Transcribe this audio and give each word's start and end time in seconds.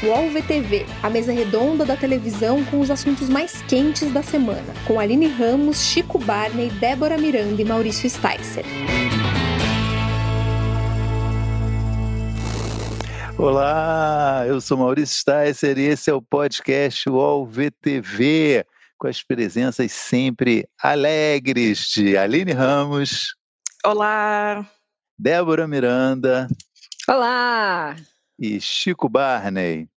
UOL 0.00 0.30
VTV, 0.30 0.86
a 1.02 1.10
mesa 1.10 1.32
redonda 1.32 1.84
da 1.84 1.96
televisão 1.96 2.64
com 2.66 2.78
os 2.78 2.88
assuntos 2.88 3.28
mais 3.28 3.62
quentes 3.62 4.12
da 4.12 4.22
semana, 4.22 4.72
com 4.86 5.00
Aline 5.00 5.26
Ramos, 5.26 5.82
Chico 5.82 6.20
Barney, 6.20 6.70
Débora 6.70 7.18
Miranda 7.18 7.60
e 7.60 7.64
Maurício 7.64 8.08
Sticer. 8.08 8.64
Olá, 13.36 14.44
eu 14.46 14.60
sou 14.60 14.78
Maurício 14.78 15.18
Sticer 15.18 15.76
e 15.76 15.86
esse 15.86 16.10
é 16.10 16.14
o 16.14 16.22
podcast 16.22 17.10
UOL 17.10 17.44
VTV, 17.44 18.64
com 18.96 19.08
as 19.08 19.20
presenças 19.20 19.90
sempre 19.90 20.68
alegres 20.80 21.88
de 21.88 22.16
Aline 22.16 22.52
Ramos. 22.52 23.34
Olá. 23.84 24.64
Débora 25.18 25.66
Miranda. 25.66 26.46
Olá 27.08 27.96
e 28.38 28.60
Chico 28.60 29.08
Barney. 29.08 29.88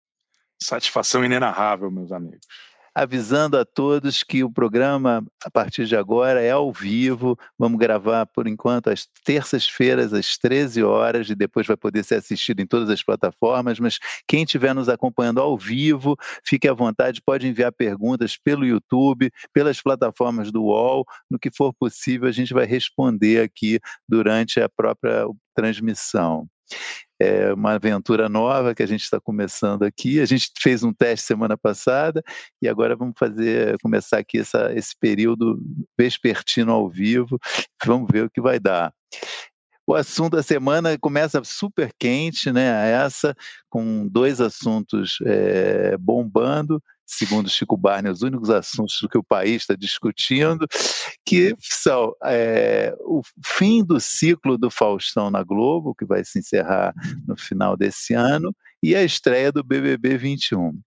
Satisfação 0.61 1.25
inenarrável, 1.25 1.89
meus 1.89 2.11
amigos. 2.11 2.45
Avisando 2.93 3.57
a 3.57 3.63
todos 3.63 4.21
que 4.21 4.43
o 4.43 4.51
programa, 4.51 5.25
a 5.43 5.49
partir 5.49 5.85
de 5.85 5.95
agora, 5.95 6.41
é 6.41 6.51
ao 6.51 6.73
vivo. 6.73 7.39
Vamos 7.57 7.79
gravar, 7.79 8.25
por 8.25 8.47
enquanto, 8.47 8.89
às 8.89 9.07
terças-feiras, 9.23 10.13
às 10.13 10.37
13 10.37 10.83
horas, 10.83 11.29
e 11.29 11.35
depois 11.35 11.65
vai 11.65 11.77
poder 11.77 12.03
ser 12.03 12.15
assistido 12.15 12.59
em 12.59 12.67
todas 12.67 12.89
as 12.89 13.01
plataformas. 13.01 13.79
Mas 13.79 13.97
quem 14.27 14.43
estiver 14.43 14.75
nos 14.75 14.89
acompanhando 14.89 15.39
ao 15.39 15.57
vivo, 15.57 16.17
fique 16.45 16.67
à 16.67 16.73
vontade, 16.73 17.21
pode 17.25 17.47
enviar 17.47 17.71
perguntas 17.71 18.37
pelo 18.37 18.65
YouTube, 18.65 19.31
pelas 19.53 19.81
plataformas 19.81 20.51
do 20.51 20.63
UOL. 20.63 21.05
No 21.29 21.39
que 21.39 21.49
for 21.49 21.73
possível, 21.73 22.27
a 22.27 22.31
gente 22.33 22.53
vai 22.53 22.65
responder 22.65 23.41
aqui 23.41 23.79
durante 24.07 24.59
a 24.59 24.67
própria 24.67 25.25
transmissão 25.55 26.45
é 27.21 27.53
uma 27.53 27.73
aventura 27.73 28.27
nova 28.27 28.73
que 28.73 28.81
a 28.81 28.85
gente 28.87 29.03
está 29.03 29.19
começando 29.19 29.83
aqui. 29.83 30.19
A 30.19 30.25
gente 30.25 30.51
fez 30.59 30.83
um 30.83 30.91
teste 30.91 31.27
semana 31.27 31.55
passada 31.55 32.23
e 32.61 32.67
agora 32.67 32.95
vamos 32.95 33.13
fazer 33.17 33.77
começar 33.81 34.17
aqui 34.17 34.39
essa, 34.39 34.73
esse 34.73 34.97
período 34.99 35.59
vespertino 35.97 36.71
ao 36.71 36.89
vivo. 36.89 37.37
Vamos 37.85 38.07
ver 38.11 38.25
o 38.25 38.29
que 38.29 38.41
vai 38.41 38.59
dar. 38.59 38.91
O 39.85 39.93
assunto 39.93 40.35
da 40.35 40.43
semana 40.43 40.97
começa 40.97 41.43
super 41.43 41.91
quente, 41.99 42.51
né? 42.51 42.91
Essa 42.91 43.35
com 43.69 44.07
dois 44.07 44.41
assuntos 44.41 45.17
é, 45.25 45.97
bombando 45.97 46.81
segundo 47.11 47.49
Chico 47.49 47.75
Barney, 47.75 48.11
os 48.11 48.21
únicos 48.21 48.49
assuntos 48.49 49.05
que 49.11 49.17
o 49.17 49.23
país 49.23 49.63
está 49.63 49.75
discutindo, 49.75 50.65
que 51.25 51.55
são 51.59 52.15
é, 52.23 52.95
o 53.01 53.21
fim 53.45 53.83
do 53.83 53.99
ciclo 53.99 54.57
do 54.57 54.71
Faustão 54.71 55.29
na 55.29 55.43
Globo, 55.43 55.93
que 55.93 56.05
vai 56.05 56.23
se 56.23 56.39
encerrar 56.39 56.93
no 57.27 57.37
final 57.37 57.75
desse 57.75 58.13
ano, 58.13 58.55
e 58.81 58.95
a 58.95 59.03
estreia 59.03 59.51
do 59.51 59.63
BBB 59.63 60.17
21 60.17 60.79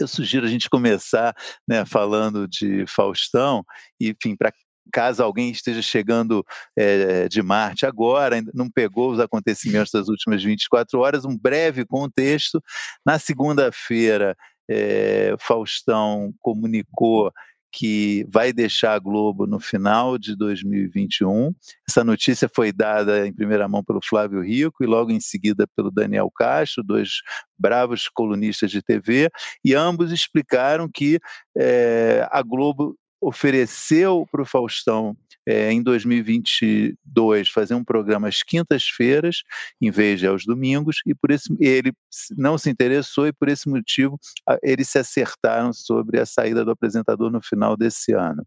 eu 0.00 0.06
sugiro 0.06 0.46
a 0.46 0.48
gente 0.48 0.70
começar 0.70 1.34
né, 1.66 1.84
falando 1.84 2.46
de 2.46 2.84
Faustão, 2.86 3.64
e, 4.00 4.10
enfim, 4.10 4.36
para 4.36 4.52
caso 4.92 5.22
alguém 5.22 5.50
esteja 5.50 5.82
chegando 5.82 6.44
é, 6.76 7.28
de 7.28 7.42
Marte 7.42 7.84
agora, 7.84 8.36
ainda 8.36 8.50
não 8.54 8.70
pegou 8.70 9.12
os 9.12 9.20
acontecimentos 9.20 9.90
das 9.92 10.08
últimas 10.08 10.42
24 10.42 10.98
horas, 11.00 11.24
um 11.24 11.36
breve 11.36 11.84
contexto. 11.84 12.62
Na 13.04 13.18
segunda-feira, 13.18 14.36
é, 14.68 15.34
Faustão 15.38 16.32
comunicou 16.40 17.32
que 17.70 18.26
vai 18.28 18.52
deixar 18.52 18.94
a 18.94 18.98
Globo 18.98 19.46
no 19.46 19.60
final 19.60 20.18
de 20.18 20.34
2021. 20.34 21.54
Essa 21.88 22.02
notícia 22.02 22.48
foi 22.52 22.72
dada 22.72 23.26
em 23.26 23.32
primeira 23.32 23.68
mão 23.68 23.84
pelo 23.84 24.00
Flávio 24.02 24.42
Rico 24.42 24.82
e 24.82 24.86
logo 24.86 25.10
em 25.10 25.20
seguida 25.20 25.66
pelo 25.76 25.90
Daniel 25.90 26.30
Castro, 26.34 26.82
dois 26.82 27.20
bravos 27.58 28.08
colunistas 28.08 28.70
de 28.70 28.82
TV, 28.82 29.30
e 29.64 29.74
ambos 29.74 30.12
explicaram 30.12 30.88
que 30.88 31.20
é, 31.56 32.26
a 32.30 32.42
Globo 32.42 32.96
ofereceu 33.20 34.26
para 34.30 34.42
o 34.42 34.46
Faustão 34.46 35.16
é, 35.48 35.72
em 35.72 35.82
2022 35.82 37.48
fazer 37.48 37.74
um 37.74 37.82
programa 37.82 38.28
às 38.28 38.42
quintas-feiras 38.42 39.42
em 39.80 39.90
vez 39.90 40.20
de 40.20 40.26
aos 40.26 40.44
domingos 40.44 41.00
e 41.06 41.14
por 41.14 41.30
esse 41.30 41.48
ele 41.58 41.92
não 42.36 42.58
se 42.58 42.68
interessou 42.68 43.26
e 43.26 43.32
por 43.32 43.48
esse 43.48 43.66
motivo 43.66 44.18
eles 44.62 44.90
se 44.90 44.98
acertaram 44.98 45.72
sobre 45.72 46.20
a 46.20 46.26
saída 46.26 46.64
do 46.64 46.70
apresentador 46.70 47.30
no 47.30 47.40
final 47.40 47.76
desse 47.76 48.12
ano. 48.12 48.46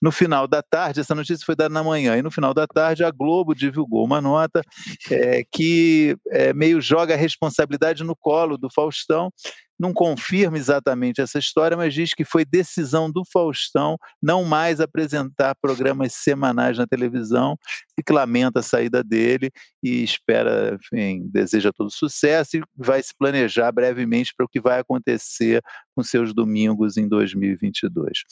No 0.00 0.10
final 0.10 0.48
da 0.48 0.62
tarde, 0.62 1.00
essa 1.00 1.14
notícia 1.14 1.44
foi 1.44 1.54
dada 1.54 1.72
na 1.72 1.84
manhã 1.84 2.16
e 2.16 2.22
no 2.22 2.30
final 2.30 2.54
da 2.54 2.66
tarde 2.66 3.04
a 3.04 3.10
Globo 3.10 3.54
divulgou 3.54 4.04
uma 4.04 4.20
nota 4.20 4.62
é, 5.10 5.42
que 5.50 6.16
é, 6.30 6.54
meio 6.54 6.80
joga 6.80 7.12
a 7.12 7.16
responsabilidade 7.16 8.02
no 8.02 8.16
colo 8.16 8.56
do 8.56 8.70
Faustão 8.72 9.30
não 9.78 9.92
confirma 9.92 10.58
exatamente 10.58 11.20
essa 11.20 11.38
história, 11.38 11.76
mas 11.76 11.94
diz 11.94 12.12
que 12.12 12.24
foi 12.24 12.44
decisão 12.44 13.10
do 13.10 13.22
Faustão 13.24 13.96
não 14.20 14.44
mais 14.44 14.80
apresentar 14.80 15.54
programas 15.60 16.14
semanais 16.14 16.78
na 16.78 16.86
televisão 16.86 17.56
e 17.98 18.02
que 18.02 18.12
lamenta 18.12 18.60
a 18.60 18.62
saída 18.62 19.04
dele 19.04 19.50
e 19.82 20.02
espera, 20.02 20.76
enfim, 20.80 21.28
deseja 21.32 21.72
todo 21.72 21.90
sucesso 21.90 22.56
e 22.56 22.62
vai 22.76 23.02
se 23.02 23.14
planejar 23.16 23.70
brevemente 23.70 24.32
para 24.36 24.46
o 24.46 24.48
que 24.48 24.60
vai 24.60 24.80
acontecer 24.80 25.62
com 25.94 26.02
seus 26.02 26.34
domingos 26.34 26.96
em 26.96 27.08
2022. 27.08 28.24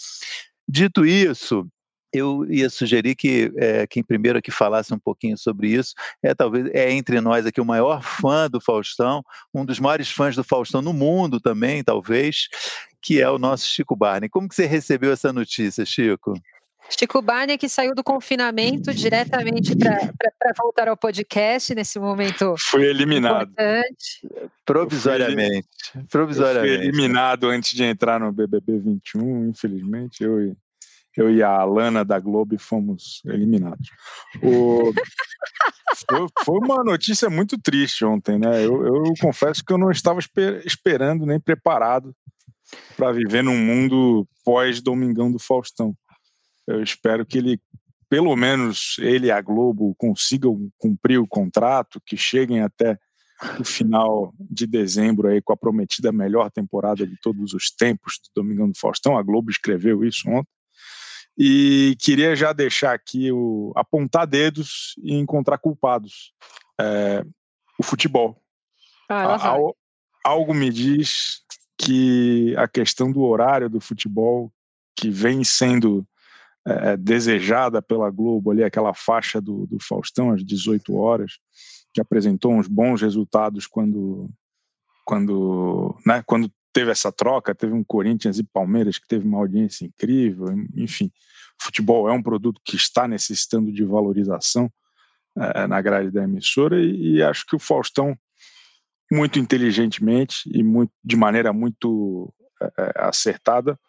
Dito 0.68 1.06
isso, 1.06 1.66
eu 2.16 2.47
ia 2.49 2.71
sugerir 2.71 3.15
que 3.15 3.53
é, 3.56 3.87
quem 3.87 4.03
primeiro 4.03 4.38
aqui 4.38 4.50
falasse 4.50 4.93
um 4.93 4.99
pouquinho 4.99 5.37
sobre 5.37 5.69
isso 5.69 5.94
é 6.22 6.34
talvez 6.34 6.69
é 6.72 6.91
entre 6.93 7.21
nós 7.21 7.47
aqui 7.47 7.60
o 7.60 7.65
maior 7.65 8.03
fã 8.03 8.49
do 8.49 8.60
Faustão, 8.60 9.22
um 9.54 9.65
dos 9.65 9.78
maiores 9.78 10.10
fãs 10.10 10.37
do 10.37 10.44
Faustão 10.44 10.82
no 10.82 10.93
mundo 10.93 11.41
também, 11.41 11.82
talvez, 11.82 12.49
que 13.00 13.21
é 13.21 13.31
o 13.31 13.38
nosso 13.38 13.66
Chico 13.66 13.94
Barney. 13.94 14.28
Como 14.28 14.49
que 14.49 14.55
você 14.55 14.66
recebeu 14.66 15.12
essa 15.12 15.32
notícia, 15.32 15.84
Chico? 15.84 16.34
Chico 16.88 17.21
Barney 17.21 17.59
que 17.59 17.69
saiu 17.69 17.94
do 17.94 18.05
confinamento 18.05 18.94
diretamente 18.94 19.75
para 19.76 20.53
voltar 20.56 20.88
ao 20.88 20.97
podcast 20.97 21.75
nesse 21.75 21.99
momento. 21.99 22.55
Foi 22.59 22.84
eliminado. 22.84 23.50
Importante. 23.50 24.28
Provisoriamente. 24.65 25.69
Provisoriamente. 26.10 26.75
Eu 26.75 26.78
fui 26.78 26.88
eliminado 26.88 27.49
antes 27.49 27.72
de 27.72 27.82
entrar 27.82 28.21
no 28.21 28.31
BBB 28.31 28.78
21, 28.78 29.49
infelizmente. 29.49 30.22
Eu 30.22 30.56
eu 31.16 31.31
e 31.31 31.43
a 31.43 31.50
Alana 31.50 32.04
da 32.04 32.19
Globo 32.21 32.59
fomos 32.59 33.22
eliminados. 33.25 33.88
O... 34.43 34.93
foi, 36.09 36.27
foi, 36.44 36.59
uma 36.59 36.84
notícia 36.84 37.31
muito 37.31 37.59
triste 37.59 38.04
ontem, 38.04 38.38
né? 38.38 38.65
Eu, 38.65 38.87
eu 38.87 39.03
confesso 39.21 39.65
que 39.65 39.72
eu 39.72 39.78
não 39.78 39.91
estava 39.91 40.19
esper 40.19 40.62
esperando 40.66 41.25
nem 41.25 41.41
preparado 41.41 42.15
para 42.97 43.12
viver 43.12 43.43
num 43.43 43.56
mundo 43.56 44.26
pós-Domingão 44.44 45.31
do 45.31 45.38
Faustão. 45.38 45.94
Eu 46.66 46.82
espero 46.82 47.25
que 47.25 47.38
ele, 47.38 47.60
pelo 48.09 48.34
menos 48.37 48.97
ele 48.99 49.28
e 49.28 49.31
a 49.31 49.41
Globo, 49.41 49.94
consigam 49.97 50.69
cumprir 50.78 51.19
o 51.19 51.28
contrato, 51.28 52.00
que 52.05 52.16
cheguem 52.16 52.60
até 52.60 52.99
o 53.60 53.65
final 53.65 54.34
de 54.38 54.66
dezembro 54.66 55.28
aí 55.28 55.43
com 55.43 55.53
a 55.53 55.56
prometida 55.56 56.10
melhor 56.10 56.50
temporada 56.50 57.06
de 57.06 57.16
todos 57.21 57.53
os 57.55 57.71
tempos 57.71 58.15
do 58.19 58.43
Domingão 58.43 58.69
do 58.71 58.78
Faustão. 58.78 59.16
A 59.16 59.22
Globo 59.22 59.50
escreveu 59.50 60.05
isso 60.05 60.28
ontem. 60.28 60.56
E 61.38 61.97
queria 62.00 62.34
já 62.34 62.52
deixar 62.52 62.94
aqui 62.94 63.30
o 63.30 63.72
apontar 63.76 64.26
dedos 64.26 64.94
e 64.98 65.14
encontrar 65.14 65.58
culpados. 65.58 66.32
É, 66.80 67.24
o 67.78 67.82
futebol. 67.82 68.41
Ah, 69.08 69.48
Al, 69.48 69.76
algo 70.25 70.54
me 70.54 70.70
diz 70.70 71.42
que 71.78 72.54
a 72.56 72.66
questão 72.66 73.12
do 73.12 73.22
horário 73.22 73.69
do 73.69 73.80
futebol, 73.80 74.50
que 74.96 75.10
vem 75.10 75.44
sendo 75.44 76.06
é, 76.66 76.96
desejada 76.96 77.82
pela 77.82 78.10
Globo, 78.10 78.50
ali, 78.50 78.64
aquela 78.64 78.94
faixa 78.94 79.41
do, 79.41 79.66
do 79.66 79.78
Faustão 79.78 80.32
às 80.32 80.44
18 80.44 80.96
horas, 80.96 81.38
que 81.92 82.00
apresentou 82.00 82.52
uns 82.52 82.66
bons 82.66 83.02
resultados 83.02 83.66
quando, 83.66 84.28
quando, 85.05 85.96
né, 86.05 86.22
quando 86.26 86.50
teve 86.76 86.90
essa 86.90 87.11
troca, 87.11 87.55
teve 87.55 87.73
um 87.73 87.82
Corinthians 87.82 88.38
e 88.38 88.44
Palmeiras 88.44 88.99
que 88.99 89.08
teve 89.08 89.26
uma 89.26 89.38
audiência 89.38 89.87
incrível, 89.87 90.49
enfim, 90.76 91.11
futebol 91.58 92.06
é 92.06 92.12
um 92.12 92.23
produto 92.23 92.61
que 92.62 92.76
está 92.76 93.08
necessitando 93.08 93.73
de 93.73 93.82
valorização 93.82 94.70
é, 95.38 95.67
na 95.67 95.81
grade 95.81 96.11
da 96.11 96.25
emissora 96.25 96.78
e, 96.78 97.14
e, 97.14 97.23
acho 97.23 97.46
que 97.46 97.56
o 97.56 97.58
Faustão 97.58 98.14
muito 99.11 99.38
inteligentemente 99.38 100.43
e 100.52 100.62
muito, 100.62 100.93
de 101.02 101.17
maneira 101.17 101.50
muito 101.50 102.31
é, 102.61 102.93
acertada 102.96 103.81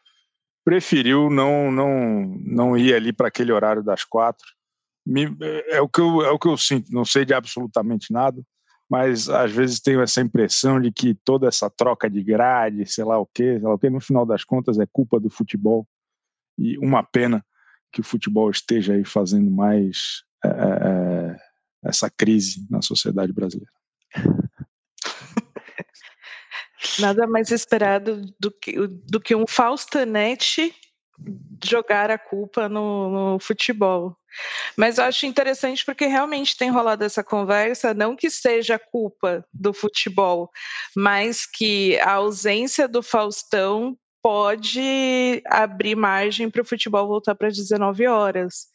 preferiu 0.63 1.29
não 1.29 1.69
não 1.69 2.39
não 2.41 2.77
ir 2.77 2.93
ali 2.93 3.11
para 3.11 3.27
aquele 3.27 3.51
horário 3.51 3.83
das 3.83 4.05
quatro. 4.05 4.47
Me, 5.05 5.25
é, 5.41 5.77
é 5.77 5.81
o 5.81 5.89
que 5.89 5.99
eu, 5.99 6.21
é 6.21 6.31
o 6.31 6.39
que 6.39 6.47
eu 6.47 6.55
sinto 6.55 6.89
não 6.93 7.03
sei 7.03 7.25
de 7.25 7.33
absolutamente 7.33 8.13
nada 8.13 8.41
mas 8.89 9.29
às 9.29 9.51
vezes 9.51 9.79
tenho 9.79 10.01
essa 10.01 10.21
impressão 10.21 10.79
de 10.79 10.91
que 10.91 11.13
toda 11.13 11.47
essa 11.47 11.69
troca 11.69 12.09
de 12.09 12.23
grade, 12.23 12.85
sei 12.85 13.03
lá 13.03 13.19
o 13.19 13.25
quê, 13.25 13.57
sei 13.59 13.67
lá 13.67 13.73
o 13.73 13.79
quê, 13.79 13.89
no 13.89 13.99
final 13.99 14.25
das 14.25 14.43
contas 14.43 14.79
é 14.79 14.85
culpa 14.85 15.19
do 15.19 15.29
futebol. 15.29 15.87
E 16.57 16.77
uma 16.77 17.03
pena 17.03 17.45
que 17.91 18.01
o 18.01 18.03
futebol 18.03 18.49
esteja 18.49 18.93
aí 18.93 19.03
fazendo 19.03 19.51
mais 19.51 20.23
é, 20.43 20.49
é, 20.49 21.35
essa 21.83 22.09
crise 22.09 22.65
na 22.69 22.81
sociedade 22.81 23.33
brasileira. 23.33 23.71
Nada 26.99 27.27
mais 27.27 27.51
esperado 27.51 28.21
do 28.39 28.51
que, 28.51 28.87
do 28.87 29.19
que 29.19 29.35
um 29.35 29.45
Faustanete 29.47 30.73
jogar 31.63 32.09
a 32.11 32.17
culpa 32.17 32.69
no, 32.69 33.33
no, 33.33 33.39
futebol. 33.39 34.15
Mas 34.75 34.97
eu 34.97 35.05
acho 35.05 35.25
interessante 35.25 35.83
porque 35.85 36.05
realmente 36.05 36.57
tem 36.57 36.69
rolado 36.69 37.03
essa 37.03 37.23
conversa, 37.23 37.93
não 37.93 38.15
que 38.15 38.29
seja 38.29 38.79
culpa 38.79 39.45
do 39.53 39.73
futebol, 39.73 40.49
mas 40.95 41.45
que 41.45 41.99
a 41.99 42.13
ausência 42.13 42.87
do 42.87 43.01
Faustão 43.01 43.97
pode 44.21 45.41
abrir 45.45 45.95
margem 45.95 46.49
para 46.49 46.61
o 46.61 46.65
futebol 46.65 47.07
voltar 47.07 47.35
para 47.35 47.47
as 47.47 47.55
19 47.55 48.07
horas. 48.07 48.67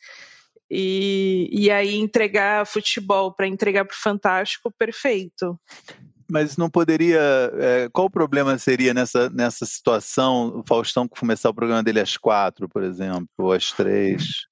E, 0.71 1.51
e 1.53 1.71
aí 1.71 1.97
entregar 1.97 2.67
futebol 2.67 3.35
para 3.35 3.47
entregar 3.47 3.85
para 3.85 3.95
o 3.95 4.01
Fantástico, 4.01 4.73
perfeito. 4.79 5.61
Mas 6.31 6.57
não 6.57 6.71
poderia. 6.71 7.21
É, 7.59 7.89
qual 7.93 8.07
o 8.07 8.11
problema 8.11 8.57
seria 8.57 8.95
nessa, 8.95 9.29
nessa 9.29 9.67
situação, 9.67 10.61
o 10.61 10.65
Faustão 10.67 11.07
começar 11.07 11.51
o 11.51 11.55
programa 11.55 11.83
dele 11.83 12.01
às 12.01 12.17
quatro, 12.17 12.67
por 12.67 12.83
exemplo, 12.83 13.29
ou 13.37 13.53
às 13.53 13.71
três? 13.73 14.47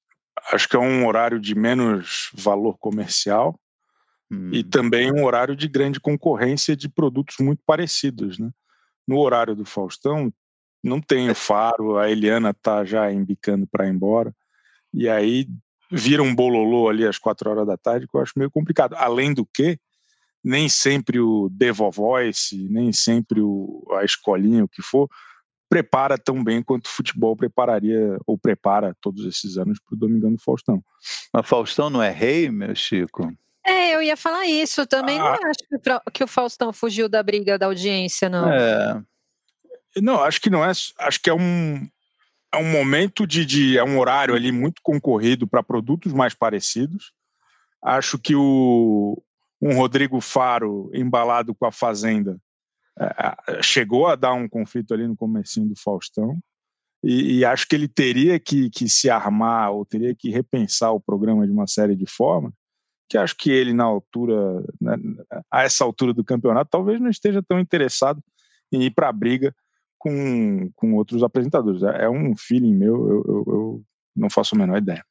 Acho 0.53 0.69
que 0.69 0.77
é 0.77 0.79
um 0.79 1.07
horário 1.07 1.39
de 1.39 1.55
menos 1.55 2.31
valor 2.35 2.77
comercial 2.79 3.59
hum. 4.31 4.51
e 4.53 4.65
também 4.65 5.13
um 5.13 5.25
horário 5.25 5.55
de 5.55 5.69
grande 5.69 6.01
concorrência 6.01 6.77
de 6.77 6.89
produtos 6.89 7.37
muito 7.39 7.63
parecidos. 7.65 8.39
Né? 8.39 8.51
No 9.07 9.19
horário 9.19 9.55
do 9.55 9.65
Faustão, 9.65 10.33
não 10.83 11.01
tem 11.01 11.31
o 11.31 11.35
faro, 11.35 11.99
a 11.99 12.11
Eliana 12.11 12.55
tá 12.55 12.85
já 12.85 13.13
embicando 13.13 13.67
para 13.67 13.87
ir 13.87 13.91
embora, 13.91 14.35
e 14.93 15.09
aí 15.09 15.47
vira 15.91 16.23
um 16.23 16.35
bololô 16.35 16.89
ali 16.89 17.07
às 17.07 17.19
quatro 17.19 17.51
horas 17.51 17.67
da 17.67 17.77
tarde, 17.77 18.07
que 18.07 18.17
eu 18.17 18.21
acho 18.21 18.33
meio 18.37 18.51
complicado. 18.51 18.95
Além 18.95 19.35
do 19.35 19.45
que, 19.45 19.79
nem 20.43 20.69
sempre 20.69 21.21
o 21.21 21.49
Devo 21.51 21.91
Voice, 21.91 22.57
nem 22.69 22.93
sempre 22.93 23.41
o, 23.41 23.85
a 23.93 24.05
escolinha, 24.05 24.65
o 24.65 24.69
que 24.69 24.83
for, 24.83 25.09
prepara 25.71 26.19
tão 26.19 26.43
bem 26.43 26.61
quanto 26.65 26.87
o 26.87 26.91
futebol 26.91 27.37
prepararia 27.37 28.19
ou 28.27 28.37
prepara 28.37 28.95
todos 29.01 29.25
esses 29.25 29.57
anos 29.57 29.79
para 29.79 29.95
o 29.95 29.99
Domingão 29.99 30.33
do 30.33 30.43
Faustão. 30.43 30.83
Mas 31.33 31.49
Faustão 31.49 31.89
não 31.89 32.03
é 32.03 32.11
rei, 32.11 32.51
meu 32.51 32.75
Chico? 32.75 33.33
É, 33.65 33.95
eu 33.95 34.03
ia 34.03 34.17
falar 34.17 34.47
isso. 34.47 34.85
Também 34.85 35.21
ah. 35.21 35.23
não 35.23 35.49
acho 35.49 36.03
que 36.13 36.25
o 36.25 36.27
Faustão 36.27 36.73
fugiu 36.73 37.09
da 37.09 37.23
briga 37.23 37.57
da 37.57 37.67
audiência, 37.67 38.29
não. 38.29 38.53
É. 38.53 39.01
Não, 40.03 40.21
acho 40.21 40.41
que 40.41 40.51
não 40.51 40.65
é. 40.65 40.73
Acho 40.99 41.23
que 41.23 41.31
é 41.31 41.35
um, 41.35 41.89
é 42.53 42.57
um 42.57 42.69
momento 42.73 43.25
de, 43.25 43.47
de 43.47 43.79
é 43.79 43.85
um 43.85 44.01
horário 44.01 44.35
ali 44.35 44.51
muito 44.51 44.83
concorrido 44.83 45.47
para 45.47 45.63
produtos 45.63 46.13
mais 46.13 46.35
parecidos. 46.35 47.13
Acho 47.81 48.19
que 48.19 48.35
o, 48.35 49.23
um 49.63 49.77
Rodrigo 49.77 50.21
Faro 50.21 50.91
embalado 50.93 51.55
com 51.55 51.65
a 51.65 51.73
Fazenda 51.73 52.41
chegou 53.63 54.07
a 54.07 54.17
dar 54.17 54.35
um 54.35 54.49
conflito 54.49 54.93
ali 54.93 55.07
no 55.07 55.17
comecinho 55.17 55.69
do 55.69 55.75
Faustão 55.77 56.39
e, 57.03 57.39
e, 57.39 57.45
acho 57.45 57.67
que 57.67 57.75
ele 57.75 57.89
teria 57.89 58.39
que, 58.39 58.69
que 58.69 58.87
se 58.87 59.09
armar 59.09 59.73
ou 59.73 59.87
teria 59.87 60.15
que 60.15 60.31
repensar 60.31 60.93
o 60.93 61.01
programa 61.01 61.47
de 61.47 61.53
uma 61.53 61.67
série 61.67 61.97
de 61.97 62.07
formas 62.07 62.53
que 63.09 63.17
acho 63.17 63.35
que 63.37 63.51
ele 63.51 63.73
na 63.73 63.85
altura 63.85 64.63
né, 64.81 64.97
a 65.51 65.63
essa 65.63 65.83
altura 65.83 66.13
do 66.13 66.25
campeonato 66.25 66.71
talvez 66.71 67.01
não 67.01 67.09
esteja 67.09 67.43
tão 67.43 67.59
interessado 67.59 68.23
em 68.71 68.83
ir 68.83 68.91
para 68.91 69.09
a 69.09 69.13
briga 69.13 69.55
com, 69.99 70.71
com 70.77 70.95
outros 70.95 71.23
apresentadores. 71.23 71.83
É, 71.83 72.05
é 72.05 72.11
um 72.11 72.37
feeling 72.37 72.75
meu 72.75 73.11
eu, 73.11 73.25
eu, 73.27 73.45
eu 73.47 73.83
não 74.15 74.29
faço 74.29 74.55
a 74.55 74.59
menor 74.59 74.77
ideia 74.77 75.05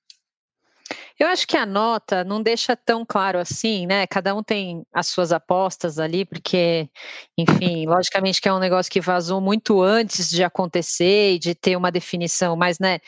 eu 1.20 1.28
acho 1.28 1.48
que 1.48 1.58
a 1.58 1.66
nota 1.66 2.24
não 2.24 2.42
deixa 2.42 2.76
tão 2.76 3.06
claro 3.06 3.40
assim, 3.40 3.86
né? 3.86 4.08
Cada 4.08 4.34
um 4.36 4.44
tem 4.44 4.84
as 4.94 5.08
suas 5.08 5.32
apostas 5.32 6.00
ali, 6.00 6.26
porque, 6.26 6.90
enfim, 7.38 7.86
logicamente 7.86 8.42
que 8.42 8.50
é 8.50 8.54
um 8.54 8.60
negócio 8.60 8.92
que 8.92 9.02
vazou 9.02 9.42
muito 9.42 9.82
antes 9.82 10.30
de 10.30 10.44
acontecer 10.44 11.34
e 11.34 11.40
de 11.40 11.56
ter 11.56 11.76
uma 11.76 11.92
definição, 11.92 12.56
mas, 12.56 12.80
né? 12.80 13.00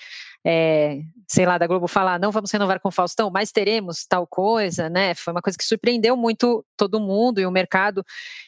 É, 0.44 1.00
sei 1.28 1.46
lá, 1.46 1.58
da 1.58 1.68
Globo 1.68 1.88
falar, 1.88 2.20
não 2.20 2.32
vamos 2.32 2.52
renovar 2.52 2.80
com 2.80 2.90
o 2.90 2.92
Faustão, 2.92 3.30
mas 3.32 3.52
teremos 3.52 4.06
tal 4.06 4.26
coisa, 4.26 4.90
né? 4.90 5.14
Foi 5.14 5.32
uma 5.32 5.42
coisa 5.42 5.58
que 5.58 5.64
surpreendeu 5.64 6.18
muito 6.18 6.66
todo 6.76 7.00
mundo 7.00 7.40
e 7.40 7.46
o 7.46 7.52
mercado. 7.52 8.04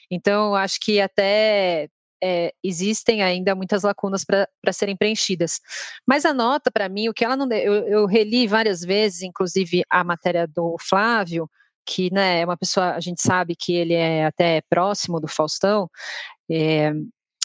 Então, 0.09 0.55
acho 0.55 0.79
que 0.81 0.99
até 0.99 1.89
é, 2.23 2.53
existem 2.63 3.21
ainda 3.21 3.53
muitas 3.53 3.83
lacunas 3.83 4.23
para 4.23 4.47
serem 4.71 4.95
preenchidas. 4.95 5.59
Mas 6.07 6.23
a 6.23 6.33
nota, 6.33 6.71
para 6.71 6.87
mim, 6.87 7.09
o 7.09 7.13
que 7.13 7.25
ela 7.25 7.35
não. 7.35 7.51
Eu, 7.51 7.73
eu 7.87 8.05
reli 8.05 8.47
várias 8.47 8.79
vezes, 8.81 9.23
inclusive 9.23 9.83
a 9.89 10.03
matéria 10.05 10.47
do 10.47 10.77
Flávio, 10.79 11.49
que 11.85 12.11
né, 12.13 12.39
é 12.39 12.45
uma 12.45 12.55
pessoa, 12.55 12.93
a 12.93 12.99
gente 13.01 13.21
sabe 13.21 13.55
que 13.55 13.73
ele 13.73 13.93
é 13.93 14.25
até 14.25 14.61
próximo 14.69 15.19
do 15.19 15.27
Faustão. 15.27 15.89
É, 16.49 16.93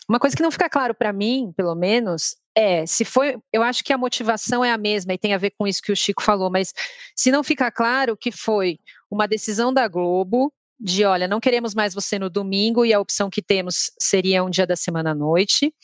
uma 0.09 0.21
coisa 0.21 0.37
que 0.37 0.43
não 0.43 0.53
fica 0.53 0.71
claro 0.71 0.95
para 0.95 1.13
mim, 1.13 1.53
pelo 1.57 1.75
menos, 1.75 2.37
é 2.55 2.87
se 2.87 3.05
foi. 3.05 3.37
Eu 3.53 3.63
acho 3.63 3.83
que 3.83 3.93
a 3.93 3.99
motivação 3.99 4.65
é 4.65 4.71
a 4.71 4.79
mesma 4.79 5.13
e 5.13 5.19
tem 5.19 5.35
a 5.35 5.39
ver 5.39 5.53
com 5.59 5.67
isso 5.67 5.83
que 5.83 5.93
o 5.93 5.97
Chico 5.97 6.23
falou, 6.23 6.51
mas 6.51 6.73
se 7.17 7.33
não 7.33 7.43
fica 7.43 7.71
claro 7.71 8.17
que 8.17 8.31
foi 8.31 8.79
uma 9.11 9.27
decisão 9.27 9.73
da 9.73 9.89
Globo 9.89 10.53
de 10.81 11.05
olha, 11.05 11.27
não 11.27 11.41
queremos 11.41 11.75
mais 11.75 11.93
você 11.93 12.19
no 12.19 12.31
domingo 12.31 12.85
e 12.85 12.93
a 12.93 13.01
opção 13.01 13.29
que 13.29 13.43
temos 13.43 13.91
seria 13.99 14.45
um 14.45 14.51
dia 14.51 14.67
da 14.67 14.77
semana 14.77 15.11
à 15.11 15.15
noite, 15.15 15.75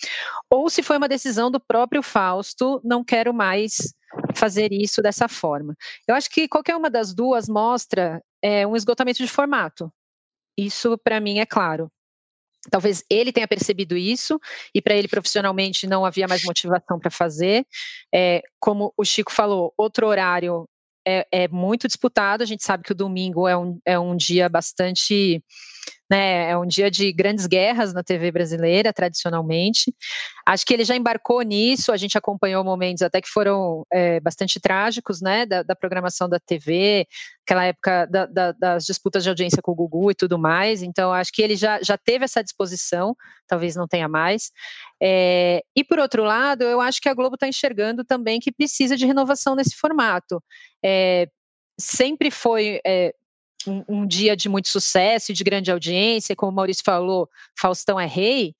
ou 0.48 0.70
se 0.70 0.82
foi 0.82 0.96
uma 0.96 1.08
decisão 1.08 1.50
do 1.50 1.58
próprio 1.58 2.02
Fausto, 2.02 2.80
não 2.84 3.02
quero 3.02 3.34
mais 3.34 3.94
fazer 4.34 4.72
isso 4.72 5.02
dessa 5.02 5.28
forma. 5.28 5.74
Eu 6.06 6.14
acho 6.14 6.30
que 6.30 6.46
qualquer 6.46 6.76
uma 6.76 6.88
das 6.88 7.12
duas 7.12 7.48
mostra 7.48 8.22
é, 8.40 8.66
um 8.66 8.76
esgotamento 8.76 9.18
de 9.18 9.28
formato. 9.28 9.92
Isso 10.56 10.96
para 10.98 11.20
mim 11.20 11.38
é 11.40 11.46
claro. 11.46 11.90
Talvez 12.70 13.04
ele 13.10 13.32
tenha 13.32 13.48
percebido 13.48 13.96
isso 13.96 14.40
e 14.74 14.80
para 14.80 14.94
ele 14.94 15.08
profissionalmente 15.08 15.86
não 15.86 16.04
havia 16.04 16.26
mais 16.26 16.44
motivação 16.44 16.98
para 16.98 17.10
fazer. 17.10 17.66
É, 18.14 18.42
como 18.58 18.92
o 18.96 19.04
Chico 19.04 19.32
falou, 19.32 19.74
outro 19.76 20.06
horário 20.06 20.66
é, 21.06 21.26
é, 21.30 21.48
muito 21.48 21.86
disputado. 21.86 22.42
A 22.42 22.46
gente 22.46 22.64
sabe 22.64 22.82
que 22.84 22.92
o 22.92 22.94
domingo 22.94 23.46
é 23.46 23.56
um, 23.56 23.78
é 23.84 23.98
um 23.98 24.16
dia 24.16 24.48
bastante. 24.48 25.42
Né, 26.10 26.50
é 26.50 26.58
um 26.58 26.66
dia 26.66 26.90
de 26.90 27.10
grandes 27.12 27.46
guerras 27.46 27.94
na 27.94 28.02
TV 28.02 28.30
brasileira, 28.30 28.92
tradicionalmente. 28.92 29.94
Acho 30.46 30.66
que 30.66 30.74
ele 30.74 30.84
já 30.84 30.94
embarcou 30.94 31.40
nisso, 31.40 31.90
a 31.90 31.96
gente 31.96 32.18
acompanhou 32.18 32.62
momentos 32.62 33.02
até 33.02 33.22
que 33.22 33.28
foram 33.28 33.86
é, 33.90 34.20
bastante 34.20 34.60
trágicos 34.60 35.22
né, 35.22 35.46
da, 35.46 35.62
da, 35.62 35.74
programação 35.74 36.28
da 36.28 36.38
TV, 36.38 37.06
aquela 37.42 37.64
época 37.64 38.06
da, 38.06 38.26
da, 38.26 38.52
das 38.52 38.84
disputas 38.84 39.22
de 39.22 39.30
audiência 39.30 39.62
com 39.62 39.72
o 39.72 39.74
Gugu 39.74 40.10
e 40.10 40.14
tudo 40.14 40.38
mais. 40.38 40.82
Então, 40.82 41.10
acho 41.10 41.32
que 41.32 41.40
ele 41.40 41.56
já, 41.56 41.80
já 41.82 41.96
teve 41.96 42.26
essa 42.26 42.44
disposição, 42.44 43.16
talvez 43.46 43.74
não 43.74 43.88
tenha 43.88 44.06
mais. 44.06 44.50
É, 45.02 45.62
e, 45.74 45.82
por 45.82 45.98
outro 45.98 46.22
lado, 46.22 46.64
eu 46.64 46.82
acho 46.82 47.00
que 47.00 47.08
a 47.08 47.14
Globo 47.14 47.36
está 47.36 47.48
enxergando 47.48 48.04
também 48.04 48.38
que 48.38 48.52
precisa 48.52 48.94
de 48.96 49.06
renovação 49.06 49.54
nesse 49.54 49.74
formato. 49.76 50.42
É, 50.84 51.28
sempre 51.78 52.30
foi 52.30 52.80
é, 52.86 53.14
um, 53.66 53.84
um, 53.88 54.06
dia 54.06 54.36
de 54.36 54.48
muito 54.48 54.68
sucesso 54.68 55.32
e 55.32 55.34
de 55.34 55.44
grande 55.44 55.70
audiência, 55.70 56.36
como 56.36 56.52
o 56.52 56.54
Maurício 56.54 56.84
falou, 56.84 57.28
Faustão 57.58 57.98
é 57.98 58.06
rei, 58.06 58.54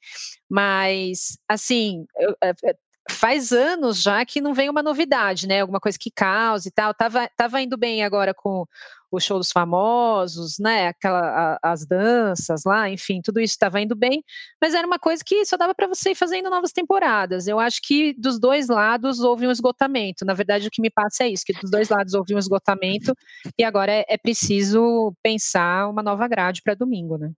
mas 0.49 1.39
assim, 1.49 2.07
eu, 2.17 2.37
é, 2.43 2.51
é, 2.65 2.77
faz 3.11 3.53
anos 3.53 4.03
já 4.03 4.25
que 4.25 4.41
não 4.41 4.55
vem 4.55 4.71
uma 4.71 4.83
novidade, 4.83 5.47
né? 5.47 5.61
Alguma 5.61 5.81
coisa 5.81 5.99
que 6.01 6.11
cause 6.11 6.69
e 6.69 6.73
tal. 6.73 6.95
Tava, 6.95 7.29
tava 7.37 7.61
indo 7.61 7.77
bem 7.77 8.05
agora 8.05 8.33
com 8.35 8.67
o 9.11 9.21
show 9.21 9.39
dos 9.39 9.51
famosos, 9.53 10.59
né? 10.59 10.89
Aquela, 10.89 11.57
a, 11.63 11.73
as 11.73 11.87
danças 11.87 12.65
lá, 12.65 12.91
enfim, 12.91 13.21
tudo 13.23 13.41
isso 13.41 13.53
estava 13.55 13.81
indo 13.81 13.95
bem, 13.95 14.23
mas 14.61 14.75
era 14.75 14.87
uma 14.87 14.99
coisa 14.99 15.23
que 15.25 15.45
só 15.45 15.57
dava 15.57 15.75
para 15.75 15.87
você 15.87 16.11
ir 16.11 16.15
fazendo 16.15 16.51
novas 16.51 16.73
temporadas. 16.73 17.47
Eu 17.47 17.61
acho 17.61 17.81
que 17.83 18.15
dos 18.15 18.39
dois 18.41 18.69
lados 18.69 19.21
houve 19.21 19.47
um 19.47 19.51
esgotamento. 19.51 20.25
Na 20.25 20.35
verdade, 20.35 20.67
o 20.69 20.71
que 20.71 20.83
me 20.83 20.91
passa 20.91 21.25
é 21.25 21.29
isso: 21.29 21.45
que 21.47 21.53
dos 21.53 21.71
dois 21.71 21.89
lados 21.89 22.15
houve 22.15 22.35
um 22.35 22.39
esgotamento 22.39 23.15
e 23.59 23.65
agora 23.65 23.93
é, 23.93 24.05
é 24.09 24.19
preciso 24.19 25.15
pensar 25.23 25.89
uma 25.89 26.03
nova 26.03 26.27
grade 26.29 26.63
para 26.63 26.75
domingo, 26.75 27.19
né? 27.19 27.33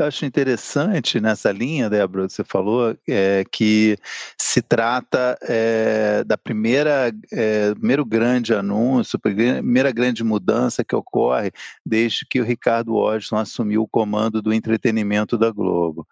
Eu 0.00 0.06
acho 0.06 0.24
interessante 0.24 1.20
nessa 1.20 1.52
linha, 1.52 1.90
Débora, 1.90 2.26
você 2.26 2.42
falou, 2.42 2.96
é, 3.06 3.44
que 3.52 3.98
se 4.38 4.62
trata 4.62 5.38
é, 5.42 6.24
da 6.24 6.38
primeira, 6.38 7.12
é, 7.30 7.74
primeiro 7.74 8.06
grande 8.06 8.54
anúncio, 8.54 9.18
primeira 9.18 9.92
grande 9.92 10.24
mudança 10.24 10.82
que 10.82 10.96
ocorre 10.96 11.52
desde 11.84 12.24
que 12.24 12.40
o 12.40 12.44
Ricardo 12.44 12.94
Washington 12.94 13.36
assumiu 13.36 13.82
o 13.82 13.88
comando 13.88 14.40
do 14.40 14.54
entretenimento 14.54 15.36
da 15.36 15.50
Globo. 15.50 16.08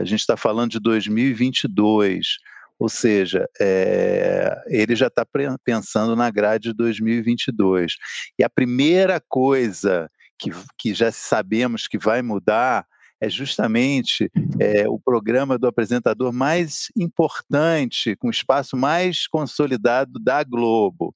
A 0.00 0.04
gente 0.04 0.20
está 0.20 0.36
falando 0.36 0.70
de 0.70 0.78
2022. 0.78 2.38
Ou 2.78 2.88
seja, 2.88 3.48
é, 3.60 4.62
ele 4.66 4.96
já 4.96 5.06
está 5.06 5.24
pensando 5.64 6.14
na 6.16 6.30
grade 6.30 6.70
de 6.70 6.74
2022. 6.74 7.94
E 8.38 8.44
a 8.44 8.50
primeira 8.50 9.20
coisa 9.28 10.10
que, 10.38 10.50
que 10.78 10.94
já 10.94 11.10
sabemos 11.12 11.86
que 11.86 11.98
vai 11.98 12.22
mudar 12.22 12.86
é 13.20 13.28
justamente 13.28 14.30
é, 14.58 14.88
o 14.88 14.98
programa 14.98 15.56
do 15.56 15.66
apresentador 15.66 16.32
mais 16.32 16.88
importante, 16.96 18.16
com 18.16 18.28
o 18.28 18.30
espaço 18.30 18.76
mais 18.76 19.26
consolidado 19.26 20.18
da 20.18 20.42
Globo. 20.44 21.14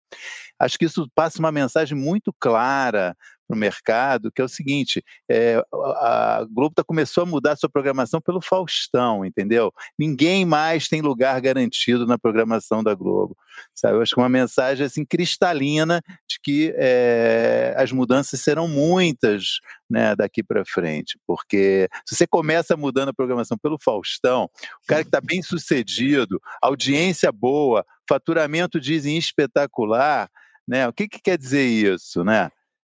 Acho 0.58 0.78
que 0.78 0.86
isso 0.86 1.10
passa 1.14 1.38
uma 1.38 1.52
mensagem 1.52 1.96
muito 1.96 2.32
clara 2.38 3.16
para 3.48 3.56
o 3.56 3.58
mercado, 3.58 4.30
que 4.30 4.42
é 4.42 4.44
o 4.44 4.48
seguinte: 4.48 5.02
é, 5.28 5.64
a 5.72 6.46
Globo 6.50 6.74
tá, 6.74 6.84
começou 6.84 7.22
a 7.22 7.26
mudar 7.26 7.56
sua 7.56 7.70
programação 7.70 8.20
pelo 8.20 8.42
Faustão, 8.42 9.24
entendeu? 9.24 9.72
Ninguém 9.98 10.44
mais 10.44 10.86
tem 10.86 11.00
lugar 11.00 11.40
garantido 11.40 12.06
na 12.06 12.18
programação 12.18 12.84
da 12.84 12.94
Globo. 12.94 13.34
Sabe? 13.74 13.96
Eu 13.96 14.02
acho 14.02 14.14
que 14.14 14.20
uma 14.20 14.28
mensagem 14.28 14.84
assim 14.84 15.04
cristalina 15.04 16.02
de 16.28 16.38
que 16.40 16.74
é, 16.76 17.74
as 17.76 17.90
mudanças 17.90 18.40
serão 18.40 18.68
muitas 18.68 19.58
né, 19.90 20.14
daqui 20.14 20.42
para 20.42 20.64
frente, 20.64 21.18
porque 21.26 21.88
se 22.06 22.14
você 22.14 22.26
começa 22.26 22.76
mudando 22.76 23.08
a 23.08 23.14
programação 23.14 23.56
pelo 23.56 23.78
Faustão, 23.82 24.44
o 24.84 24.86
cara 24.86 25.02
que 25.02 25.08
está 25.08 25.20
bem 25.20 25.42
sucedido, 25.42 26.40
audiência 26.60 27.32
boa, 27.32 27.84
faturamento 28.06 28.78
dizem 28.78 29.16
espetacular, 29.16 30.30
né? 30.66 30.86
O 30.86 30.92
que, 30.92 31.08
que 31.08 31.20
quer 31.20 31.38
dizer 31.38 31.64
isso, 31.64 32.22
né? 32.22 32.50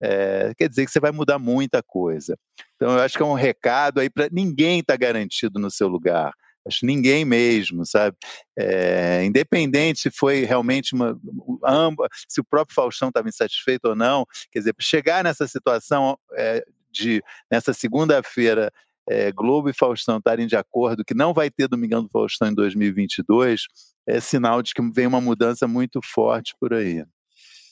É, 0.07 0.53
quer 0.55 0.69
dizer 0.69 0.85
que 0.85 0.91
você 0.91 0.99
vai 0.99 1.11
mudar 1.11 1.39
muita 1.39 1.81
coisa. 1.81 2.37
Então, 2.75 2.91
eu 2.91 3.01
acho 3.01 3.17
que 3.17 3.23
é 3.23 3.25
um 3.25 3.33
recado 3.33 3.99
aí 3.99 4.09
para 4.09 4.29
ninguém 4.31 4.79
está 4.79 4.95
garantido 4.95 5.59
no 5.59 5.71
seu 5.71 5.87
lugar. 5.87 6.31
Acho 6.67 6.85
ninguém 6.85 7.23
mesmo, 7.25 7.85
sabe? 7.85 8.15
É, 8.57 9.23
independente 9.23 10.01
se 10.01 10.11
foi 10.11 10.45
realmente 10.45 10.93
uma. 10.93 11.19
Amba, 11.63 12.07
se 12.27 12.41
o 12.41 12.43
próprio 12.43 12.75
Faustão 12.75 13.09
estava 13.09 13.29
insatisfeito 13.29 13.89
ou 13.89 13.95
não, 13.95 14.25
quer 14.51 14.59
dizer, 14.59 14.75
chegar 14.79 15.23
nessa 15.23 15.47
situação 15.47 16.17
é, 16.33 16.63
de, 16.91 17.23
nessa 17.51 17.71
segunda-feira, 17.73 18.71
é, 19.07 19.31
Globo 19.31 19.69
e 19.69 19.73
Faustão 19.73 20.17
estarem 20.17 20.47
de 20.47 20.55
acordo 20.55 21.05
que 21.05 21.13
não 21.13 21.33
vai 21.33 21.51
ter 21.51 21.67
Domingão 21.67 22.03
do 22.03 22.09
Faustão 22.09 22.47
em 22.47 22.55
2022, 22.55 23.65
é 24.07 24.19
sinal 24.19 24.61
de 24.61 24.73
que 24.73 24.81
vem 24.91 25.05
uma 25.07 25.21
mudança 25.21 25.67
muito 25.67 25.99
forte 26.03 26.55
por 26.59 26.73
aí. 26.73 27.03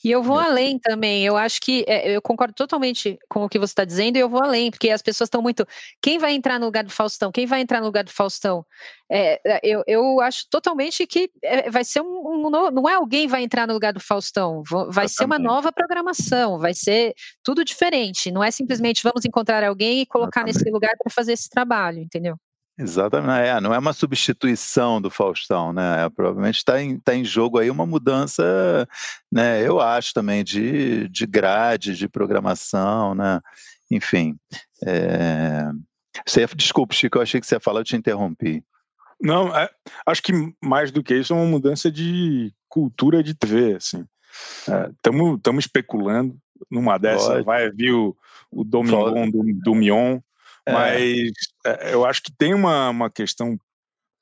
E 0.04 0.10
eu 0.10 0.22
vou 0.22 0.38
além 0.38 0.78
também. 0.78 1.24
Eu 1.24 1.34
acho 1.34 1.58
que 1.62 1.82
é, 1.88 2.14
eu 2.14 2.20
concordo 2.20 2.52
totalmente 2.52 3.18
com 3.26 3.44
o 3.44 3.48
que 3.48 3.58
você 3.58 3.72
está 3.72 3.86
dizendo 3.86 4.16
e 4.16 4.20
eu 4.20 4.28
vou 4.28 4.42
além, 4.42 4.70
porque 4.70 4.90
as 4.90 5.00
pessoas 5.00 5.28
estão 5.28 5.40
muito. 5.40 5.66
Quem 6.02 6.18
vai 6.18 6.34
entrar 6.34 6.60
no 6.60 6.66
lugar 6.66 6.84
do 6.84 6.90
Faustão? 6.90 7.32
Quem 7.32 7.46
vai 7.46 7.62
entrar 7.62 7.80
no 7.80 7.86
lugar 7.86 8.04
do 8.04 8.10
Faustão? 8.10 8.66
É, 9.10 9.40
é 9.42 9.60
eu, 9.62 9.82
eu 9.86 10.20
acho 10.20 10.46
totalmente 10.50 11.06
que 11.06 11.30
é, 11.42 11.70
vai 11.70 11.84
ser 11.84 12.02
um, 12.02 12.46
um, 12.46 12.50
Não 12.50 12.86
é 12.86 12.94
alguém 12.94 13.26
vai 13.26 13.42
entrar 13.42 13.66
no 13.66 13.72
lugar 13.72 13.94
do 13.94 14.00
Faustão, 14.00 14.62
vai 14.90 15.08
ser 15.08 15.24
uma 15.24 15.38
nova 15.38 15.72
programação, 15.72 16.58
vai 16.58 16.74
ser 16.74 17.14
tudo 17.42 17.64
diferente. 17.64 18.30
Não 18.30 18.44
é 18.44 18.50
simplesmente 18.50 19.02
vamos 19.02 19.24
encontrar 19.24 19.64
alguém 19.64 20.02
e 20.02 20.06
colocar 20.06 20.44
nesse 20.44 20.68
lugar 20.70 20.92
para 21.02 21.10
fazer 21.10 21.32
esse 21.32 21.48
trabalho, 21.48 21.98
entendeu? 21.98 22.36
Exatamente, 22.76 23.46
é, 23.46 23.60
não 23.60 23.72
é 23.72 23.78
uma 23.78 23.92
substituição 23.92 25.00
do 25.00 25.08
Faustão, 25.08 25.72
né? 25.72 26.04
É, 26.04 26.10
provavelmente 26.10 26.56
está 26.56 26.82
em, 26.82 26.98
tá 26.98 27.14
em 27.14 27.24
jogo 27.24 27.58
aí 27.58 27.70
uma 27.70 27.86
mudança, 27.86 28.42
né? 29.30 29.64
Eu 29.64 29.80
acho 29.80 30.12
também 30.12 30.42
de, 30.42 31.08
de 31.08 31.24
grade, 31.24 31.96
de 31.96 32.08
programação, 32.08 33.14
né? 33.14 33.40
Enfim. 33.88 34.36
É... 34.84 35.70
Você, 36.26 36.46
desculpe, 36.56 36.96
Chico, 36.96 37.18
eu 37.18 37.22
achei 37.22 37.40
que 37.40 37.46
você 37.46 37.54
ia 37.54 37.60
falar, 37.60 37.80
eu 37.80 37.84
te 37.84 37.96
interrompi. 37.96 38.64
Não, 39.20 39.56
é, 39.56 39.70
acho 40.04 40.22
que 40.22 40.32
mais 40.60 40.90
do 40.90 41.02
que 41.02 41.14
isso 41.14 41.32
é 41.32 41.36
uma 41.36 41.46
mudança 41.46 41.90
de 41.92 42.52
cultura 42.68 43.22
de 43.22 43.34
TV, 43.34 43.76
assim. 43.76 44.04
Estamos 44.96 45.40
é, 45.46 45.58
especulando 45.58 46.36
numa 46.68 46.98
dessa, 46.98 47.34
Pode. 47.34 47.44
vai 47.44 47.70
vir 47.70 47.92
o, 47.92 48.16
o 48.50 48.64
Domingão 48.64 49.30
do, 49.30 49.44
do 49.62 49.74
Mion, 49.76 50.20
é. 50.66 50.72
Mas. 50.72 51.32
Eu 51.90 52.04
acho 52.04 52.22
que 52.22 52.32
tem 52.36 52.54
uma, 52.54 52.90
uma 52.90 53.10
questão 53.10 53.58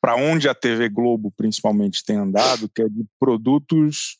para 0.00 0.16
onde 0.16 0.48
a 0.48 0.54
TV 0.54 0.88
Globo 0.88 1.32
principalmente 1.36 2.04
tem 2.04 2.16
andado, 2.16 2.68
que 2.68 2.82
é 2.82 2.88
de 2.88 3.04
produtos 3.20 4.18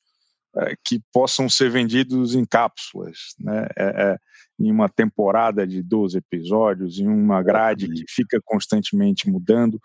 é, 0.57 0.76
que 0.85 1.00
possam 1.12 1.49
ser 1.49 1.71
vendidos 1.71 2.35
em 2.35 2.45
cápsulas, 2.45 3.35
né? 3.41 3.67
É, 3.76 3.85
é, 3.85 4.19
em 4.61 4.71
uma 4.71 4.88
temporada 4.88 5.67
de 5.67 5.83
12 5.83 6.19
episódios, 6.19 7.00
em 7.00 7.09
uma 7.09 7.43
grade 7.43 7.88
que 7.88 8.05
fica 8.09 8.38
constantemente 8.45 9.29
mudando. 9.29 9.81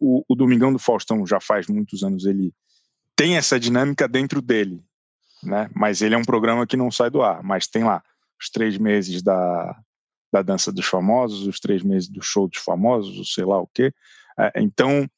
O, 0.00 0.24
o 0.28 0.34
Domingão 0.34 0.72
do 0.72 0.78
Faustão 0.78 1.24
já 1.26 1.38
faz 1.38 1.68
muitos 1.68 2.02
anos, 2.02 2.24
ele 2.24 2.52
tem 3.14 3.36
essa 3.36 3.60
dinâmica 3.60 4.08
dentro 4.08 4.42
dele, 4.42 4.82
né? 5.42 5.70
Mas 5.74 6.02
ele 6.02 6.14
é 6.14 6.18
um 6.18 6.24
programa 6.24 6.66
que 6.66 6.76
não 6.76 6.90
sai 6.90 7.10
do 7.10 7.22
ar, 7.22 7.42
mas 7.42 7.68
tem 7.68 7.84
lá 7.84 8.02
os 8.40 8.50
três 8.50 8.76
meses 8.78 9.22
da, 9.22 9.78
da 10.32 10.42
dança 10.42 10.72
dos 10.72 10.86
famosos, 10.86 11.46
os 11.46 11.60
três 11.60 11.82
meses 11.82 12.08
do 12.08 12.22
show 12.22 12.48
dos 12.48 12.60
famosos, 12.60 13.32
sei 13.32 13.44
lá 13.44 13.60
o 13.60 13.66
quê. 13.66 13.92
É, 14.38 14.52
então, 14.56 15.08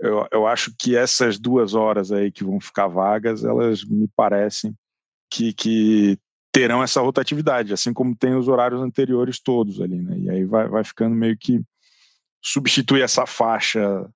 eu, 0.00 0.26
eu 0.30 0.46
acho 0.46 0.74
que 0.78 0.96
essas 0.96 1.38
duas 1.38 1.74
horas 1.74 2.12
aí 2.12 2.30
que 2.30 2.44
vão 2.44 2.60
ficar 2.60 2.86
vagas, 2.86 3.44
elas 3.44 3.84
me 3.84 4.08
parecem 4.14 4.74
que, 5.30 5.52
que 5.52 6.18
terão 6.52 6.82
essa 6.82 7.00
rotatividade, 7.00 7.72
assim 7.72 7.92
como 7.92 8.16
tem 8.16 8.34
os 8.34 8.48
horários 8.48 8.80
anteriores 8.80 9.38
todos 9.40 9.80
ali, 9.80 10.00
né? 10.00 10.18
E 10.18 10.30
aí 10.30 10.44
vai, 10.44 10.68
vai 10.68 10.84
ficando 10.84 11.14
meio 11.14 11.36
que 11.36 11.60
substituir 12.42 13.02
essa 13.02 13.26
faixa 13.26 14.08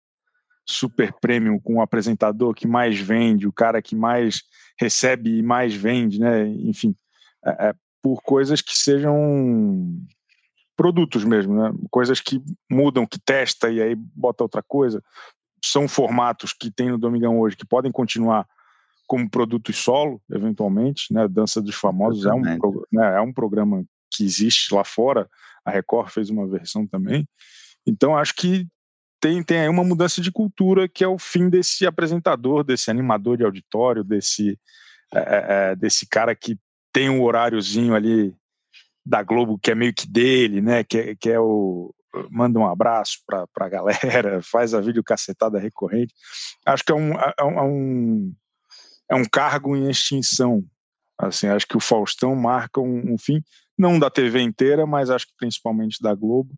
super 0.67 1.13
premium 1.21 1.59
com 1.59 1.77
o 1.77 1.83
apresentador 1.83 2.55
que 2.55 2.67
mais 2.67 2.99
vende, 2.99 3.47
o 3.47 3.53
cara 3.53 3.83
que 3.83 3.97
mais 3.97 4.43
recebe 4.79 5.39
e 5.39 5.43
mais 5.43 5.75
vende, 5.75 6.21
né? 6.21 6.47
Enfim, 6.47 6.95
é, 7.45 7.69
é, 7.69 7.75
por 8.03 8.23
coisas 8.23 8.61
que 8.61 8.77
sejam 8.77 9.99
produtos 10.81 11.25
mesmo, 11.25 11.55
né? 11.55 11.75
coisas 11.91 12.23
que 12.23 12.43
mudam, 12.71 13.07
que 13.07 13.21
testa 13.21 13.69
e 13.69 13.83
aí 13.83 13.95
bota 13.95 14.45
outra 14.45 14.63
coisa. 14.63 15.05
São 15.63 15.87
formatos 15.87 16.55
que 16.55 16.71
tem 16.71 16.89
no 16.89 16.97
Domingão 16.97 17.39
hoje 17.39 17.55
que 17.55 17.67
podem 17.67 17.93
continuar 17.93 18.49
como 19.07 19.29
produtos 19.29 19.77
solo, 19.77 20.23
eventualmente. 20.31 21.13
Né? 21.13 21.29
Dança 21.29 21.61
dos 21.61 21.75
Famosos 21.75 22.25
é 22.25 22.33
um, 22.33 22.41
né, 22.91 23.19
é 23.19 23.21
um 23.21 23.31
programa 23.31 23.85
que 24.11 24.25
existe 24.25 24.75
lá 24.75 24.83
fora. 24.83 25.29
A 25.67 25.71
Record 25.71 26.09
fez 26.09 26.31
uma 26.31 26.49
versão 26.49 26.87
também. 26.87 27.29
Então, 27.87 28.17
acho 28.17 28.35
que 28.35 28.67
tem, 29.21 29.43
tem 29.43 29.61
aí 29.61 29.69
uma 29.69 29.85
mudança 29.85 30.23
de 30.23 30.33
cultura 30.33 30.89
que 30.89 31.05
é 31.05 31.09
o 31.09 31.19
fim 31.19 31.51
desse 31.51 31.85
apresentador, 31.85 32.65
desse 32.65 32.91
animador 32.91 33.37
de 33.37 33.45
auditório, 33.45 34.03
desse, 34.03 34.59
é, 35.13 35.19
é, 35.19 35.73
é 35.73 35.77
desse 35.77 36.09
cara 36.09 36.35
que 36.35 36.59
tem 36.91 37.11
um 37.11 37.21
horáriozinho 37.21 37.95
ali 37.95 38.35
da 39.11 39.25
Globo 39.25 39.59
que 39.59 39.73
é 39.73 39.75
meio 39.75 39.93
que 39.93 40.09
dele, 40.09 40.61
né? 40.61 40.85
Que 40.85 40.99
é, 40.99 41.15
que 41.17 41.29
é 41.29 41.41
o 41.41 41.93
manda 42.29 42.59
um 42.59 42.67
abraço 42.67 43.19
para 43.27 43.47
a 43.57 43.69
galera, 43.69 44.41
faz 44.43 44.73
a 44.75 44.81
vídeo 44.81 45.03
cacetada 45.03 45.59
recorrente. 45.59 46.15
Acho 46.67 46.85
que 46.85 46.93
é 46.93 46.95
um, 46.95 47.13
é, 47.13 47.35
é 47.39 47.45
um, 47.45 48.35
é 49.11 49.15
um 49.15 49.25
cargo 49.25 49.77
em 49.77 49.89
extinção. 49.91 50.65
Assim, 51.19 51.49
acho 51.49 51.67
que 51.67 51.77
o 51.77 51.81
Faustão 51.81 52.35
marca 52.35 52.81
um, 52.81 53.15
um 53.15 53.19
fim, 53.19 53.43
não 53.77 53.99
da 53.99 54.11
TV 54.11 54.41
inteira, 54.41 54.87
mas 54.87 55.11
acho 55.11 55.27
que 55.27 55.35
principalmente 55.37 55.99
da 56.01 56.15
Globo. 56.15 56.55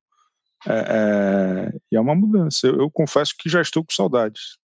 É, 0.67 0.73
é, 0.73 1.79
e 1.91 1.97
é 1.97 2.01
uma 2.01 2.15
mudança. 2.15 2.67
Eu, 2.67 2.81
eu, 2.81 2.91
confesso 2.91 3.35
que 3.39 3.49
já 3.49 3.61
estou 3.61 3.85
com 3.85 3.93
saudades. 3.93 4.57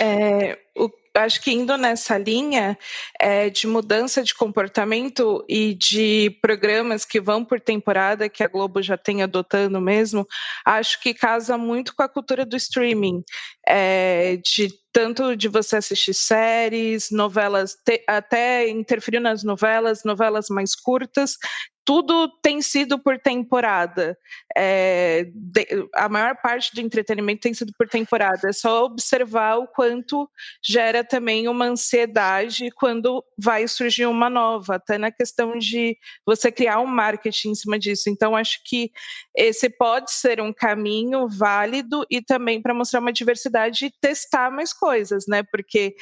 É, 0.00 0.58
o 0.76 0.88
acho 1.16 1.40
que 1.42 1.50
indo 1.50 1.76
nessa 1.76 2.16
linha 2.16 2.78
é, 3.20 3.50
de 3.50 3.66
mudança 3.66 4.22
de 4.22 4.34
comportamento 4.34 5.44
e 5.48 5.74
de 5.74 6.38
programas 6.40 7.04
que 7.04 7.20
vão 7.20 7.44
por 7.44 7.60
temporada, 7.60 8.28
que 8.28 8.42
a 8.42 8.48
Globo 8.48 8.82
já 8.82 8.96
tem 8.96 9.22
adotando 9.22 9.80
mesmo, 9.80 10.26
acho 10.64 11.00
que 11.00 11.12
casa 11.12 11.58
muito 11.58 11.94
com 11.94 12.02
a 12.02 12.08
cultura 12.08 12.46
do 12.46 12.56
streaming, 12.56 13.22
é, 13.66 14.36
de 14.36 14.68
tanto 14.92 15.36
de 15.36 15.48
você 15.48 15.76
assistir 15.76 16.14
séries, 16.14 17.10
novelas, 17.10 17.76
te, 17.84 18.02
até 18.06 18.68
interferir 18.68 19.20
nas 19.20 19.42
novelas, 19.42 20.04
novelas 20.04 20.48
mais 20.48 20.74
curtas, 20.74 21.36
tudo 21.84 22.28
tem 22.40 22.62
sido 22.62 22.98
por 22.98 23.18
temporada. 23.18 24.16
É, 24.56 25.26
de, 25.34 25.66
a 25.94 26.08
maior 26.08 26.36
parte 26.40 26.72
do 26.72 26.80
entretenimento 26.80 27.40
tem 27.40 27.52
sido 27.52 27.72
por 27.76 27.88
temporada. 27.88 28.48
É 28.48 28.52
só 28.52 28.84
observar 28.84 29.56
o 29.56 29.66
quanto 29.66 30.30
gera 30.64 31.02
também 31.02 31.48
uma 31.48 31.64
ansiedade 31.64 32.70
quando 32.76 33.24
vai 33.36 33.66
surgir 33.66 34.06
uma 34.06 34.30
nova, 34.30 34.76
até 34.76 34.98
na 34.98 35.10
questão 35.10 35.58
de 35.58 35.96
você 36.24 36.52
criar 36.52 36.78
um 36.78 36.86
marketing 36.86 37.50
em 37.50 37.54
cima 37.56 37.76
disso. 37.76 38.08
Então, 38.08 38.36
acho 38.36 38.60
que 38.64 38.92
esse 39.36 39.68
pode 39.68 40.12
ser 40.12 40.40
um 40.40 40.52
caminho 40.52 41.28
válido 41.28 42.06
e 42.08 42.22
também 42.22 42.62
para 42.62 42.72
mostrar 42.72 43.00
uma 43.00 43.12
diversidade 43.12 43.86
e 43.86 43.92
testar 44.00 44.50
mais 44.50 44.72
coisas, 44.80 45.26
né? 45.28 45.42
Porque 45.42 45.94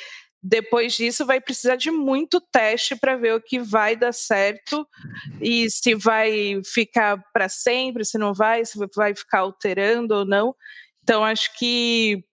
depois 0.42 0.94
disso 0.94 1.26
vai 1.26 1.40
precisar 1.40 1.76
de 1.76 1.90
muito 1.90 2.40
teste 2.40 2.94
para 2.94 3.16
ver 3.16 3.34
o 3.34 3.40
que 3.40 3.58
vai 3.58 3.96
dar 3.96 4.12
certo 4.12 4.86
e 5.40 5.68
se 5.68 5.94
vai 5.94 6.60
ficar 6.64 7.20
para 7.32 7.48
sempre, 7.48 8.04
se 8.04 8.16
não 8.16 8.32
vai, 8.32 8.64
se 8.64 8.78
vai 8.94 9.14
ficar 9.14 9.40
alterando 9.40 10.14
ou 10.14 10.24
não. 10.24 10.54
Então 11.02 11.24
acho 11.24 11.50
que 11.58 12.24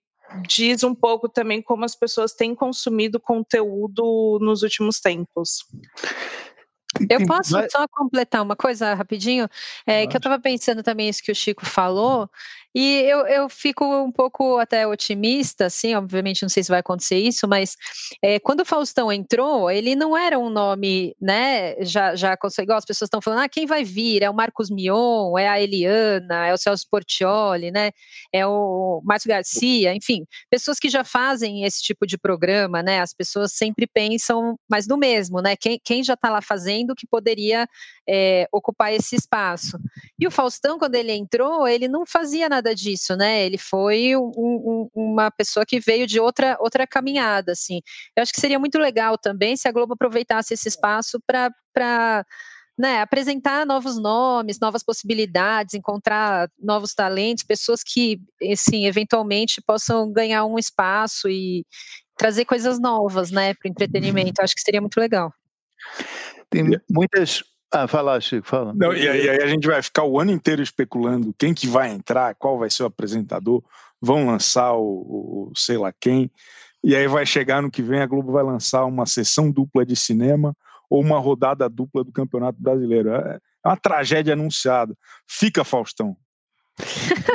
diz 0.48 0.82
um 0.84 0.94
pouco 0.94 1.28
também 1.28 1.60
como 1.60 1.84
as 1.84 1.94
pessoas 1.94 2.32
têm 2.32 2.54
consumido 2.54 3.20
conteúdo 3.20 4.38
nos 4.40 4.62
últimos 4.62 5.00
tempos. 5.00 5.64
Eu 7.08 7.20
posso 7.26 7.50
só 7.70 7.86
completar 7.88 8.42
uma 8.42 8.56
coisa 8.56 8.94
rapidinho? 8.94 9.48
É, 9.86 10.06
que 10.06 10.16
eu 10.16 10.18
estava 10.18 10.38
pensando 10.38 10.82
também 10.82 11.08
isso 11.08 11.22
que 11.22 11.32
o 11.32 11.34
Chico 11.34 11.64
falou, 11.64 12.28
e 12.78 13.00
eu, 13.08 13.26
eu 13.26 13.48
fico 13.48 13.86
um 13.86 14.12
pouco 14.12 14.58
até 14.58 14.86
otimista, 14.86 15.64
assim, 15.64 15.94
obviamente 15.94 16.42
não 16.42 16.48
sei 16.50 16.62
se 16.62 16.68
vai 16.68 16.80
acontecer 16.80 17.16
isso, 17.16 17.48
mas 17.48 17.74
é, 18.20 18.38
quando 18.38 18.60
o 18.60 18.66
Faustão 18.66 19.10
entrou, 19.10 19.70
ele 19.70 19.96
não 19.96 20.14
era 20.14 20.38
um 20.38 20.50
nome, 20.50 21.16
né, 21.18 21.74
já, 21.82 22.14
já 22.14 22.36
igual 22.60 22.76
as 22.76 22.84
pessoas 22.84 23.06
estão 23.06 23.22
falando, 23.22 23.40
ah, 23.44 23.48
quem 23.48 23.64
vai 23.64 23.82
vir? 23.82 24.22
É 24.22 24.28
o 24.28 24.34
Marcos 24.34 24.68
Mion, 24.68 25.38
é 25.38 25.48
a 25.48 25.58
Eliana, 25.58 26.48
é 26.48 26.52
o 26.52 26.58
Celso 26.58 26.84
Portioli, 26.90 27.70
né, 27.70 27.92
é 28.30 28.46
o 28.46 29.00
Márcio 29.02 29.30
Garcia, 29.30 29.94
enfim, 29.94 30.26
pessoas 30.50 30.78
que 30.78 30.90
já 30.90 31.02
fazem 31.02 31.64
esse 31.64 31.82
tipo 31.82 32.06
de 32.06 32.18
programa, 32.18 32.82
né, 32.82 33.00
as 33.00 33.14
pessoas 33.14 33.54
sempre 33.54 33.86
pensam 33.86 34.54
mais 34.68 34.86
do 34.86 34.98
mesmo, 34.98 35.40
né, 35.40 35.56
quem, 35.56 35.80
quem 35.82 36.04
já 36.04 36.12
está 36.12 36.28
lá 36.28 36.42
fazendo 36.42 36.85
que 36.94 37.06
poderia 37.06 37.66
é, 38.08 38.46
ocupar 38.52 38.92
esse 38.92 39.16
espaço. 39.16 39.78
E 40.18 40.26
o 40.26 40.30
Faustão, 40.30 40.78
quando 40.78 40.94
ele 40.94 41.12
entrou, 41.12 41.66
ele 41.66 41.88
não 41.88 42.04
fazia 42.06 42.48
nada 42.48 42.74
disso, 42.74 43.16
né? 43.16 43.44
Ele 43.44 43.58
foi 43.58 44.16
um, 44.16 44.30
um, 44.36 44.90
uma 44.94 45.30
pessoa 45.30 45.66
que 45.66 45.80
veio 45.80 46.06
de 46.06 46.20
outra, 46.20 46.56
outra 46.60 46.86
caminhada, 46.86 47.52
assim. 47.52 47.80
Eu 48.16 48.22
acho 48.22 48.32
que 48.32 48.40
seria 48.40 48.58
muito 48.58 48.78
legal 48.78 49.18
também 49.18 49.56
se 49.56 49.68
a 49.68 49.72
Globo 49.72 49.94
aproveitasse 49.94 50.54
esse 50.54 50.68
espaço 50.68 51.18
para 51.26 52.24
né, 52.78 53.00
apresentar 53.00 53.64
novos 53.64 53.96
nomes, 54.00 54.60
novas 54.60 54.82
possibilidades, 54.82 55.74
encontrar 55.74 56.50
novos 56.58 56.92
talentos, 56.92 57.42
pessoas 57.42 57.82
que, 57.82 58.20
assim, 58.52 58.86
eventualmente 58.86 59.62
possam 59.62 60.12
ganhar 60.12 60.44
um 60.44 60.58
espaço 60.58 61.28
e 61.28 61.64
trazer 62.18 62.44
coisas 62.44 62.78
novas, 62.78 63.30
né, 63.30 63.54
para 63.54 63.68
o 63.68 63.70
entretenimento. 63.70 64.42
Acho 64.42 64.54
que 64.54 64.60
seria 64.60 64.80
muito 64.80 64.98
legal. 65.00 65.32
Tem 66.50 66.64
muitas 66.90 67.42
ah, 67.72 67.88
fala, 67.88 68.20
Chico, 68.20 68.46
fala. 68.46 68.72
Não, 68.74 68.94
e, 68.94 69.08
aí, 69.08 69.28
a 69.28 69.46
gente 69.46 69.66
vai 69.66 69.82
ficar 69.82 70.04
o 70.04 70.20
ano 70.20 70.30
inteiro 70.30 70.62
especulando 70.62 71.34
quem 71.36 71.52
que 71.52 71.66
vai 71.66 71.90
entrar, 71.90 72.34
qual 72.36 72.58
vai 72.58 72.70
ser 72.70 72.84
o 72.84 72.86
apresentador, 72.86 73.62
vão 74.00 74.24
lançar 74.24 74.72
o, 74.74 75.50
o 75.50 75.52
sei 75.54 75.76
lá 75.76 75.92
quem, 75.92 76.30
e 76.82 76.94
aí 76.94 77.08
vai 77.08 77.26
chegar 77.26 77.60
no 77.60 77.70
que 77.70 77.82
vem, 77.82 78.00
a 78.00 78.06
Globo 78.06 78.32
vai 78.32 78.44
lançar 78.44 78.84
uma 78.84 79.04
sessão 79.04 79.50
dupla 79.50 79.84
de 79.84 79.96
cinema 79.96 80.56
ou 80.88 81.02
uma 81.02 81.18
rodada 81.18 81.68
dupla 81.68 82.04
do 82.04 82.12
Campeonato 82.12 82.62
Brasileiro. 82.62 83.10
É, 83.10 83.40
é 83.64 83.68
uma 83.68 83.76
tragédia 83.76 84.34
anunciada. 84.34 84.96
Fica, 85.26 85.64
Faustão 85.64 86.16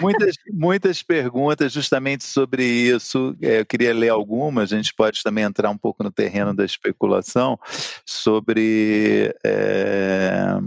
muitas, 0.01 0.36
muitas 0.51 1.03
perguntas 1.03 1.71
justamente 1.71 2.24
sobre 2.24 2.63
isso. 2.63 3.36
É, 3.41 3.62
eu 3.62 3.65
queria 3.65 3.93
ler 3.93 4.10
algumas, 4.10 4.71
a 4.71 4.77
gente 4.77 4.93
pode 4.93 5.24
também 5.24 5.43
entrar 5.43 5.69
um 5.69 5.77
pouco 5.77 6.03
no 6.03 6.12
terreno 6.12 6.53
da 6.53 6.65
especulação 6.65 7.60
sobre 8.05 9.33
é, 9.43 10.57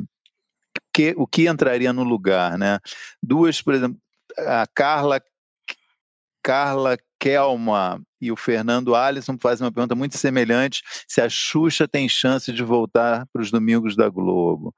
que, 0.93 1.15
o 1.17 1.27
que 1.27 1.49
entraria 1.49 1.93
no 1.93 2.05
lugar. 2.05 2.59
Né? 2.59 2.79
Duas, 3.23 3.61
por 3.61 3.75
exemplo, 3.75 3.99
a 4.39 4.67
Carla, 4.67 5.23
Carla 6.43 6.97
Kelma 7.19 8.03
e 8.21 8.31
o 8.31 8.37
Fernando 8.37 8.95
Alisson 8.95 9.37
fazem 9.41 9.65
uma 9.65 9.73
pergunta 9.73 9.95
muito 9.95 10.19
semelhante: 10.19 10.83
se 11.09 11.21
a 11.21 11.29
Xuxa 11.29 11.89
tem 11.89 12.09
chance 12.09 12.53
de 12.53 12.63
voltar 12.63 13.27
para 13.33 13.43
os 13.43 13.51
domingos 13.51 13.97
da 13.97 14.09
Globo. 14.09 14.75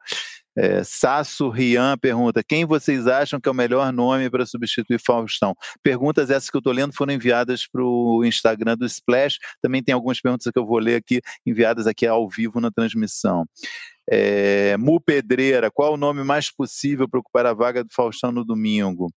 É, 0.57 0.83
Sasso 0.83 1.49
Rian 1.49 1.99
pergunta: 1.99 2.43
quem 2.43 2.65
vocês 2.65 3.07
acham 3.07 3.39
que 3.39 3.49
é 3.49 3.53
o 3.53 3.55
melhor 3.55 3.93
nome 3.93 4.31
para 4.31 4.47
substituir 4.47 4.99
Faustão? 5.05 5.55
Perguntas 5.83 6.31
essas 6.31 6.49
que 6.49 6.57
eu 6.57 6.61
estou 6.61 6.73
lendo 6.73 6.95
foram 6.95 7.13
enviadas 7.13 7.67
para 7.67 7.83
o 7.83 8.25
Instagram 8.25 8.77
do 8.77 8.87
Splash. 8.87 9.39
Também 9.61 9.83
tem 9.83 9.95
algumas 9.95 10.21
perguntas 10.21 10.51
que 10.51 10.59
eu 10.59 10.67
vou 10.67 10.79
ler 10.79 10.97
aqui, 10.97 11.21
enviadas 11.45 11.87
aqui 11.87 12.07
ao 12.07 12.29
vivo 12.29 12.61
na 12.61 12.71
transmissão. 12.71 13.45
É, 14.09 14.77
Mu 14.77 15.01
Pedreira, 15.01 15.71
qual 15.71 15.95
o 15.95 15.97
nome 15.97 16.23
mais 16.23 16.51
possível 16.51 17.09
para 17.09 17.21
ocupar 17.21 17.45
a 17.45 17.53
vaga 17.53 17.83
do 17.83 17.93
Faustão 17.93 18.31
no 18.33 18.45
domingo? 18.45 19.13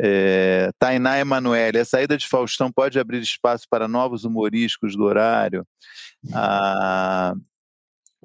É, 0.00 0.70
Tainá 0.78 1.18
Emanuele, 1.18 1.78
a 1.78 1.84
saída 1.84 2.16
de 2.16 2.26
Faustão 2.26 2.72
pode 2.72 2.98
abrir 2.98 3.20
espaço 3.20 3.66
para 3.70 3.86
novos 3.86 4.24
humorísticos 4.24 4.96
do 4.96 5.04
horário? 5.04 5.64
Ah, 6.32 7.34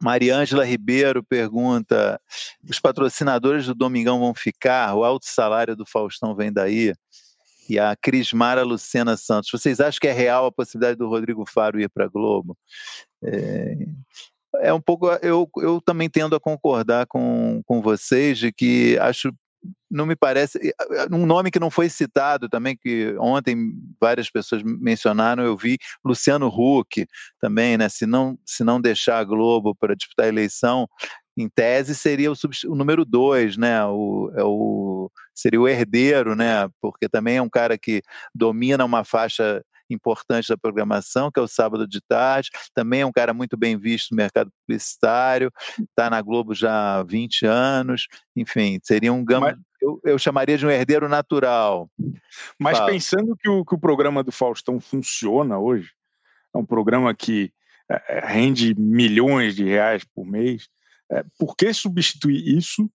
Mariângela 0.02 0.66
Ribeiro 0.66 1.24
pergunta: 1.24 2.20
os 2.68 2.80
patrocinadores 2.80 3.66
do 3.66 3.76
Domingão 3.76 4.20
vão 4.20 4.34
ficar? 4.34 4.96
O 4.96 5.04
alto 5.04 5.26
salário 5.26 5.76
do 5.76 5.86
Faustão 5.86 6.36
vem 6.36 6.52
daí? 6.52 6.94
E 7.70 7.78
a 7.78 7.96
Crismara 7.96 8.64
Lucena 8.64 9.16
Santos, 9.16 9.52
vocês 9.52 9.80
acham 9.80 10.00
que 10.00 10.08
é 10.08 10.12
real 10.12 10.48
a 10.48 10.52
possibilidade 10.52 10.98
do 10.98 11.08
Rodrigo 11.08 11.46
Faro 11.48 11.80
ir 11.80 11.88
para 11.88 12.08
Globo? 12.08 12.58
É, 13.24 13.78
é, 14.62 14.74
um 14.74 14.82
pouco. 14.82 15.08
Eu, 15.22 15.48
eu 15.58 15.80
também 15.80 16.10
tendo 16.10 16.36
a 16.36 16.40
concordar 16.40 17.06
com, 17.06 17.62
com 17.66 17.80
vocês 17.82 18.40
de 18.40 18.52
que 18.52 18.98
acho 19.00 19.32
não 19.90 20.06
me 20.06 20.16
parece. 20.16 20.60
Um 21.12 21.26
nome 21.26 21.52
que 21.52 21.60
não 21.60 21.70
foi 21.70 21.90
citado 21.90 22.48
também, 22.48 22.78
que 22.78 23.16
ontem 23.20 23.74
várias 24.00 24.30
pessoas 24.30 24.62
mencionaram, 24.64 25.44
eu 25.44 25.58
vi 25.58 25.78
Luciano 26.06 26.48
Huck 26.48 27.06
também, 27.40 27.78
né? 27.78 27.90
Se 27.90 28.06
não, 28.06 28.38
se 28.46 28.64
não 28.64 28.80
deixar 28.80 29.20
a 29.20 29.24
Globo 29.24 29.76
para 29.76 29.96
disputar 29.96 30.26
a 30.26 30.30
eleição, 30.30 30.88
em 31.36 31.50
tese 31.50 31.96
seria 31.96 32.32
o, 32.32 32.36
o 32.68 32.76
número 32.76 33.06
dois, 33.06 33.58
né? 33.58 33.84
O, 33.86 34.32
é 34.36 34.44
o, 34.44 35.12
seria 35.34 35.60
o 35.60 35.68
herdeiro, 35.68 36.36
né? 36.36 36.70
Porque 36.82 37.10
também 37.10 37.38
é 37.38 37.42
um 37.42 37.50
cara 37.50 37.78
que 37.78 38.02
domina 38.36 38.86
uma 38.86 39.04
faixa 39.04 39.64
importante 39.90 40.50
da 40.50 40.58
programação, 40.58 41.32
que 41.32 41.40
é 41.40 41.44
o 41.44 41.48
Sábado 41.48 41.88
de 41.88 42.02
Tarde. 42.02 42.50
Também 42.74 43.02
é 43.02 43.06
um 43.06 43.12
cara 43.12 43.34
muito 43.34 43.58
bem 43.58 43.78
visto 43.78 44.12
no 44.12 44.18
mercado 44.18 44.52
publicitário, 44.62 45.52
está 45.80 46.10
na 46.10 46.22
Globo 46.22 46.54
já 46.54 47.00
há 47.00 47.04
20 47.04 47.46
anos. 47.46 48.08
Enfim, 48.36 48.80
seria 48.84 49.14
um 49.14 49.24
gama. 49.24 49.48
Mas... 49.48 49.60
Eu, 49.82 50.00
eu, 50.04 50.20
chamaria 50.20 50.58
de 50.58 50.66
um 50.66 50.70
herdeiro 50.70 51.08
natural. 51.08 51.90
Mas 52.60 52.78
Fala. 52.78 52.92
pensando 52.92 53.36
que 53.38 53.50
o, 53.50 53.64
que 53.64 53.76
o 53.76 53.80
programa 53.80 54.22
do 54.22 54.32
Faustão 54.32 54.78
funciona 54.80 55.58
hoje, 55.58 55.92
é 56.54 56.58
um 56.58 56.66
programa 56.66 57.14
que 57.16 57.54
é, 57.90 58.18
é 58.18 58.26
rende 58.26 58.76
milhões 58.76 59.56
de 59.56 59.64
reais 59.64 60.04
por 60.04 60.26
mês, 60.26 60.68
é, 61.10 61.24
por 61.38 61.56
que 61.56 61.74
substituir 61.74 62.58
isso 62.58 62.90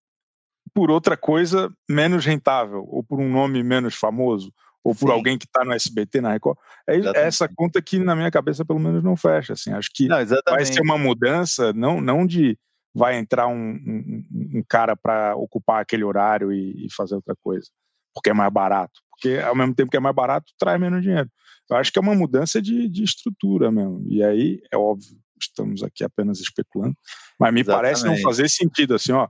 por 0.74 0.90
outra 0.90 1.16
coisa 1.16 1.72
menos 1.88 2.24
rentável 2.24 2.84
ou 2.88 3.02
por 3.02 3.20
um 3.20 3.30
nome 3.30 3.62
menos 3.62 3.94
famoso 3.94 4.52
ou 4.84 4.94
por 4.94 5.08
Sim. 5.08 5.14
alguém 5.14 5.38
que 5.38 5.46
está 5.46 5.64
no 5.64 5.72
SBT, 5.72 6.20
na 6.20 6.32
Record. 6.32 6.58
É 6.86 6.96
exatamente. 6.96 7.26
essa 7.26 7.48
conta 7.48 7.80
que 7.80 7.98
na 7.98 8.14
minha 8.14 8.30
cabeça 8.30 8.64
pelo 8.64 8.78
menos 8.78 9.02
não 9.02 9.16
fecha. 9.16 9.54
Assim, 9.54 9.72
acho 9.72 9.88
que 9.92 10.06
não, 10.06 10.18
vai 10.46 10.64
ser 10.66 10.82
uma 10.82 10.98
mudança, 10.98 11.72
não, 11.72 12.02
não 12.02 12.26
de 12.26 12.58
vai 12.94 13.16
entrar 13.16 13.48
um, 13.48 13.70
um, 13.72 14.24
um 14.58 14.64
cara 14.68 14.94
para 14.94 15.34
ocupar 15.34 15.80
aquele 15.80 16.04
horário 16.04 16.52
e, 16.52 16.86
e, 16.86 16.92
fazer 16.94 17.16
outra 17.16 17.34
coisa, 17.42 17.66
porque 18.14 18.30
é 18.30 18.34
mais 18.34 18.52
barato. 18.52 18.92
Porque 19.10 19.38
ao 19.38 19.56
mesmo 19.56 19.74
tempo 19.74 19.90
que 19.90 19.96
é 19.96 20.00
mais 20.00 20.14
barato, 20.14 20.52
traz 20.58 20.78
menos 20.78 21.02
dinheiro. 21.02 21.28
Eu 21.68 21.76
acho 21.76 21.90
que 21.90 21.98
é 21.98 22.02
uma 22.02 22.14
mudança 22.14 22.60
de, 22.60 22.88
de 22.88 23.02
estrutura 23.02 23.72
mesmo. 23.72 24.04
E 24.06 24.22
aí, 24.22 24.60
é 24.70 24.76
óbvio, 24.76 25.18
estamos 25.40 25.82
aqui 25.82 26.04
apenas 26.04 26.40
especulando, 26.40 26.94
mas 27.40 27.52
me 27.52 27.62
exatamente. 27.62 27.82
parece 27.82 28.04
não 28.04 28.16
fazer 28.18 28.48
sentido 28.48 28.94
assim, 28.94 29.12
ó. 29.12 29.26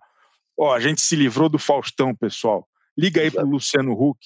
Ó, 0.59 0.75
a 0.75 0.81
gente 0.81 1.01
se 1.01 1.17
livrou 1.17 1.49
do 1.49 1.59
Faustão, 1.59 2.15
pessoal. 2.15 2.69
Liga 2.97 3.21
aí 3.21 3.31
para 3.31 3.45
o 3.45 3.51
Luciano 3.51 3.93
Huck, 3.93 4.19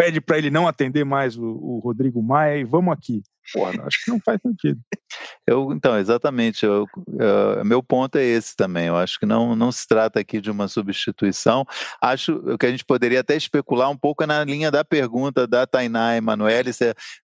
pede 0.00 0.18
para 0.18 0.38
ele 0.38 0.50
não 0.50 0.66
atender 0.66 1.04
mais 1.04 1.36
o, 1.36 1.44
o, 1.44 1.78
Rodrigo 1.78 2.22
Maia 2.22 2.56
e 2.56 2.64
vamos 2.64 2.90
aqui. 2.90 3.22
Porra, 3.52 3.72
acho 3.86 4.04
que 4.04 4.10
não 4.10 4.20
faz 4.24 4.40
sentido. 4.40 4.80
Eu, 5.44 5.72
então, 5.72 5.98
exatamente. 5.98 6.64
Eu, 6.64 6.86
eu, 7.18 7.64
meu 7.64 7.82
ponto 7.82 8.16
é 8.16 8.22
esse 8.22 8.54
também. 8.54 8.86
Eu 8.86 8.96
acho 8.96 9.18
que 9.18 9.26
não, 9.26 9.56
não 9.56 9.72
se 9.72 9.86
trata 9.88 10.20
aqui 10.20 10.40
de 10.40 10.48
uma 10.48 10.68
substituição. 10.68 11.66
Acho 12.00 12.56
que 12.56 12.66
a 12.66 12.70
gente 12.70 12.84
poderia 12.84 13.18
até 13.18 13.34
especular 13.34 13.90
um 13.90 13.96
pouco 13.96 14.24
na 14.24 14.44
linha 14.44 14.70
da 14.70 14.84
pergunta 14.84 15.48
da 15.48 15.66
Tainá 15.66 16.16
Emanuele, 16.16 16.70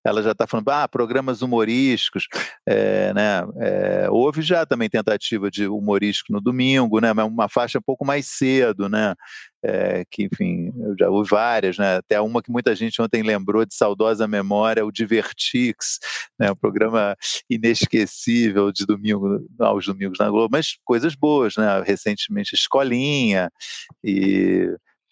ela 0.05 0.21
já 0.21 0.33
está 0.33 0.47
falando, 0.49 0.69
ah, 0.71 0.89
programas 0.89 1.43
humorísticos. 1.43 2.27
É, 2.67 3.15
né, 3.15 3.43
é, 3.61 4.09
houve 4.11 4.43
já 4.43 4.67
também 4.67 4.91
tentativa 4.91 5.49
de 5.49 5.69
humorístico 5.69 6.33
no 6.33 6.41
domingo, 6.41 7.01
né, 7.01 7.13
uma 7.13 7.49
faixa 7.49 7.79
um 7.79 7.83
pouco 7.83 8.05
mais 8.05 8.27
cedo, 8.27 8.89
né? 8.89 9.15
é, 9.67 10.05
que, 10.11 10.25
enfim, 10.25 10.73
eu 10.79 10.95
já 10.99 11.11
ouvi 11.11 11.29
várias, 11.29 11.77
né? 11.77 11.97
até 11.97 12.21
uma 12.21 12.41
que 12.41 12.53
muita 12.53 12.75
gente 12.75 13.03
ontem 13.03 13.23
lembrou 13.23 13.65
de 13.65 13.75
saudosa 13.75 14.27
memória, 14.29 14.87
o 14.87 14.93
Divertix, 14.93 15.99
né? 16.39 16.51
um 16.51 16.57
programa 16.57 17.17
inesquecível 17.49 18.73
de 18.73 18.87
domingo, 18.87 19.47
aos 19.59 19.87
domingos 19.87 20.19
na 20.19 20.29
Globo, 20.29 20.49
mas 20.53 20.77
coisas 20.85 21.15
boas, 21.15 21.57
né? 21.57 21.83
recentemente 21.83 22.55
Escolinha, 22.55 23.51
e 24.03 24.69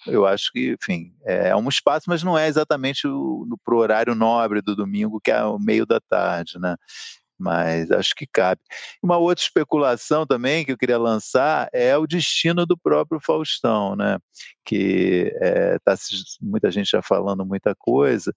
eu 0.07 0.27
acho 0.27 0.53
que, 0.53 0.77
enfim, 0.81 1.15
é 1.25 1.55
um 1.57 1.69
espaço, 1.69 2.05
mas 2.09 2.23
não 2.23 2.37
é 2.39 2.47
exatamente 2.47 3.03
para 3.65 3.75
o 3.75 3.79
horário 3.79 4.15
nobre 4.15 4.61
do 4.61 4.77
domingo, 4.77 5.21
que 5.21 5.31
é 5.31 5.43
o 5.45 5.59
meio 5.59 5.87
da 5.87 6.01
tarde, 6.01 6.59
né? 6.59 6.77
Mas 7.39 7.91
acho 7.91 8.15
que 8.15 8.27
cabe. 8.27 8.61
Uma 9.03 9.17
outra 9.19 9.43
especulação 9.43 10.27
também 10.27 10.65
que 10.65 10.73
eu 10.73 10.79
queria 10.79 10.99
lançar 10.99 11.69
é 11.73 11.97
o 11.97 12.07
destino 12.07 12.65
do 12.67 12.77
próprio 12.77 13.21
Faustão, 13.21 13.97
né? 13.97 14.19
Que 14.65 15.33
é, 15.41 15.77
muita 16.41 16.71
gente 16.71 16.91
já 16.91 17.03
falando 17.03 17.45
muita 17.45 17.75
coisa, 17.75 18.35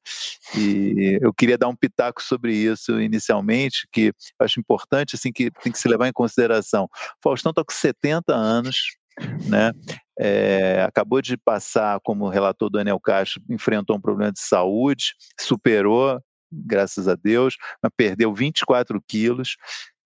e 0.56 1.20
eu 1.22 1.34
queria 1.34 1.58
dar 1.58 1.68
um 1.68 1.76
pitaco 1.76 2.22
sobre 2.22 2.54
isso 2.54 3.00
inicialmente, 3.00 3.88
que 3.92 4.12
acho 4.40 4.60
importante, 4.60 5.16
assim, 5.16 5.32
que 5.32 5.52
tem 5.52 5.72
que 5.72 5.80
se 5.80 5.88
levar 5.88 6.08
em 6.08 6.14
consideração. 6.14 6.88
Faustão 7.24 7.52
está 7.52 7.64
com 7.64 7.74
70 7.74 8.34
anos, 8.34 8.78
né? 9.46 9.72
É, 10.20 10.84
acabou 10.84 11.22
de 11.22 11.38
passar, 11.38 12.00
como 12.04 12.28
relator 12.28 12.70
Daniel 12.70 13.00
Castro, 13.00 13.42
enfrentou 13.50 13.96
um 13.96 14.02
problema 14.02 14.32
de 14.32 14.40
saúde, 14.40 15.14
superou, 15.40 16.20
graças 16.52 17.08
a 17.08 17.16
Deus, 17.16 17.56
mas 17.82 17.92
perdeu 17.96 18.34
24 18.34 19.02
quilos. 19.08 19.58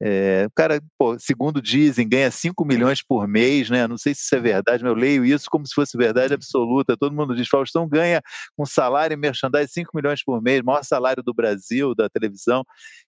É, 0.04 0.46
o 0.48 0.52
cara, 0.56 0.82
pô, 0.98 1.20
segundo 1.20 1.62
dizem, 1.62 2.10
ganha 2.10 2.32
5 2.32 2.66
milhões 2.66 3.04
por 3.04 3.28
mês, 3.28 3.70
né? 3.70 3.88
Não 3.88 4.00
sei 4.00 4.16
se 4.16 4.22
isso 4.22 4.36
é 4.36 4.40
verdade, 4.40 4.84
mas 4.84 4.92
eu 4.92 4.98
leio 4.98 5.24
isso 5.24 5.46
como 5.48 5.68
se 5.68 5.76
fosse 5.76 5.96
verdade 5.96 6.34
absoluta. 6.34 6.98
Todo 6.98 7.16
mundo 7.16 7.36
diz, 7.36 7.48
Faustão 7.48 7.88
ganha 7.88 8.20
um 8.58 8.66
salário 8.66 9.14
em 9.14 9.18
merchandising 9.18 9.72
5 9.72 9.92
milhões 9.96 10.24
por 10.24 10.42
mês, 10.42 10.64
maior 10.64 10.84
salário 10.84 11.22
do 11.22 11.36
Brasil, 11.36 11.94
da 11.94 12.10
televisão. 12.10 12.64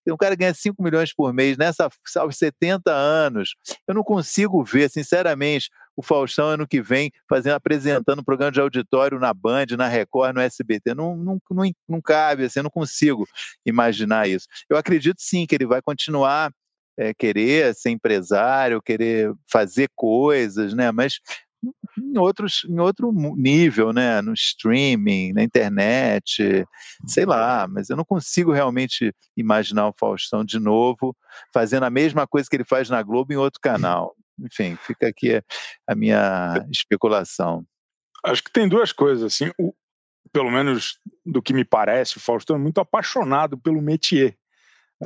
E 0.05 0.11
um 0.11 0.17
cara 0.17 0.35
ganha 0.35 0.53
5 0.53 0.83
milhões 0.83 1.11
por 1.15 1.33
mês 1.33 1.57
nessa 1.57 1.89
aos 2.17 2.37
70 2.37 2.91
anos. 2.91 3.55
Eu 3.87 3.95
não 3.95 4.03
consigo 4.03 4.63
ver, 4.63 4.87
sinceramente, 4.87 5.71
o 5.95 6.01
Faustão 6.01 6.47
ano 6.47 6.67
que 6.67 6.81
vem 6.81 7.11
fazendo, 7.29 7.53
apresentando 7.53 8.19
um 8.19 8.23
programa 8.23 8.51
de 8.51 8.59
auditório 8.59 9.19
na 9.19 9.33
Band, 9.33 9.67
na 9.77 9.87
Record, 9.87 10.35
no 10.35 10.41
SBT. 10.41 10.93
Não, 10.93 11.15
não, 11.15 11.39
não, 11.51 11.71
não 11.87 12.01
cabe, 12.01 12.45
assim, 12.45 12.59
eu 12.59 12.63
não 12.63 12.69
consigo 12.69 13.27
imaginar 13.65 14.27
isso. 14.27 14.47
Eu 14.69 14.77
acredito 14.77 15.17
sim 15.19 15.45
que 15.45 15.55
ele 15.55 15.65
vai 15.65 15.81
continuar 15.81 16.51
é, 16.97 17.13
querer 17.13 17.73
ser 17.75 17.89
empresário, 17.89 18.81
querer 18.81 19.33
fazer 19.51 19.89
coisas, 19.95 20.73
né? 20.73 20.91
Mas 20.91 21.19
em 21.97 22.17
outros 22.17 22.65
em 22.67 22.79
outro 22.79 23.11
nível, 23.35 23.93
né, 23.93 24.21
no 24.21 24.33
streaming, 24.33 25.31
na 25.31 25.43
internet, 25.43 26.65
sei 27.07 27.25
lá, 27.25 27.67
mas 27.69 27.89
eu 27.89 27.95
não 27.95 28.03
consigo 28.03 28.51
realmente 28.51 29.13
imaginar 29.37 29.87
o 29.87 29.93
Faustão 29.97 30.43
de 30.43 30.59
novo 30.59 31.15
fazendo 31.53 31.83
a 31.83 31.89
mesma 31.89 32.27
coisa 32.27 32.49
que 32.49 32.55
ele 32.55 32.65
faz 32.65 32.89
na 32.89 33.01
Globo 33.01 33.31
em 33.31 33.37
outro 33.37 33.61
canal. 33.61 34.15
Enfim, 34.39 34.75
fica 34.77 35.07
aqui 35.07 35.41
a 35.87 35.95
minha 35.95 36.65
especulação. 36.71 37.65
Acho 38.25 38.43
que 38.43 38.51
tem 38.51 38.67
duas 38.67 38.91
coisas 38.91 39.23
assim, 39.23 39.51
o, 39.59 39.73
pelo 40.31 40.49
menos 40.49 40.99
do 41.25 41.41
que 41.41 41.53
me 41.53 41.65
parece, 41.65 42.17
o 42.17 42.21
Faustão 42.21 42.55
é 42.55 42.59
muito 42.59 42.79
apaixonado 42.79 43.57
pelo 43.57 43.81
métier. 43.81 44.37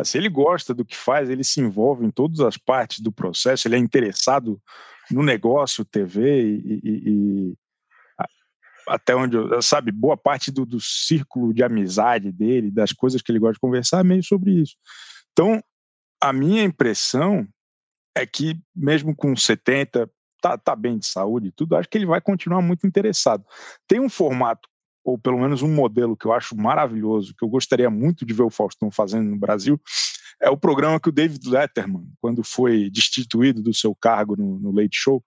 Se 0.04 0.18
ele 0.18 0.30
gosta 0.30 0.74
do 0.74 0.86
que 0.86 0.96
faz, 0.96 1.30
ele 1.30 1.44
se 1.44 1.60
envolve 1.60 2.06
em 2.06 2.12
todas 2.12 2.40
as 2.40 2.56
partes 2.56 3.00
do 3.00 3.12
processo, 3.12 3.68
ele 3.68 3.76
é 3.76 3.80
interessado 3.80 4.62
no 5.10 5.24
negócio 5.24 5.84
TV 5.84 6.44
e, 6.44 6.82
e, 6.84 7.10
e 7.10 7.58
até 8.88 9.16
onde, 9.16 9.38
sabe, 9.62 9.92
boa 9.92 10.16
parte 10.16 10.52
do, 10.52 10.66
do 10.66 10.80
círculo 10.80 11.54
de 11.54 11.64
amizade 11.64 12.32
dele, 12.32 12.72
das 12.72 12.94
coisas 12.94 13.22
que 13.22 13.32
ele 13.32 13.40
gosta 13.40 13.54
de 13.54 13.60
conversar, 13.60 14.00
é 14.00 14.04
meio 14.04 14.24
sobre 14.24 14.62
isso. 14.62 14.76
Então, 15.34 15.62
a 16.22 16.32
minha 16.32 16.64
impressão 16.64 17.48
é 18.22 18.26
que, 18.26 18.60
mesmo 18.76 19.16
com 19.16 19.36
70, 19.36 20.10
tá, 20.42 20.58
tá 20.58 20.76
bem 20.76 20.98
de 20.98 21.06
saúde 21.06 21.48
e 21.48 21.52
tudo, 21.52 21.76
acho 21.76 21.90
que 21.90 21.98
ele 21.98 22.06
vai 22.06 22.22
continuar 22.22 22.62
muito 22.62 22.86
interessado. 22.86 23.44
Tem 23.88 24.00
um 24.00 24.10
formato 24.10 24.68
ou 25.08 25.18
pelo 25.18 25.40
menos 25.40 25.62
um 25.62 25.74
modelo 25.74 26.18
que 26.18 26.26
eu 26.26 26.34
acho 26.34 26.56
maravilhoso, 26.56 27.34
que 27.34 27.44
eu 27.44 27.48
gostaria 27.48 27.90
muito 27.90 28.26
de 28.26 28.34
ver 28.34 28.44
o 28.44 28.50
Faustão 28.50 28.92
fazendo 28.92 29.30
no 29.30 29.38
Brasil, 29.38 29.80
é 30.42 30.50
o 30.50 30.58
programa 30.58 31.00
que 31.00 31.08
o 31.08 31.14
David 31.14 31.48
Letterman, 31.50 32.06
quando 32.20 32.44
foi 32.44 32.90
destituído 32.90 33.64
do 33.64 33.74
seu 33.74 33.96
cargo 33.96 34.36
no, 34.36 34.60
no 34.60 34.72
Late 34.72 34.98
Show, 34.98 35.24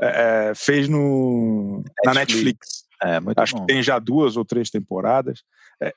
é, 0.00 0.50
é 0.50 0.54
fez 0.54 0.88
no, 0.88 1.82
Netflix. 1.84 2.06
na 2.06 2.14
Netflix. 2.14 2.84
É, 3.02 3.42
acho 3.42 3.54
bom. 3.54 3.60
que 3.60 3.72
tem 3.72 3.82
já 3.82 3.98
duas 3.98 4.36
ou 4.36 4.44
três 4.46 4.70
temporadas. 4.70 5.42
É, 5.80 5.94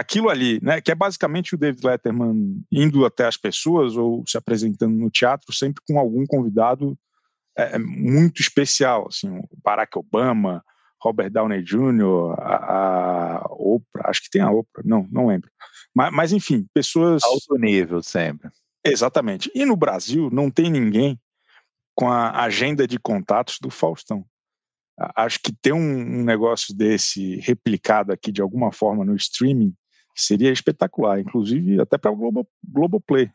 aquilo 0.00 0.28
ali, 0.28 0.58
né, 0.62 0.80
que 0.80 0.90
é 0.90 0.94
basicamente 0.94 1.54
o 1.54 1.58
David 1.58 1.86
Letterman 1.86 2.64
indo 2.72 3.04
até 3.04 3.26
as 3.26 3.36
pessoas 3.36 3.96
ou 3.96 4.24
se 4.26 4.36
apresentando 4.38 4.96
no 4.96 5.10
teatro, 5.10 5.52
sempre 5.52 5.82
com 5.86 5.98
algum 5.98 6.24
convidado 6.26 6.98
é, 7.56 7.78
muito 7.78 8.40
especial, 8.40 9.08
assim, 9.08 9.40
Barack 9.62 9.98
Obama, 9.98 10.64
Robert 11.02 11.30
Downey 11.30 11.62
Jr., 11.62 12.34
a, 12.38 13.36
a 13.36 13.46
Oprah, 13.50 14.08
acho 14.10 14.22
que 14.22 14.30
tem 14.30 14.42
a 14.42 14.50
Oprah, 14.50 14.82
não, 14.84 15.06
não 15.10 15.26
lembro. 15.26 15.50
Mas, 15.94 16.12
mas 16.12 16.32
enfim, 16.32 16.66
pessoas. 16.72 17.22
Alto 17.22 17.56
nível 17.58 18.02
sempre. 18.02 18.50
Exatamente. 18.84 19.50
E 19.54 19.64
no 19.64 19.76
Brasil 19.76 20.30
não 20.30 20.50
tem 20.50 20.70
ninguém 20.70 21.20
com 21.94 22.08
a 22.08 22.42
agenda 22.42 22.86
de 22.86 22.98
contatos 22.98 23.58
do 23.60 23.70
Faustão. 23.70 24.24
Acho 25.16 25.38
que 25.42 25.52
ter 25.52 25.72
um, 25.72 25.78
um 25.78 26.24
negócio 26.24 26.74
desse 26.74 27.36
replicado 27.36 28.12
aqui 28.12 28.30
de 28.30 28.40
alguma 28.40 28.70
forma 28.72 29.04
no 29.04 29.16
streaming 29.16 29.74
seria 30.22 30.52
espetacular, 30.52 31.20
inclusive 31.20 31.80
até 31.80 31.98
para 31.98 32.10
o 32.10 32.16
Globo, 32.16 32.48
Globoplay. 32.62 33.30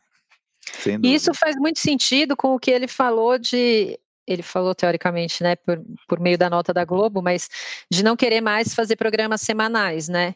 Isso 1.02 1.32
faz 1.34 1.56
muito 1.56 1.78
sentido 1.78 2.36
com 2.36 2.54
o 2.54 2.58
que 2.58 2.70
ele 2.70 2.88
falou 2.88 3.38
de 3.38 3.98
ele 4.26 4.42
falou 4.42 4.74
teoricamente, 4.74 5.40
né, 5.40 5.54
por, 5.54 5.80
por 6.08 6.18
meio 6.18 6.36
da 6.36 6.50
nota 6.50 6.74
da 6.74 6.84
Globo, 6.84 7.22
mas 7.22 7.48
de 7.88 8.02
não 8.02 8.16
querer 8.16 8.40
mais 8.40 8.74
fazer 8.74 8.96
programas 8.96 9.40
semanais, 9.40 10.08
né? 10.08 10.34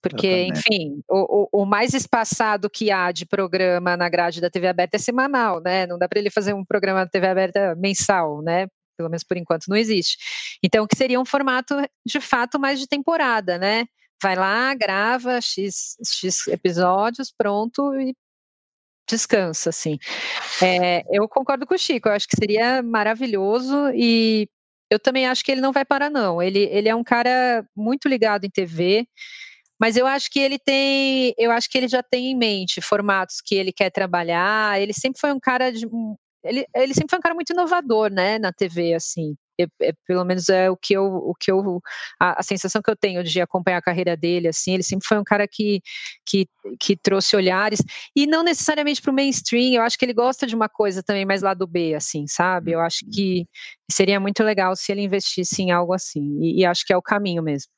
Porque, 0.00 0.48
enfim, 0.48 1.02
o, 1.08 1.48
o, 1.54 1.62
o, 1.62 1.64
mais 1.64 1.94
espaçado 1.94 2.68
que 2.68 2.90
há 2.90 3.10
de 3.10 3.24
programa 3.24 3.96
na 3.96 4.06
grade 4.06 4.38
da 4.38 4.50
TV 4.50 4.68
aberta 4.68 4.96
é 4.96 5.00
semanal, 5.00 5.62
né? 5.62 5.86
Não 5.86 5.98
dá 5.98 6.06
para 6.06 6.18
ele 6.18 6.28
fazer 6.28 6.52
um 6.52 6.62
programa 6.62 7.04
da 7.04 7.10
TV 7.10 7.26
aberta 7.26 7.74
mensal, 7.74 8.42
né? 8.42 8.66
Pelo 8.98 9.08
menos 9.08 9.24
por 9.24 9.38
enquanto 9.38 9.66
não 9.66 9.76
existe. 9.76 10.18
Então, 10.62 10.86
que 10.86 10.94
seria 10.94 11.18
um 11.18 11.24
formato 11.24 11.74
de 12.06 12.20
fato 12.20 12.60
mais 12.60 12.78
de 12.78 12.86
temporada, 12.86 13.56
né? 13.56 13.86
Vai 14.24 14.36
lá, 14.36 14.74
grava 14.74 15.38
X, 15.38 15.98
X 16.02 16.46
episódios, 16.48 17.30
pronto, 17.30 17.94
e 17.94 18.16
descansa, 19.06 19.68
assim. 19.68 19.98
É, 20.62 21.04
eu 21.14 21.28
concordo 21.28 21.66
com 21.66 21.74
o 21.74 21.78
Chico, 21.78 22.08
eu 22.08 22.12
acho 22.14 22.26
que 22.26 22.34
seria 22.34 22.82
maravilhoso 22.82 23.90
e 23.94 24.48
eu 24.90 24.98
também 24.98 25.26
acho 25.26 25.44
que 25.44 25.52
ele 25.52 25.60
não 25.60 25.72
vai 25.72 25.84
parar, 25.84 26.08
não. 26.08 26.40
Ele, 26.40 26.60
ele 26.60 26.88
é 26.88 26.94
um 26.94 27.04
cara 27.04 27.66
muito 27.76 28.08
ligado 28.08 28.46
em 28.46 28.50
TV, 28.50 29.06
mas 29.78 29.94
eu 29.94 30.06
acho 30.06 30.30
que 30.30 30.40
ele 30.40 30.58
tem, 30.58 31.34
eu 31.36 31.50
acho 31.50 31.68
que 31.68 31.76
ele 31.76 31.88
já 31.88 32.02
tem 32.02 32.30
em 32.30 32.34
mente 32.34 32.80
formatos 32.80 33.42
que 33.44 33.54
ele 33.54 33.74
quer 33.74 33.90
trabalhar. 33.90 34.80
Ele 34.80 34.94
sempre 34.94 35.20
foi 35.20 35.34
um 35.34 35.40
cara 35.40 35.70
de, 35.70 35.86
ele, 36.44 36.66
ele 36.74 36.94
sempre 36.94 37.10
foi 37.10 37.18
um 37.18 37.22
cara 37.22 37.34
muito 37.34 37.52
inovador, 37.52 38.10
né, 38.10 38.38
na 38.38 38.52
TV, 38.52 38.94
assim. 38.94 39.34
É, 39.58 39.66
é, 39.82 39.92
pelo 40.06 40.24
menos 40.24 40.48
é 40.48 40.68
o 40.68 40.76
que 40.76 40.94
eu, 40.94 41.04
o 41.04 41.32
que 41.32 41.50
eu 41.50 41.80
a, 42.20 42.40
a, 42.40 42.42
sensação 42.42 42.82
que 42.82 42.90
eu 42.90 42.96
tenho 42.96 43.22
de 43.22 43.40
acompanhar 43.40 43.78
a 43.78 43.82
carreira 43.82 44.16
dele, 44.16 44.48
assim, 44.48 44.74
ele 44.74 44.82
sempre 44.82 45.06
foi 45.06 45.16
um 45.16 45.22
cara 45.22 45.46
que, 45.46 45.80
que, 46.26 46.48
que 46.80 46.96
trouxe 46.96 47.36
olhares, 47.36 47.80
e 48.16 48.26
não 48.26 48.42
necessariamente 48.42 49.00
para 49.00 49.12
o 49.12 49.14
mainstream, 49.14 49.74
eu 49.74 49.82
acho 49.82 49.96
que 49.96 50.04
ele 50.04 50.12
gosta 50.12 50.44
de 50.46 50.56
uma 50.56 50.68
coisa 50.68 51.04
também 51.04 51.24
mais 51.24 51.40
lá 51.40 51.54
do 51.54 51.68
B, 51.68 51.94
assim, 51.94 52.26
sabe? 52.26 52.72
Eu 52.72 52.80
acho 52.80 53.06
que 53.12 53.46
seria 53.88 54.18
muito 54.18 54.42
legal 54.42 54.74
se 54.74 54.90
ele 54.90 55.02
investisse 55.02 55.62
em 55.62 55.70
algo 55.70 55.92
assim, 55.92 56.38
e, 56.40 56.60
e 56.60 56.66
acho 56.66 56.84
que 56.84 56.92
é 56.92 56.96
o 56.96 57.02
caminho 57.02 57.42
mesmo. 57.42 57.70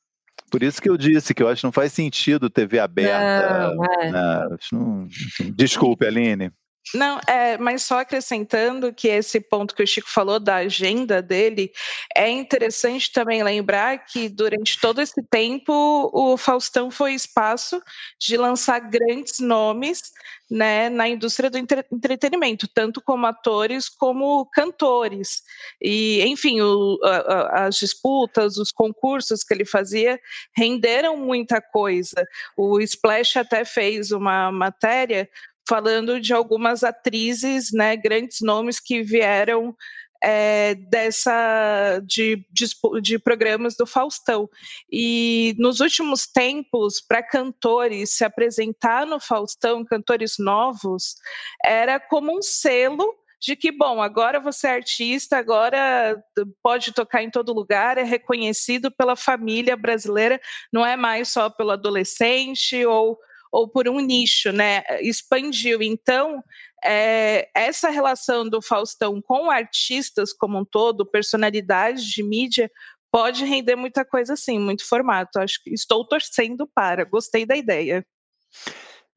Por 0.49 0.63
isso 0.63 0.81
que 0.81 0.89
eu 0.89 0.97
disse 0.97 1.33
que 1.33 1.43
eu 1.43 1.47
acho 1.47 1.61
que 1.61 1.65
não 1.65 1.71
faz 1.71 1.91
sentido 1.91 2.49
TV 2.49 2.79
aberta. 2.79 3.75
Não, 3.75 3.85
é. 3.85 4.11
Né? 4.11 4.57
não, 4.71 5.07
Desculpe, 5.55 6.05
Aline. 6.05 6.51
Não, 6.93 7.19
é, 7.27 7.57
mas 7.57 7.83
só 7.83 7.99
acrescentando 7.99 8.93
que 8.93 9.07
esse 9.07 9.41
ponto 9.41 9.75
que 9.75 9.83
o 9.83 9.87
Chico 9.87 10.09
falou 10.09 10.39
da 10.39 10.57
agenda 10.57 11.21
dele, 11.21 11.71
é 12.15 12.29
interessante 12.29 13.11
também 13.11 13.43
lembrar 13.43 14.05
que 14.05 14.29
durante 14.29 14.79
todo 14.79 15.01
esse 15.01 15.21
tempo 15.23 15.73
o 16.13 16.37
Faustão 16.37 16.89
foi 16.89 17.13
espaço 17.13 17.81
de 18.19 18.37
lançar 18.37 18.79
grandes 18.79 19.39
nomes 19.39 20.11
né, 20.49 20.89
na 20.89 21.09
indústria 21.09 21.49
do 21.49 21.57
entre 21.57 21.85
entretenimento, 21.91 22.67
tanto 22.67 23.01
como 23.01 23.25
atores 23.25 23.89
como 23.89 24.45
cantores. 24.45 25.43
E, 25.81 26.23
enfim, 26.23 26.61
o, 26.61 26.99
a, 27.03 27.65
as 27.65 27.75
disputas, 27.75 28.57
os 28.57 28.71
concursos 28.71 29.43
que 29.43 29.53
ele 29.53 29.65
fazia 29.65 30.19
renderam 30.55 31.17
muita 31.17 31.61
coisa. 31.61 32.25
O 32.55 32.79
Splash 32.79 33.37
até 33.37 33.65
fez 33.65 34.11
uma 34.11 34.51
matéria 34.51 35.29
falando 35.67 36.19
de 36.19 36.33
algumas 36.33 36.83
atrizes, 36.83 37.71
né, 37.73 37.95
grandes 37.95 38.39
nomes 38.41 38.79
que 38.79 39.01
vieram 39.01 39.75
é, 40.21 40.75
dessa 40.75 42.01
de, 42.05 42.45
de, 42.51 42.65
de, 43.01 43.19
programas 43.19 43.75
do 43.75 43.85
Faustão. 43.85 44.49
E 44.91 45.55
nos 45.57 45.79
últimos 45.79 46.25
tempos, 46.25 47.01
para 47.01 47.21
cantores 47.21 48.15
se 48.15 48.23
apresentar 48.23 49.05
no 49.05 49.19
Faustão, 49.19 49.85
cantores 49.85 50.35
novos, 50.39 51.15
era 51.63 51.99
como 51.99 52.35
um 52.35 52.41
selo 52.41 53.13
de 53.39 53.55
que, 53.55 53.71
bom, 53.71 54.01
agora 54.01 54.39
você 54.39 54.67
é 54.67 54.71
artista, 54.71 55.37
agora 55.37 56.19
pode 56.63 56.91
tocar 56.91 57.21
em 57.21 57.29
todo 57.29 57.53
lugar, 57.53 57.97
é 57.97 58.03
reconhecido 58.03 58.89
pela 58.89 59.15
família 59.15 59.77
brasileira, 59.77 60.41
não 60.73 60.83
é 60.83 60.95
mais 60.95 61.29
só 61.29 61.49
pelo 61.49 61.71
adolescente 61.71 62.83
ou 62.85 63.17
ou 63.57 63.67
por 63.67 63.89
um 63.89 63.99
nicho, 63.99 64.51
né? 64.51 64.83
Expandiu. 65.01 65.81
Então, 65.81 66.43
é, 66.85 67.49
essa 67.55 67.89
relação 67.89 68.47
do 68.47 68.61
Faustão 68.61 69.19
com 69.19 69.49
artistas 69.49 70.31
como 70.31 70.59
um 70.59 70.63
todo, 70.63 71.09
personalidades 71.09 72.05
de 72.05 72.21
mídia, 72.21 72.69
pode 73.11 73.43
render 73.45 73.75
muita 73.75 74.05
coisa 74.05 74.33
assim, 74.33 74.59
muito 74.59 74.87
formato. 74.87 75.39
Acho 75.39 75.59
que 75.63 75.73
estou 75.73 76.07
torcendo 76.07 76.69
para, 76.71 77.03
gostei 77.03 77.47
da 77.47 77.57
ideia. 77.57 78.05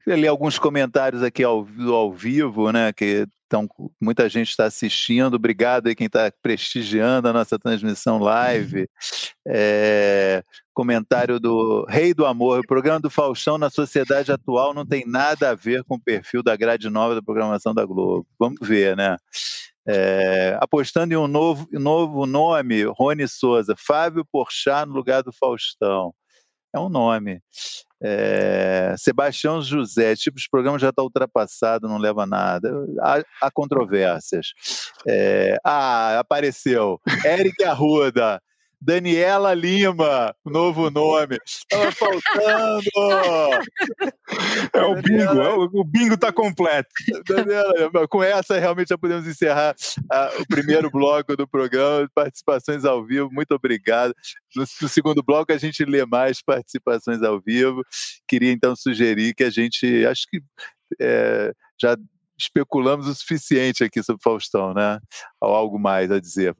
Eu 0.06 0.16
li 0.16 0.26
alguns 0.26 0.58
comentários 0.58 1.22
aqui 1.22 1.44
ao, 1.44 1.68
ao 1.92 2.10
vivo, 2.10 2.72
né? 2.72 2.94
Que 2.94 3.26
então, 3.50 3.68
muita 4.00 4.28
gente 4.28 4.50
está 4.50 4.66
assistindo. 4.66 5.34
Obrigado 5.34 5.88
aí 5.88 5.94
quem 5.96 6.06
está 6.06 6.32
prestigiando 6.40 7.26
a 7.26 7.32
nossa 7.32 7.58
transmissão 7.58 8.18
live. 8.18 8.88
É, 9.52 10.44
comentário 10.72 11.40
do 11.40 11.84
Rei 11.88 12.14
do 12.14 12.24
Amor. 12.24 12.60
O 12.60 12.66
programa 12.66 13.00
do 13.00 13.10
Faustão 13.10 13.58
na 13.58 13.68
sociedade 13.68 14.30
atual 14.30 14.72
não 14.72 14.86
tem 14.86 15.04
nada 15.04 15.50
a 15.50 15.54
ver 15.54 15.82
com 15.82 15.96
o 15.96 16.00
perfil 16.00 16.40
da 16.40 16.54
grade 16.54 16.88
nova 16.88 17.16
da 17.16 17.22
programação 17.22 17.74
da 17.74 17.84
Globo. 17.84 18.24
Vamos 18.38 18.60
ver, 18.62 18.96
né? 18.96 19.16
É, 19.88 20.56
apostando 20.60 21.12
em 21.12 21.16
um 21.16 21.26
novo, 21.26 21.66
novo 21.72 22.26
nome, 22.26 22.84
Rony 22.84 23.26
Souza, 23.26 23.74
Fábio 23.76 24.24
Porchat 24.30 24.86
no 24.86 24.94
lugar 24.94 25.22
do 25.22 25.32
Faustão. 25.32 26.14
É 26.72 26.78
um 26.78 26.88
nome. 26.88 27.42
É, 28.02 28.94
Sebastião 28.98 29.60
José, 29.60 30.16
tipo 30.16 30.38
de 30.38 30.48
programa 30.50 30.78
já 30.78 30.88
está 30.88 31.02
ultrapassado, 31.02 31.88
não 31.88 31.98
leva 31.98 32.26
nada. 32.26 32.72
Há, 33.00 33.22
há 33.42 33.50
controvérsias. 33.50 34.48
É, 35.06 35.56
ah, 35.64 36.18
apareceu. 36.18 37.00
Eric 37.24 37.62
Arruda. 37.64 38.40
Daniela 38.80 39.52
Lima, 39.52 40.34
novo 40.44 40.90
nome. 40.90 41.38
Estava 41.44 41.92
faltando. 41.92 42.90
É 44.72 44.82
o 44.82 44.94
bingo, 44.94 45.40
é 45.40 45.54
o, 45.54 45.62
o 45.64 45.84
bingo 45.84 46.14
está 46.14 46.32
completo. 46.32 46.88
Daniela, 47.26 48.06
com 48.08 48.22
essa 48.22 48.58
realmente 48.58 48.90
já 48.90 48.96
podemos 48.96 49.26
encerrar 49.26 49.74
ah, 50.08 50.30
o 50.38 50.46
primeiro 50.46 50.88
bloco 50.88 51.36
do 51.36 51.48
programa, 51.48 52.08
participações 52.14 52.84
ao 52.84 53.04
vivo. 53.04 53.28
Muito 53.32 53.52
obrigado. 53.52 54.14
No, 54.54 54.64
no, 54.80 54.88
segundo 54.88 55.20
bloco 55.20 55.52
a 55.52 55.58
gente 55.58 55.84
lê 55.84 56.06
mais 56.06 56.40
participações 56.40 57.22
ao 57.22 57.40
vivo. 57.40 57.82
Queria 58.28 58.52
então 58.52 58.76
sugerir 58.76 59.34
que 59.34 59.42
a 59.42 59.50
gente, 59.50 60.06
acho 60.06 60.26
que 60.30 60.40
é, 61.00 61.52
já 61.80 61.96
especulamos 62.38 63.08
o 63.08 63.14
suficiente 63.14 63.82
aqui 63.82 64.02
sobre 64.02 64.22
Faustão, 64.22 64.72
né? 64.72 64.98
Ou 65.40 65.54
algo 65.54 65.78
mais 65.78 66.10
a 66.10 66.20
dizer. 66.20 66.54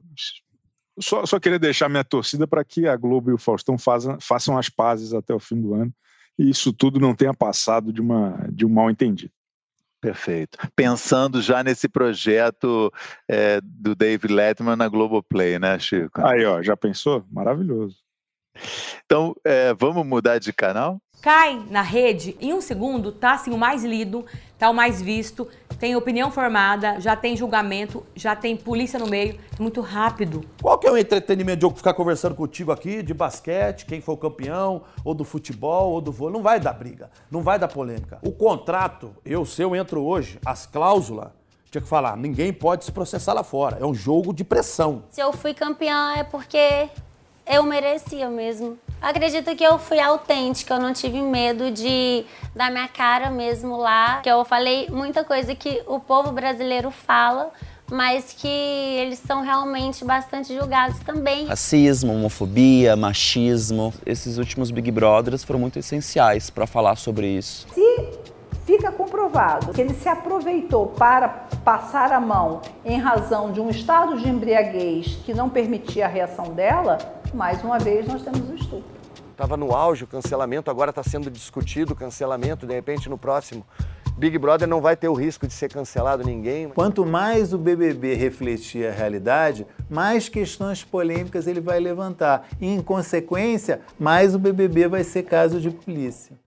Só, 1.01 1.25
só 1.25 1.39
queria 1.39 1.59
deixar 1.59 1.89
minha 1.89 2.03
torcida 2.03 2.47
para 2.47 2.63
que 2.63 2.87
a 2.87 2.95
Globo 2.95 3.31
e 3.31 3.33
o 3.33 3.37
Faustão 3.37 3.77
façam, 3.77 4.17
façam 4.19 4.57
as 4.57 4.69
pazes 4.69 5.13
até 5.13 5.33
o 5.33 5.39
fim 5.39 5.59
do 5.59 5.73
ano 5.73 5.93
e 6.37 6.49
isso 6.49 6.73
tudo 6.73 6.99
não 6.99 7.15
tenha 7.15 7.33
passado 7.33 7.93
de, 7.93 8.01
uma, 8.01 8.47
de 8.51 8.65
um 8.65 8.69
mal 8.69 8.89
entendido. 8.89 9.31
Perfeito. 10.01 10.57
Pensando 10.75 11.41
já 11.41 11.63
nesse 11.63 11.87
projeto 11.87 12.91
é, 13.29 13.61
do 13.61 13.93
David 13.93 14.33
Letterman 14.33 14.75
na 14.75 14.87
Globoplay, 14.87 15.59
né, 15.59 15.77
Chico? 15.77 16.25
Aí, 16.25 16.43
ó, 16.43 16.63
já 16.63 16.75
pensou? 16.75 17.23
Maravilhoso. 17.31 17.97
Então, 19.05 19.35
é, 19.43 19.73
vamos 19.73 20.05
mudar 20.05 20.39
de 20.39 20.53
canal? 20.53 20.99
Cai 21.21 21.63
na 21.69 21.81
rede, 21.81 22.35
em 22.39 22.53
um 22.53 22.61
segundo, 22.61 23.11
tá 23.11 23.33
assim 23.33 23.51
o 23.51 23.57
mais 23.57 23.83
lido, 23.83 24.25
tá 24.57 24.69
o 24.69 24.73
mais 24.73 25.01
visto, 25.01 25.47
tem 25.79 25.95
opinião 25.95 26.31
formada, 26.31 26.99
já 26.99 27.15
tem 27.15 27.37
julgamento, 27.37 28.03
já 28.15 28.35
tem 28.35 28.57
polícia 28.57 28.97
no 28.97 29.07
meio, 29.07 29.37
é 29.57 29.61
muito 29.61 29.81
rápido. 29.81 30.43
Qual 30.59 30.79
que 30.79 30.87
é 30.87 30.91
o 30.91 30.97
entretenimento 30.97 31.59
de 31.59 31.65
eu 31.65 31.71
ficar 31.71 31.93
conversando 31.93 32.33
contigo 32.33 32.71
aqui 32.71 33.03
de 33.03 33.13
basquete, 33.13 33.85
quem 33.85 34.01
foi 34.01 34.15
o 34.15 34.17
campeão, 34.17 34.83
ou 35.05 35.13
do 35.13 35.23
futebol, 35.23 35.91
ou 35.91 36.01
do 36.01 36.11
vôlei? 36.11 36.33
Não 36.33 36.41
vai 36.41 36.59
dar 36.59 36.73
briga, 36.73 37.11
não 37.29 37.43
vai 37.43 37.59
dar 37.59 37.67
polêmica. 37.67 38.17
O 38.23 38.31
contrato, 38.31 39.15
eu, 39.23 39.45
se 39.45 39.61
eu 39.61 39.75
entro 39.75 40.01
hoje, 40.01 40.39
as 40.43 40.65
cláusulas, 40.65 41.29
tinha 41.69 41.81
que 41.81 41.87
falar, 41.87 42.17
ninguém 42.17 42.51
pode 42.51 42.83
se 42.83 42.91
processar 42.91 43.33
lá 43.33 43.43
fora. 43.43 43.77
É 43.79 43.85
um 43.85 43.93
jogo 43.93 44.33
de 44.33 44.43
pressão. 44.43 45.03
Se 45.09 45.21
eu 45.21 45.31
fui 45.31 45.53
campeã 45.53 46.13
é 46.17 46.23
porque 46.23 46.89
eu 47.51 47.63
merecia 47.63 48.29
mesmo. 48.29 48.77
Acredito 49.01 49.53
que 49.55 49.63
eu 49.63 49.77
fui 49.77 49.99
autêntica, 49.99 50.75
eu 50.75 50.79
não 50.79 50.93
tive 50.93 51.21
medo 51.21 51.69
de 51.69 52.23
dar 52.55 52.71
minha 52.71 52.87
cara 52.87 53.29
mesmo 53.29 53.75
lá, 53.75 54.21
que 54.21 54.29
eu 54.29 54.45
falei 54.45 54.87
muita 54.89 55.23
coisa 55.25 55.53
que 55.53 55.83
o 55.85 55.99
povo 55.99 56.31
brasileiro 56.31 56.89
fala, 56.91 57.51
mas 57.91 58.31
que 58.31 58.47
eles 58.47 59.19
são 59.19 59.41
realmente 59.41 60.05
bastante 60.05 60.55
julgados 60.55 60.99
também. 60.99 61.45
Racismo, 61.47 62.13
homofobia, 62.13 62.95
machismo, 62.95 63.93
esses 64.05 64.37
últimos 64.37 64.71
Big 64.71 64.89
Brothers 64.89 65.43
foram 65.43 65.59
muito 65.59 65.77
essenciais 65.77 66.49
para 66.49 66.65
falar 66.65 66.95
sobre 66.95 67.27
isso. 67.27 67.67
Se 67.73 68.09
fica 68.65 68.91
comprovado 68.93 69.73
que 69.73 69.81
ele 69.81 69.93
se 69.93 70.07
aproveitou 70.07 70.87
para 70.87 71.27
passar 71.65 72.13
a 72.13 72.19
mão 72.21 72.61
em 72.85 72.97
razão 72.97 73.51
de 73.51 73.59
um 73.59 73.69
estado 73.69 74.17
de 74.17 74.29
embriaguez 74.29 75.17
que 75.25 75.33
não 75.33 75.49
permitia 75.49 76.05
a 76.05 76.07
reação 76.07 76.53
dela, 76.53 77.20
mais 77.33 77.63
uma 77.63 77.79
vez 77.79 78.07
nós 78.07 78.21
temos 78.21 78.49
o 78.49 78.55
estupro. 78.55 79.01
Estava 79.31 79.57
no 79.57 79.73
auge 79.73 80.03
o 80.03 80.07
cancelamento, 80.07 80.69
agora 80.69 80.91
está 80.91 81.01
sendo 81.01 81.31
discutido 81.31 81.93
o 81.93 81.95
cancelamento, 81.95 82.67
de 82.67 82.73
repente 82.73 83.09
no 83.09 83.17
próximo 83.17 83.65
Big 84.17 84.37
Brother 84.37 84.67
não 84.67 84.81
vai 84.81 84.95
ter 84.95 85.07
o 85.07 85.13
risco 85.13 85.47
de 85.47 85.53
ser 85.53 85.71
cancelado 85.71 86.23
ninguém. 86.23 86.69
Quanto 86.69 87.05
mais 87.05 87.53
o 87.53 87.57
BBB 87.57 88.13
refletir 88.13 88.87
a 88.87 88.91
realidade, 88.91 89.65
mais 89.89 90.29
questões 90.29 90.83
polêmicas 90.83 91.47
ele 91.47 91.59
vai 91.59 91.79
levantar. 91.79 92.47
E, 92.59 92.67
em 92.67 92.81
consequência, 92.81 93.81
mais 93.97 94.35
o 94.35 94.39
BBB 94.39 94.87
vai 94.87 95.03
ser 95.03 95.23
caso 95.23 95.59
de 95.59 95.71
polícia. 95.71 96.37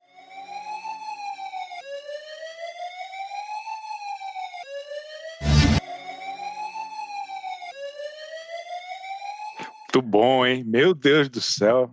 Muito 9.95 10.11
bom, 10.11 10.45
hein? 10.45 10.65
Meu 10.67 10.93
Deus 10.93 11.29
do 11.29 11.41
céu. 11.41 11.89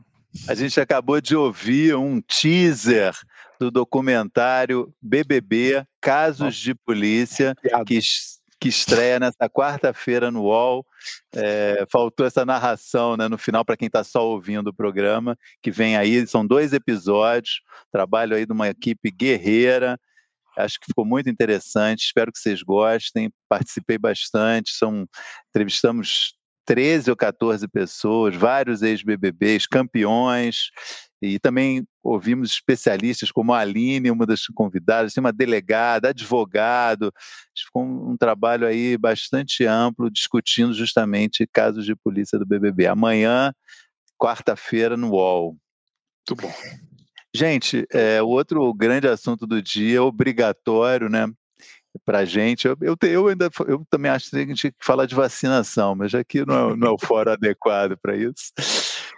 A 0.48 0.56
gente 0.56 0.82
acabou 0.82 1.22
de 1.22 1.36
ouvir 1.36 1.96
um 1.96 2.20
teaser 2.20 3.16
do 3.60 3.70
documentário 3.70 4.92
BBB 5.00 5.86
Casos 6.02 6.56
de 6.56 6.74
Polícia, 6.74 7.56
que, 7.86 8.00
que 8.60 8.68
estreia 8.68 9.20
nessa 9.20 9.48
quarta-feira 9.48 10.32
no 10.32 10.46
UOL. 10.46 10.84
É, 11.36 11.86
faltou 11.92 12.26
essa 12.26 12.44
narração 12.44 13.16
né, 13.16 13.28
no 13.28 13.38
final 13.38 13.64
para 13.64 13.78
quem 13.78 13.86
está 13.86 14.04
só 14.04 14.26
ouvindo 14.26 14.70
o 14.70 14.74
programa, 14.74 15.38
que 15.62 15.70
vem 15.70 15.96
aí, 15.96 16.26
são 16.26 16.44
dois 16.44 16.74
episódios, 16.74 17.62
trabalho 17.92 18.36
aí 18.36 18.48
de 18.48 18.52
uma 18.52 18.68
equipe 18.68 19.12
guerreira. 19.12 19.96
Acho 20.58 20.80
que 20.80 20.88
ficou 20.88 21.06
muito 21.06 21.30
interessante, 21.30 22.06
espero 22.06 22.32
que 22.32 22.40
vocês 22.40 22.64
gostem. 22.64 23.32
Participei 23.48 24.00
bastante, 24.00 24.72
são 24.72 25.08
entrevistamos 25.50 26.41
13 26.66 27.10
ou 27.10 27.16
14 27.16 27.68
pessoas, 27.68 28.36
vários 28.36 28.82
ex-BBBs, 28.82 29.68
campeões, 29.68 30.70
e 31.22 31.38
também 31.38 31.86
ouvimos 32.04 32.52
especialistas 32.52 33.32
como 33.32 33.54
a 33.54 33.60
Aline, 33.60 34.10
uma 34.10 34.26
das 34.26 34.48
convidadas, 34.48 35.16
uma 35.18 35.32
delegada, 35.32 36.10
advogado, 36.10 37.14
ficou 37.56 37.84
um, 37.84 38.12
um 38.12 38.18
trabalho 38.18 38.66
aí 38.66 38.98
bastante 38.98 39.66
amplo 39.66 40.10
discutindo 40.10 40.74
justamente 40.74 41.48
casos 41.54 41.86
de 41.86 41.96
polícia 41.96 42.40
do 42.40 42.46
BBB. 42.46 42.88
Amanhã, 42.88 43.54
quarta-feira, 44.18 44.98
no 44.98 45.12
UOL. 45.12 45.56
Muito 46.28 46.42
bom. 46.42 46.54
Gente, 47.34 47.86
é, 47.94 48.22
o 48.22 48.28
outro 48.28 48.74
grande 48.74 49.08
assunto 49.08 49.46
do 49.46 49.62
dia, 49.62 50.04
obrigatório, 50.04 51.08
né? 51.08 51.28
Para 52.06 52.20
a 52.20 52.26
gente. 52.26 52.68
Eu, 52.68 52.78
eu, 52.82 52.96
eu, 53.02 53.28
ainda 53.28 53.50
eu 53.68 53.86
também 53.90 54.12
acho 54.12 54.30
que 54.30 54.36
a 54.36 54.40
gente 54.40 54.56
tinha 54.56 54.72
que 54.72 54.86
falar 54.86 55.06
de 55.06 55.16
vacinação, 55.16 55.96
mas 55.96 56.14
aqui 56.14 56.46
não 56.46 56.72
é, 56.72 56.76
não 56.76 56.88
é 56.90 56.92
o 56.92 56.98
fórum 56.98 57.32
adequado 57.32 57.98
para 58.02 58.16
isso. 58.16 58.52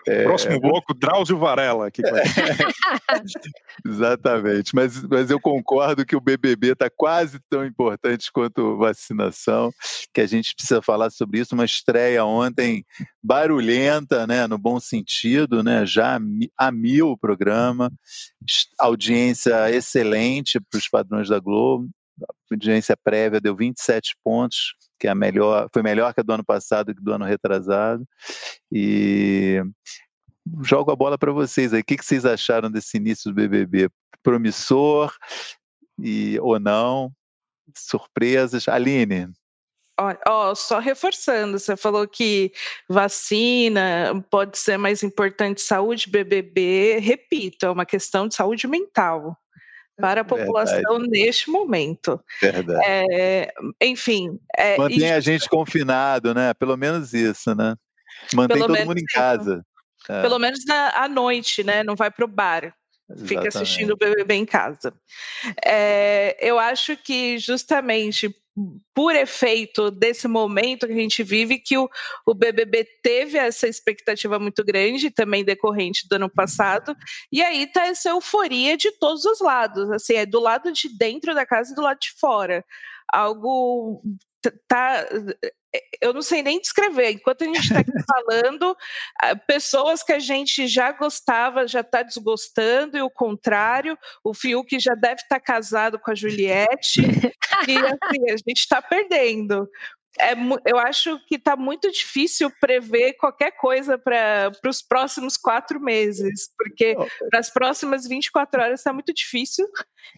É, 0.07 0.23
Próximo 0.23 0.59
bloco, 0.59 0.93
Drauzio 0.93 1.37
Varela. 1.37 1.87
Aqui 1.87 2.01
Exatamente, 3.85 4.75
mas, 4.75 5.01
mas 5.03 5.29
eu 5.29 5.39
concordo 5.39 6.05
que 6.05 6.15
o 6.15 6.21
BBB 6.21 6.73
está 6.73 6.89
quase 6.89 7.39
tão 7.49 7.65
importante 7.65 8.31
quanto 8.31 8.77
vacinação, 8.77 9.71
que 10.13 10.21
a 10.21 10.25
gente 10.25 10.53
precisa 10.55 10.81
falar 10.81 11.09
sobre 11.09 11.39
isso. 11.39 11.55
Uma 11.55 11.65
estreia 11.65 12.25
ontem 12.25 12.85
barulhenta, 13.23 14.27
né, 14.27 14.45
no 14.47 14.57
bom 14.57 14.79
sentido, 14.79 15.63
né, 15.63 15.85
já 15.85 16.19
a 16.57 16.71
mil 16.71 17.11
o 17.11 17.17
programa, 17.17 17.91
audiência 18.79 19.71
excelente 19.71 20.59
para 20.59 20.77
os 20.77 20.89
padrões 20.89 21.29
da 21.29 21.39
Globo 21.39 21.89
audiência 22.51 22.95
prévia 22.95 23.41
deu 23.41 23.55
27 23.55 24.15
pontos, 24.23 24.75
que 24.99 25.07
é 25.07 25.11
a 25.11 25.15
melhor, 25.15 25.67
foi 25.73 25.81
melhor 25.81 26.13
que 26.13 26.19
a 26.19 26.23
do 26.23 26.33
ano 26.33 26.45
passado 26.45 26.91
e 26.91 26.95
que 26.95 27.01
do 27.01 27.13
ano 27.13 27.25
retrasado. 27.25 28.07
E 28.71 29.61
jogo 30.61 30.91
a 30.91 30.95
bola 30.95 31.17
para 31.17 31.31
vocês 31.31 31.73
aí. 31.73 31.81
O 31.81 31.83
que, 31.83 31.97
que 31.97 32.05
vocês 32.05 32.25
acharam 32.25 32.69
desse 32.69 32.97
início 32.97 33.31
do 33.31 33.35
BBB? 33.35 33.89
Promissor 34.21 35.13
e 35.99 36.39
ou 36.39 36.59
não? 36.59 37.11
Surpresas? 37.75 38.67
Aline? 38.67 39.29
Ó, 40.27 40.55
só 40.55 40.79
reforçando, 40.79 41.59
você 41.59 41.77
falou 41.77 42.07
que 42.07 42.51
vacina 42.89 44.25
pode 44.29 44.57
ser 44.57 44.75
mais 44.75 45.03
importante 45.03 45.61
saúde, 45.61 46.09
BBB. 46.09 46.97
Repito, 46.99 47.67
é 47.67 47.69
uma 47.69 47.85
questão 47.85 48.27
de 48.27 48.33
saúde 48.33 48.67
mental 48.67 49.37
para 49.97 50.21
a 50.21 50.25
população 50.25 50.99
Verdade. 50.99 51.09
neste 51.09 51.49
momento. 51.49 52.19
Verdade. 52.41 52.81
É, 52.85 53.53
enfim. 53.81 54.39
É, 54.57 54.77
Mantém 54.77 55.11
a 55.11 55.19
gente 55.19 55.47
confinado, 55.47 56.33
né? 56.33 56.53
Pelo 56.53 56.75
menos 56.75 57.13
isso, 57.13 57.53
né? 57.55 57.75
Mantém 58.33 58.59
todo 58.59 58.85
mundo 58.85 58.97
em 58.97 59.05
casa. 59.05 59.65
É. 60.09 60.21
Pelo 60.21 60.39
menos 60.39 60.65
na, 60.65 61.03
à 61.03 61.07
noite, 61.07 61.63
né? 61.63 61.83
Não 61.83 61.95
vai 61.95 62.11
para 62.11 62.25
o 62.25 62.27
bar. 62.27 62.73
Exatamente. 63.09 63.27
Fica 63.27 63.47
assistindo 63.47 63.91
o 63.91 63.97
BBB 63.97 64.33
em 64.35 64.45
casa. 64.45 64.93
É, 65.63 66.37
eu 66.39 66.57
acho 66.57 66.97
que 66.97 67.37
justamente 67.37 68.33
por 68.93 69.15
efeito 69.15 69.89
desse 69.89 70.27
momento 70.27 70.85
que 70.85 70.93
a 70.93 70.97
gente 70.97 71.23
vive, 71.23 71.57
que 71.57 71.77
o, 71.77 71.89
o 72.25 72.33
BBB 72.33 72.87
teve 73.01 73.37
essa 73.37 73.67
expectativa 73.67 74.37
muito 74.37 74.63
grande, 74.63 75.09
também 75.09 75.43
decorrente 75.43 76.07
do 76.07 76.15
ano 76.15 76.29
passado, 76.29 76.95
e 77.31 77.41
aí 77.41 77.65
tá 77.65 77.87
essa 77.87 78.09
euforia 78.09 78.77
de 78.77 78.91
todos 78.99 79.25
os 79.25 79.39
lados, 79.39 79.89
assim, 79.91 80.13
é 80.13 80.25
do 80.25 80.39
lado 80.39 80.71
de 80.71 80.95
dentro 80.97 81.33
da 81.33 81.45
casa 81.45 81.71
e 81.71 81.75
do 81.75 81.81
lado 81.81 81.99
de 81.99 82.11
fora. 82.19 82.63
Algo 83.11 84.01
tá 84.67 85.05
eu 86.01 86.13
não 86.13 86.21
sei 86.21 86.43
nem 86.43 86.59
descrever. 86.59 87.11
Enquanto 87.11 87.43
a 87.43 87.45
gente 87.45 87.59
está 87.59 87.79
aqui 87.79 87.91
falando, 88.05 88.75
pessoas 89.47 90.03
que 90.03 90.13
a 90.13 90.19
gente 90.19 90.67
já 90.67 90.91
gostava 90.91 91.67
já 91.67 91.79
está 91.79 92.03
desgostando, 92.03 92.97
e 92.97 93.01
o 93.01 93.09
contrário, 93.09 93.97
o 94.23 94.33
Fiuk 94.33 94.79
já 94.79 94.93
deve 94.93 95.21
estar 95.21 95.39
tá 95.39 95.39
casado 95.39 95.99
com 95.99 96.11
a 96.11 96.15
Juliette, 96.15 97.01
e 97.67 97.77
assim, 97.77 98.31
a 98.31 98.37
gente 98.37 98.59
está 98.59 98.81
perdendo 98.81 99.69
é, 100.19 100.33
eu 100.65 100.77
acho 100.77 101.19
que 101.25 101.35
está 101.35 101.55
muito 101.55 101.91
difícil 101.91 102.51
prever 102.61 103.13
qualquer 103.13 103.51
coisa 103.51 103.97
para 103.97 104.51
os 104.65 104.81
próximos 104.81 105.37
quatro 105.37 105.79
meses, 105.79 106.51
porque 106.55 106.95
para 107.29 107.39
as 107.39 107.49
próximas 107.49 108.07
24 108.07 108.61
horas 108.61 108.79
está 108.79 108.93
muito 108.93 109.11
difícil. 109.11 109.67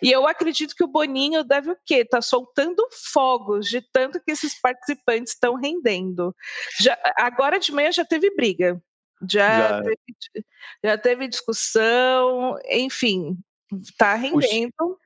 E 0.04 0.12
eu 0.12 0.28
acredito 0.28 0.76
que 0.76 0.84
o 0.84 0.88
Boninho 0.88 1.44
deve 1.46 1.72
o 1.72 1.78
quê? 1.86 1.96
Está 1.96 2.22
soltando 2.22 2.86
fogos 3.14 3.68
de 3.68 3.82
tanto 3.94 4.20
que 4.20 4.32
esses 4.32 4.60
participantes 4.60 5.34
estão 5.34 5.56
rendendo. 5.56 6.36
Já, 6.82 6.98
agora 7.18 7.58
de 7.58 7.72
manhã 7.72 7.92
já 7.92 8.04
teve 8.04 8.36
briga, 8.36 8.82
já, 9.30 9.60
já. 9.60 9.82
Teve, 9.82 10.46
já 10.84 10.98
teve 10.98 11.28
discussão, 11.30 12.58
enfim, 12.70 13.38
está 13.82 14.14
rendendo. 14.16 15.00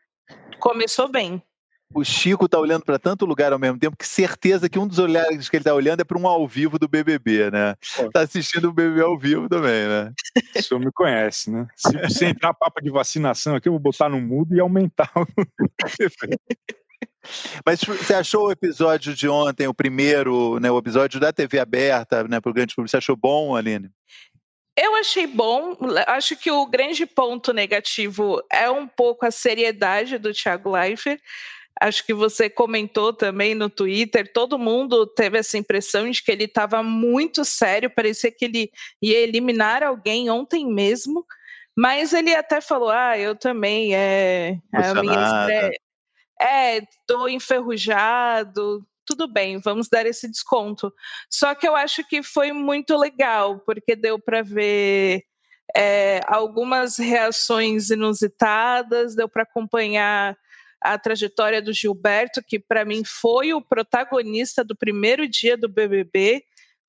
Começou 0.60 1.08
bem 1.08 1.44
o 1.94 2.04
Chico 2.04 2.46
está 2.46 2.60
olhando 2.60 2.86
para 2.86 3.00
tanto 3.00 3.26
lugar 3.26 3.52
ao 3.52 3.60
mesmo 3.60 3.80
tempo 3.80 3.98
que 3.98 4.08
certeza 4.08 4.70
que 4.70 4.78
um 4.78 4.88
dos 4.88 5.00
olhares 5.00 5.50
que 5.50 5.56
ele 5.56 5.62
está 5.62 5.74
olhando 5.74 6.02
é 6.02 6.04
para 6.04 6.18
um 6.18 6.28
ao 6.28 6.48
vivo 6.48 6.78
do 6.78 6.88
BBB, 6.88 7.50
né? 7.50 7.76
Está 7.82 8.22
assistindo 8.22 8.70
o 8.70 8.74
BBB 8.74 9.02
ao 9.02 9.18
vivo 9.18 9.50
também, 9.50 9.88
né? 9.88 10.14
O 10.56 10.62
senhor 10.62 10.80
me 10.80 10.92
conhece, 10.92 11.50
né? 11.50 11.68
Se, 11.76 12.10
se 12.10 12.26
entrar 12.26 12.54
papo 12.54 12.82
de 12.82 12.92
vacinação 12.92 13.56
aqui, 13.56 13.68
eu 13.68 13.74
vou 13.74 13.80
botar 13.80 14.08
no 14.08 14.22
mudo 14.22 14.56
e 14.56 14.60
aumentar 14.60 15.12
o 15.16 15.26
Mas 17.66 17.82
você 17.84 18.14
achou 18.14 18.48
o 18.48 18.52
episódio 18.52 19.16
de 19.16 19.28
ontem, 19.28 19.68
o 19.68 19.74
primeiro, 19.74 20.60
né, 20.60 20.72
o 20.72 20.78
episódio 20.78 21.20
da 21.20 21.34
TV 21.34 21.60
aberta, 21.60 22.24
né, 22.24 22.40
para 22.40 22.50
o 22.50 22.54
grande 22.54 22.76
público, 22.76 22.90
você 22.90 22.98
achou 22.98 23.16
bom, 23.16 23.56
Aline? 23.56 23.90
Eu 24.78 24.96
achei 24.96 25.28
bom. 25.28 25.76
Acho 26.08 26.38
que 26.38 26.50
o 26.50 26.66
grande 26.66 27.06
ponto 27.06 27.52
negativo 27.52 28.42
é 28.50 28.70
um 28.70 28.88
pouco 28.88 29.26
a 29.26 29.32
seriedade 29.32 30.18
do 30.18 30.32
Thiago 30.32 30.72
Leifert 30.72 31.20
acho 31.80 32.06
que 32.06 32.14
você 32.14 32.50
comentou 32.50 33.14
também 33.14 33.56
no 33.56 33.70
Twitter, 33.70 34.32
todo 34.32 34.60
mundo 34.60 35.08
teve 35.08 35.38
essa 35.38 35.58
impressão 35.58 36.10
de 36.10 36.22
que 36.22 36.32
ele 36.32 36.44
estava 36.44 36.84
muito 36.84 37.46
sério, 37.46 37.90
parecia 37.90 38.32
que 38.32 38.46
ele 38.46 38.72
ia 39.02 39.20
eliminar 39.20 39.82
alguém 39.82 40.30
ontem 40.30 40.68
mesmo, 40.68 41.26
mas 41.76 42.12
ele 42.12 42.36
até 42.36 42.60
falou: 42.60 42.90
Ah, 42.90 43.18
eu 43.18 43.36
também, 43.36 43.96
é. 43.96 44.58
A 44.74 44.94
minha 45.02 45.72
é, 46.42 46.78
estou 46.78 47.30
enferrujado, 47.30 48.86
tudo 49.06 49.28
bem, 49.28 49.60
vamos 49.60 49.90
dar 49.90 50.06
esse 50.06 50.30
desconto. 50.30 50.94
Só 51.30 51.56
que 51.56 51.68
eu 51.68 51.76
acho 51.76 52.06
que 52.08 52.22
foi 52.22 52.52
muito 52.52 52.98
legal, 52.98 53.60
porque 53.60 53.96
deu 53.96 54.20
para 54.20 54.42
ver 54.42 55.24
é, 55.76 56.22
algumas 56.28 56.98
reações 56.98 57.90
inusitadas, 57.90 59.16
deu 59.16 59.28
para 59.28 59.44
acompanhar 59.44 60.38
a 60.82 60.98
trajetória 60.98 61.62
do 61.62 61.74
Gilberto, 61.74 62.42
que 62.46 62.60
para 62.60 62.86
mim 62.86 63.04
foi 63.06 63.54
o 63.54 63.62
protagonista 63.62 64.64
do 64.64 64.76
primeiro 64.76 65.28
dia 65.28 65.58
do 65.58 65.68
BBB. 65.68 66.44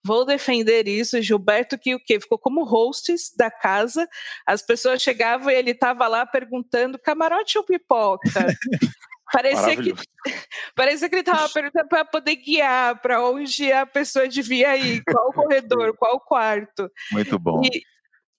Vou 0.05 0.25
defender 0.25 0.89
isso, 0.89 1.21
Gilberto, 1.21 1.79
que 1.79 1.95
o 1.95 2.01
quê? 2.01 2.19
Ficou 2.19 2.39
como 2.39 2.65
hostess 2.65 3.35
da 3.37 3.51
casa. 3.51 4.09
As 4.47 4.63
pessoas 4.63 5.03
chegavam 5.03 5.51
e 5.51 5.55
ele 5.55 5.73
estava 5.73 6.07
lá 6.09 6.25
perguntando 6.25 6.99
camarote 6.99 7.59
ou 7.59 7.65
pipoca. 7.65 8.21
Parecia 9.33 9.77
que, 9.77 9.95
parecia 10.75 11.09
que 11.09 11.15
ele 11.15 11.21
estava 11.21 11.49
perguntando 11.49 11.89
para 11.89 12.05
poder 12.05 12.37
guiar 12.37 13.01
para 13.01 13.25
onde 13.25 13.73
a 13.73 13.87
pessoa 13.87 14.27
devia 14.27 14.77
ir, 14.77 15.03
qual 15.05 15.33
corredor, 15.33 15.97
qual 15.97 16.19
quarto. 16.21 16.91
Muito 17.13 17.39
bom. 17.39 17.63
E, 17.65 17.83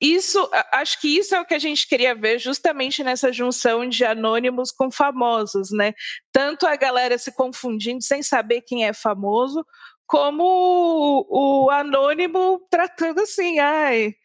isso, 0.02 0.50
acho 0.72 1.00
que 1.00 1.16
isso 1.16 1.36
é 1.36 1.40
o 1.40 1.46
que 1.46 1.54
a 1.54 1.60
gente 1.60 1.88
queria 1.88 2.16
ver 2.16 2.40
justamente 2.40 3.04
nessa 3.04 3.32
junção 3.32 3.88
de 3.88 4.04
anônimos 4.04 4.72
com 4.72 4.90
famosos, 4.90 5.70
né? 5.72 5.94
Tanto 6.32 6.66
a 6.66 6.76
galera 6.76 7.20
se 7.20 7.32
confundindo 7.32 8.02
sem 8.02 8.24
saber 8.24 8.62
quem 8.62 8.84
é 8.84 8.94
famoso, 8.94 9.64
como 10.08 10.44
o, 11.30 11.66
o 11.66 11.70
anônimo 11.70 12.66
tratando 12.70 13.22
assim, 13.22 13.60
ai, 13.60 14.16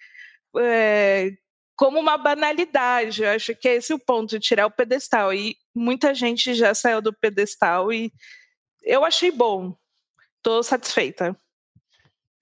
é, 0.59 1.33
como 1.77 2.01
uma 2.01 2.17
banalidade. 2.17 3.23
Eu 3.23 3.31
acho 3.31 3.55
que 3.55 3.69
é 3.69 3.75
esse 3.75 3.93
o 3.93 3.99
ponto, 3.99 4.41
tirar 4.41 4.67
o 4.67 4.71
pedestal. 4.71 5.35
E 5.35 5.57
muita 5.75 6.15
gente 6.15 6.55
já 6.55 6.75
saiu 6.75 7.03
do 7.03 7.13
pedestal 7.13 7.93
e 7.93 8.11
eu 8.83 9.05
achei 9.05 9.31
bom. 9.31 9.77
Estou 10.39 10.63
satisfeita. 10.63 11.39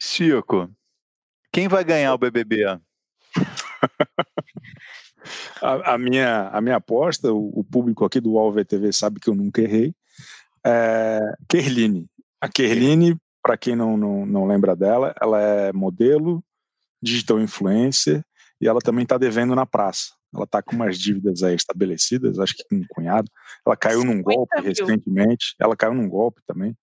Chico, 0.00 0.70
quem 1.52 1.66
vai 1.66 1.82
ganhar 1.82 2.14
o 2.14 2.18
BBB? 2.18 2.78
a, 5.62 5.94
a, 5.94 5.98
minha, 5.98 6.48
a 6.48 6.60
minha 6.60 6.76
aposta, 6.76 7.32
o, 7.32 7.60
o 7.60 7.64
público 7.64 8.04
aqui 8.04 8.20
do 8.20 8.34
TV 8.64 8.92
sabe 8.92 9.20
que 9.20 9.28
eu 9.28 9.34
nunca 9.34 9.62
errei, 9.62 9.94
é 10.64 11.20
Kerline. 11.48 12.06
A 12.40 12.48
Kerline, 12.48 13.16
para 13.42 13.56
quem 13.56 13.76
não, 13.76 13.96
não, 13.96 14.26
não 14.26 14.46
lembra 14.46 14.74
dela, 14.74 15.14
ela 15.20 15.40
é 15.40 15.72
modelo, 15.72 16.42
digital 17.02 17.40
influencer 17.40 18.24
e 18.60 18.66
ela 18.66 18.80
também 18.80 19.02
está 19.02 19.18
devendo 19.18 19.54
na 19.54 19.66
praça. 19.66 20.12
Ela 20.34 20.44
está 20.44 20.62
com 20.62 20.74
umas 20.74 20.98
dívidas 20.98 21.42
aí 21.42 21.54
estabelecidas, 21.54 22.38
acho 22.38 22.56
que 22.56 22.64
com 22.64 22.76
um 22.76 22.84
cunhado. 22.88 23.30
Ela 23.64 23.76
caiu 23.76 24.04
num 24.04 24.20
golpe 24.20 24.60
recentemente. 24.60 25.54
Ela 25.60 25.76
caiu 25.76 25.94
num 25.94 26.08
golpe 26.08 26.40
também. 26.46 26.76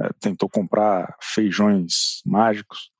É, 0.00 0.08
tentou 0.20 0.48
comprar 0.48 1.16
feijões 1.20 2.22
mágicos. 2.24 2.91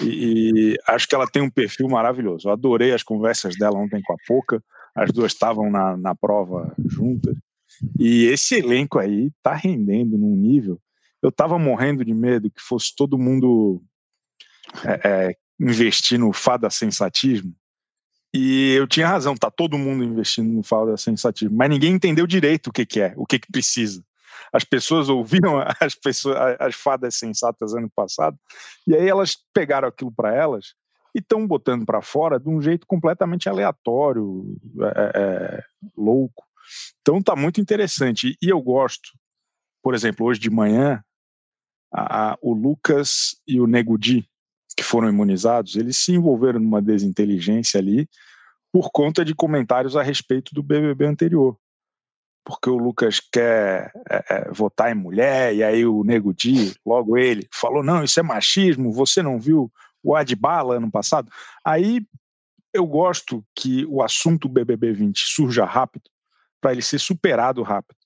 E, 0.00 0.72
e, 0.74 0.76
acho 0.86 1.08
que 1.08 1.14
ela 1.14 1.26
tem 1.26 1.42
um 1.42 1.50
perfil 1.50 1.88
maravilhoso. 1.88 2.48
Eu 2.48 2.52
adorei 2.52 2.92
as 2.92 3.02
conversas 3.02 3.56
dela 3.56 3.78
ontem 3.78 4.00
com 4.02 4.12
a 4.12 4.16
Poca. 4.26 4.62
As 4.94 5.10
duas 5.12 5.32
estavam 5.32 5.70
na, 5.70 5.96
na 5.96 6.14
prova 6.14 6.74
juntas. 6.86 7.36
E 7.98 8.24
esse 8.26 8.56
elenco 8.56 8.98
aí 8.98 9.30
tá 9.42 9.54
rendendo 9.54 10.16
num 10.16 10.34
nível. 10.36 10.80
Eu 11.22 11.30
tava 11.30 11.58
morrendo 11.58 12.04
de 12.04 12.14
medo 12.14 12.50
que 12.50 12.60
fosse 12.60 12.94
todo 12.94 13.18
mundo 13.18 13.82
é, 14.84 15.08
é, 15.08 15.36
investir 15.60 16.18
no 16.18 16.32
fada 16.32 16.70
sensatismo. 16.70 17.54
E 18.32 18.74
eu 18.74 18.86
tinha 18.86 19.08
razão, 19.08 19.34
tá 19.34 19.50
todo 19.50 19.78
mundo 19.78 20.04
investindo 20.04 20.52
no 20.52 20.62
fada 20.62 20.96
sensatismo. 20.96 21.56
Mas 21.56 21.70
ninguém 21.70 21.94
entendeu 21.94 22.26
direito 22.26 22.68
o 22.68 22.72
que, 22.72 22.84
que 22.84 23.00
é, 23.00 23.14
o 23.16 23.26
que, 23.26 23.38
que 23.38 23.50
precisa 23.50 24.02
as 24.52 24.64
pessoas 24.64 25.08
ouviram 25.08 25.62
as, 25.80 25.94
pessoas, 25.94 26.36
as 26.58 26.74
fadas 26.74 27.16
sensatas 27.16 27.74
ano 27.74 27.90
passado, 27.94 28.38
e 28.86 28.94
aí 28.94 29.08
elas 29.08 29.36
pegaram 29.52 29.88
aquilo 29.88 30.12
para 30.12 30.34
elas 30.34 30.74
e 31.14 31.20
estão 31.20 31.46
botando 31.46 31.84
para 31.84 32.02
fora 32.02 32.38
de 32.38 32.48
um 32.48 32.60
jeito 32.60 32.86
completamente 32.86 33.48
aleatório, 33.48 34.56
é, 34.94 35.12
é, 35.14 35.64
louco. 35.96 36.44
Então 37.00 37.22
tá 37.22 37.34
muito 37.34 37.60
interessante. 37.60 38.36
E 38.42 38.48
eu 38.48 38.60
gosto, 38.60 39.10
por 39.82 39.94
exemplo, 39.94 40.26
hoje 40.26 40.38
de 40.38 40.50
manhã, 40.50 41.02
a, 41.92 42.32
a, 42.32 42.38
o 42.42 42.52
Lucas 42.52 43.36
e 43.46 43.60
o 43.60 43.66
Negudi, 43.66 44.28
que 44.76 44.82
foram 44.82 45.08
imunizados, 45.08 45.76
eles 45.76 45.96
se 45.96 46.12
envolveram 46.12 46.60
numa 46.60 46.80
desinteligência 46.80 47.80
ali 47.80 48.08
por 48.70 48.90
conta 48.92 49.24
de 49.24 49.34
comentários 49.34 49.96
a 49.96 50.02
respeito 50.02 50.54
do 50.54 50.62
BBB 50.62 51.06
anterior 51.06 51.58
porque 52.48 52.70
o 52.70 52.78
Lucas 52.78 53.20
quer 53.20 53.92
é, 54.08 54.24
é, 54.30 54.50
votar 54.50 54.90
em 54.90 54.94
mulher, 54.94 55.54
e 55.54 55.62
aí 55.62 55.84
o 55.84 56.02
Nego 56.02 56.32
Di, 56.32 56.74
logo 56.84 57.18
ele, 57.18 57.46
falou: 57.52 57.82
não, 57.82 58.02
isso 58.02 58.18
é 58.18 58.22
machismo, 58.22 58.90
você 58.90 59.22
não 59.22 59.38
viu 59.38 59.70
o 60.02 60.16
Adbala 60.16 60.76
ano 60.76 60.90
passado? 60.90 61.30
Aí 61.62 62.00
eu 62.72 62.86
gosto 62.86 63.44
que 63.54 63.84
o 63.84 64.02
assunto 64.02 64.48
BBB 64.48 64.94
20 64.94 65.26
surja 65.26 65.66
rápido, 65.66 66.08
para 66.58 66.72
ele 66.72 66.80
ser 66.80 66.98
superado 66.98 67.62
rápido. 67.62 67.98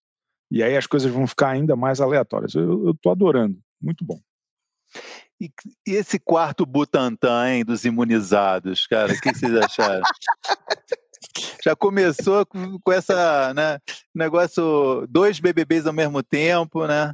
E 0.50 0.60
aí 0.60 0.76
as 0.76 0.88
coisas 0.88 1.10
vão 1.10 1.24
ficar 1.24 1.50
ainda 1.50 1.76
mais 1.76 2.00
aleatórias. 2.00 2.52
Eu, 2.56 2.96
tô 3.00 3.10
adorando, 3.10 3.56
muito 3.80 4.04
bom. 4.04 4.20
E, 5.40 5.52
e 5.86 5.92
esse 5.92 6.18
quarto 6.18 6.66
Butantan, 6.66 7.48
hein, 7.48 7.64
dos 7.64 7.84
imunizados, 7.84 8.88
cara, 8.88 9.12
o 9.12 9.20
que 9.20 9.32
vocês 9.32 9.54
acharam? 9.54 10.02
já 11.64 11.74
começou 11.76 12.44
com, 12.46 12.78
com 12.80 12.92
essa, 12.92 13.52
né, 13.54 13.78
negócio, 14.14 15.06
dois 15.08 15.40
BBBs 15.40 15.86
ao 15.86 15.92
mesmo 15.92 16.22
tempo, 16.22 16.86
né? 16.86 17.12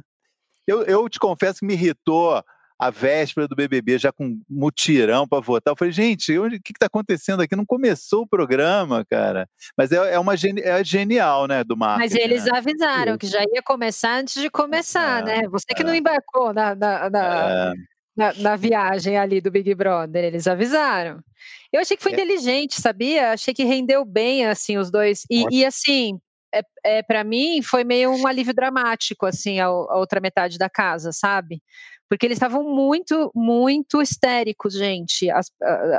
Eu, 0.67 0.83
eu 0.83 1.09
te 1.09 1.19
confesso 1.19 1.59
que 1.59 1.65
me 1.65 1.73
irritou 1.73 2.43
a 2.79 2.89
véspera 2.89 3.45
do 3.45 3.57
BBB, 3.57 3.97
já 3.97 4.09
com 4.09 4.39
mutirão 4.49 5.27
para 5.27 5.41
votar. 5.41 5.73
Eu 5.73 5.75
falei, 5.75 5.91
gente, 5.91 6.37
o 6.39 6.49
que 6.49 6.71
está 6.73 6.85
acontecendo 6.85 7.41
aqui? 7.41 7.53
Não 7.53 7.65
começou 7.65 8.21
o 8.21 8.27
programa, 8.27 9.03
cara. 9.09 9.49
Mas 9.77 9.91
é, 9.91 10.13
é 10.13 10.19
uma 10.19 10.35
é 10.35 10.83
genial, 10.83 11.45
né, 11.45 11.61
do 11.61 11.75
marketing. 11.75 12.13
Mas 12.13 12.23
eles 12.23 12.45
né? 12.45 12.51
avisaram 12.55 13.17
que 13.17 13.27
já 13.27 13.41
ia 13.41 13.61
começar 13.61 14.17
antes 14.17 14.41
de 14.41 14.49
começar, 14.49 15.23
é, 15.23 15.41
né? 15.41 15.49
Você 15.49 15.65
que 15.75 15.81
é. 15.81 15.85
não 15.85 15.93
embarcou 15.93 16.53
na, 16.53 16.73
na, 16.73 17.09
na, 17.09 17.49
é. 17.51 17.73
Na, 18.19 18.33
na 18.33 18.55
viagem 18.57 19.17
ali 19.17 19.39
do 19.39 19.49
Big 19.49 19.73
Brother, 19.73 20.25
eles 20.25 20.45
avisaram. 20.45 21.23
Eu 21.71 21.79
achei 21.79 21.95
que 21.95 22.03
foi 22.03 22.11
é. 22.11 22.15
inteligente, 22.15 22.81
sabia? 22.81 23.31
Achei 23.31 23.53
que 23.53 23.63
rendeu 23.63 24.03
bem, 24.03 24.45
assim, 24.45 24.77
os 24.77 24.91
dois. 24.91 25.23
E, 25.29 25.45
e 25.49 25.65
assim, 25.65 26.19
é, 26.53 26.61
é 26.83 27.03
para 27.03 27.23
mim 27.23 27.61
foi 27.61 27.83
meio 27.83 28.11
um 28.11 28.27
alívio 28.27 28.53
dramático 28.53 29.25
assim 29.25 29.59
a, 29.59 29.65
a, 29.65 29.97
outra 29.97 30.19
metade 30.19 30.57
da 30.57 30.69
casa, 30.69 31.11
sabe? 31.11 31.61
porque 32.09 32.25
eles 32.25 32.37
estavam 32.37 32.63
muito, 32.63 33.31
muito 33.35 34.01
histéricos, 34.01 34.73
gente, 34.73 35.29
a, 35.29 35.41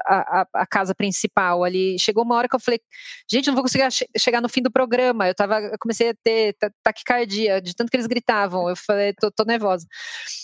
a, 0.04 0.46
a, 0.54 0.66
casa 0.66 0.92
principal 0.92 1.62
ali. 1.62 1.96
Chegou 2.00 2.24
uma 2.24 2.34
hora 2.34 2.48
que 2.48 2.56
eu 2.56 2.60
falei, 2.60 2.80
gente, 3.30 3.46
eu 3.46 3.52
não 3.52 3.54
vou 3.56 3.62
conseguir 3.62 3.86
chegar 4.18 4.40
no 4.40 4.48
fim 4.48 4.60
do 4.60 4.72
programa. 4.72 5.28
Eu, 5.28 5.34
tava, 5.36 5.60
eu 5.60 5.78
comecei 5.78 6.10
a 6.10 6.14
ter 6.24 6.56
taquicardia 6.82 7.62
de 7.62 7.76
tanto 7.76 7.90
que 7.90 7.96
eles 7.96 8.08
gritavam. 8.08 8.68
Eu 8.68 8.74
falei, 8.74 9.12
tô, 9.12 9.30
tô 9.30 9.44
nervosa. 9.44 9.86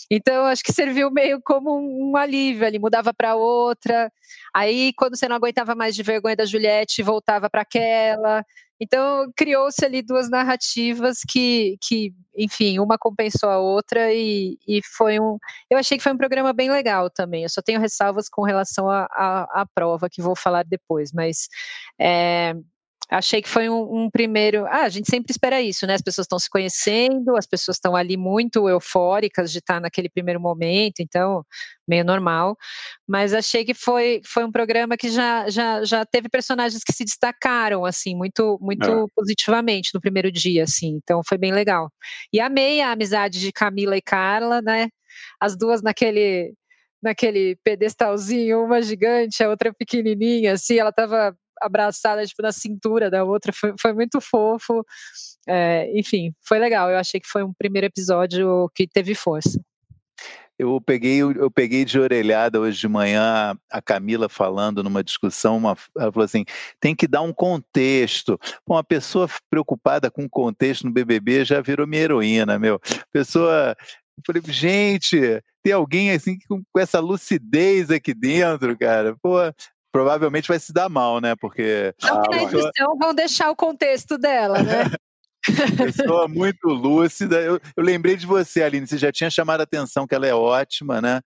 Então, 0.09 0.45
acho 0.45 0.63
que 0.63 0.71
serviu 0.71 1.11
meio 1.11 1.41
como 1.43 1.77
um, 1.77 2.11
um 2.11 2.17
alívio 2.17 2.65
ali, 2.65 2.79
mudava 2.79 3.13
para 3.13 3.35
outra. 3.35 4.09
Aí, 4.55 4.93
quando 4.93 5.17
você 5.17 5.27
não 5.27 5.35
aguentava 5.35 5.75
mais 5.75 5.93
de 5.93 6.01
vergonha 6.01 6.37
da 6.37 6.45
Juliette, 6.45 7.03
voltava 7.03 7.49
para 7.49 7.63
aquela. 7.63 8.41
Então, 8.79 9.31
criou-se 9.35 9.83
ali 9.83 10.01
duas 10.01 10.29
narrativas 10.29 11.19
que, 11.27 11.77
que, 11.81 12.13
enfim, 12.35 12.79
uma 12.79 12.97
compensou 12.97 13.49
a 13.49 13.57
outra 13.57 14.13
e, 14.13 14.57
e 14.67 14.81
foi 14.95 15.19
um. 15.19 15.37
Eu 15.69 15.77
achei 15.77 15.97
que 15.97 16.03
foi 16.03 16.13
um 16.13 16.17
programa 16.17 16.53
bem 16.53 16.69
legal 16.69 17.09
também. 17.09 17.43
Eu 17.43 17.49
só 17.49 17.61
tenho 17.61 17.79
ressalvas 17.79 18.29
com 18.29 18.43
relação 18.43 18.89
à 18.89 19.65
prova, 19.73 20.09
que 20.09 20.21
vou 20.21 20.35
falar 20.35 20.63
depois, 20.63 21.11
mas 21.11 21.47
é, 21.99 22.53
achei 23.09 23.41
que 23.41 23.47
foi 23.47 23.69
um, 23.69 24.03
um, 24.03 24.09
primeiro. 24.09 24.65
Ah, 24.65 24.83
a 24.83 24.89
gente 24.89 25.09
sempre 25.09 25.31
espera 25.31 25.61
isso, 25.61 25.87
né? 25.87 25.93
As 25.93 26.01
pessoas 26.01 26.25
estão 26.25 26.37
se 26.37 26.49
conhecendo, 26.49 27.37
as 27.37 27.45
pessoas 27.45 27.77
estão 27.77 27.95
ali 27.95 28.17
muito 28.17 28.67
eufóricas 28.67 29.51
de 29.51 29.59
estar 29.59 29.79
naquele 29.79 30.09
primeiro 30.09 30.39
momento, 30.39 30.99
então, 30.99 31.45
meio 31.87 32.03
normal. 32.03 32.57
Mas 33.07 33.33
achei 33.33 33.63
que 33.63 33.73
foi, 33.73 34.21
foi 34.25 34.43
um 34.43 34.51
programa 34.51 34.97
que 34.97 35.09
já, 35.09 35.49
já, 35.49 35.83
já 35.83 36.05
teve 36.05 36.27
personagens 36.29 36.83
que 36.83 36.93
se 36.93 37.05
destacaram, 37.05 37.85
assim, 37.85 38.15
muito, 38.15 38.57
muito 38.61 38.89
é. 38.89 39.05
positivamente 39.15 39.91
no 39.93 40.01
primeiro 40.01 40.31
dia, 40.31 40.63
assim. 40.63 40.99
Então, 41.01 41.21
foi 41.25 41.37
bem 41.37 41.53
legal. 41.53 41.91
E 42.33 42.39
amei 42.39 42.81
a 42.81 42.91
amizade 42.91 43.39
de 43.39 43.51
Camila 43.51 43.95
e 43.97 44.01
Carla, 44.01 44.61
né? 44.61 44.89
As 45.39 45.57
duas 45.57 45.81
naquele 45.81 46.53
naquele 47.01 47.55
pedestalzinho, 47.63 48.63
uma 48.63 48.81
gigante, 48.81 49.43
a 49.43 49.49
outra 49.49 49.71
pequenininha, 49.71 50.53
assim, 50.53 50.79
ela 50.79 50.89
estava 50.89 51.35
abraçada 51.61 52.25
tipo 52.25 52.41
na 52.41 52.51
cintura 52.51 53.09
da 53.09 53.23
outra, 53.23 53.51
foi, 53.53 53.73
foi 53.79 53.93
muito 53.93 54.19
fofo. 54.21 54.85
É, 55.47 55.89
enfim, 55.97 56.33
foi 56.45 56.59
legal. 56.59 56.89
Eu 56.89 56.97
achei 56.97 57.19
que 57.19 57.27
foi 57.27 57.43
um 57.43 57.53
primeiro 57.53 57.87
episódio 57.87 58.69
que 58.75 58.87
teve 58.87 59.15
força. 59.15 59.59
Eu 60.59 60.81
peguei, 60.81 61.21
eu 61.21 61.51
peguei 61.51 61.85
de 61.85 61.99
orelhada 61.99 62.59
hoje 62.59 62.79
de 62.79 62.87
manhã 62.87 63.55
a 63.71 63.79
Camila 63.79 64.27
falando 64.27 64.83
numa 64.83 65.03
discussão, 65.03 65.55
uma, 65.55 65.77
ela 65.95 66.11
falou 66.11 66.25
assim: 66.25 66.43
tem 66.79 66.95
que 66.95 67.07
dar 67.07 67.21
um 67.21 67.31
contexto. 67.31 68.39
Bom, 68.67 68.73
uma 68.73 68.83
pessoa 68.83 69.29
preocupada 69.51 70.09
com 70.09 70.27
contexto 70.27 70.85
no 70.85 70.91
BBB 70.91 71.45
já 71.45 71.61
virou 71.61 71.85
minha 71.85 72.01
heroína, 72.01 72.57
meu. 72.57 72.79
Pessoa 73.11 73.75
eu 74.17 74.23
falei, 74.25 74.41
gente, 74.47 75.43
tem 75.63 75.73
alguém 75.73 76.11
assim 76.11 76.39
com, 76.49 76.63
essa 76.79 76.99
lucidez 76.99 77.91
aqui 77.91 78.13
dentro, 78.13 78.75
cara. 78.77 79.15
Pô, 79.21 79.37
provavelmente 79.97 80.47
vai 80.47 80.59
se 80.59 80.71
dar 80.71 80.87
mal, 80.89 81.19
né? 81.19 81.35
Porque. 81.35 81.91
Não 82.03 82.21
que 82.21 82.29
na 82.29 82.43
edição 82.43 82.95
vão 82.99 83.15
deixar 83.15 83.49
o 83.49 83.55
contexto 83.55 84.15
dela, 84.15 84.61
né? 84.61 84.83
Pessoa 85.77 86.27
muito 86.27 86.67
lúcida. 86.67 87.41
Eu, 87.41 87.59
eu, 87.75 87.83
lembrei 87.83 88.15
de 88.15 88.27
você, 88.27 88.61
Aline. 88.61 88.85
Você 88.85 88.97
já 88.97 89.11
tinha 89.11 89.29
chamado 89.29 89.61
a 89.61 89.63
atenção 89.63 90.05
que 90.05 90.13
ela 90.13 90.27
é 90.27 90.35
ótima, 90.35 91.01
né? 91.01 91.21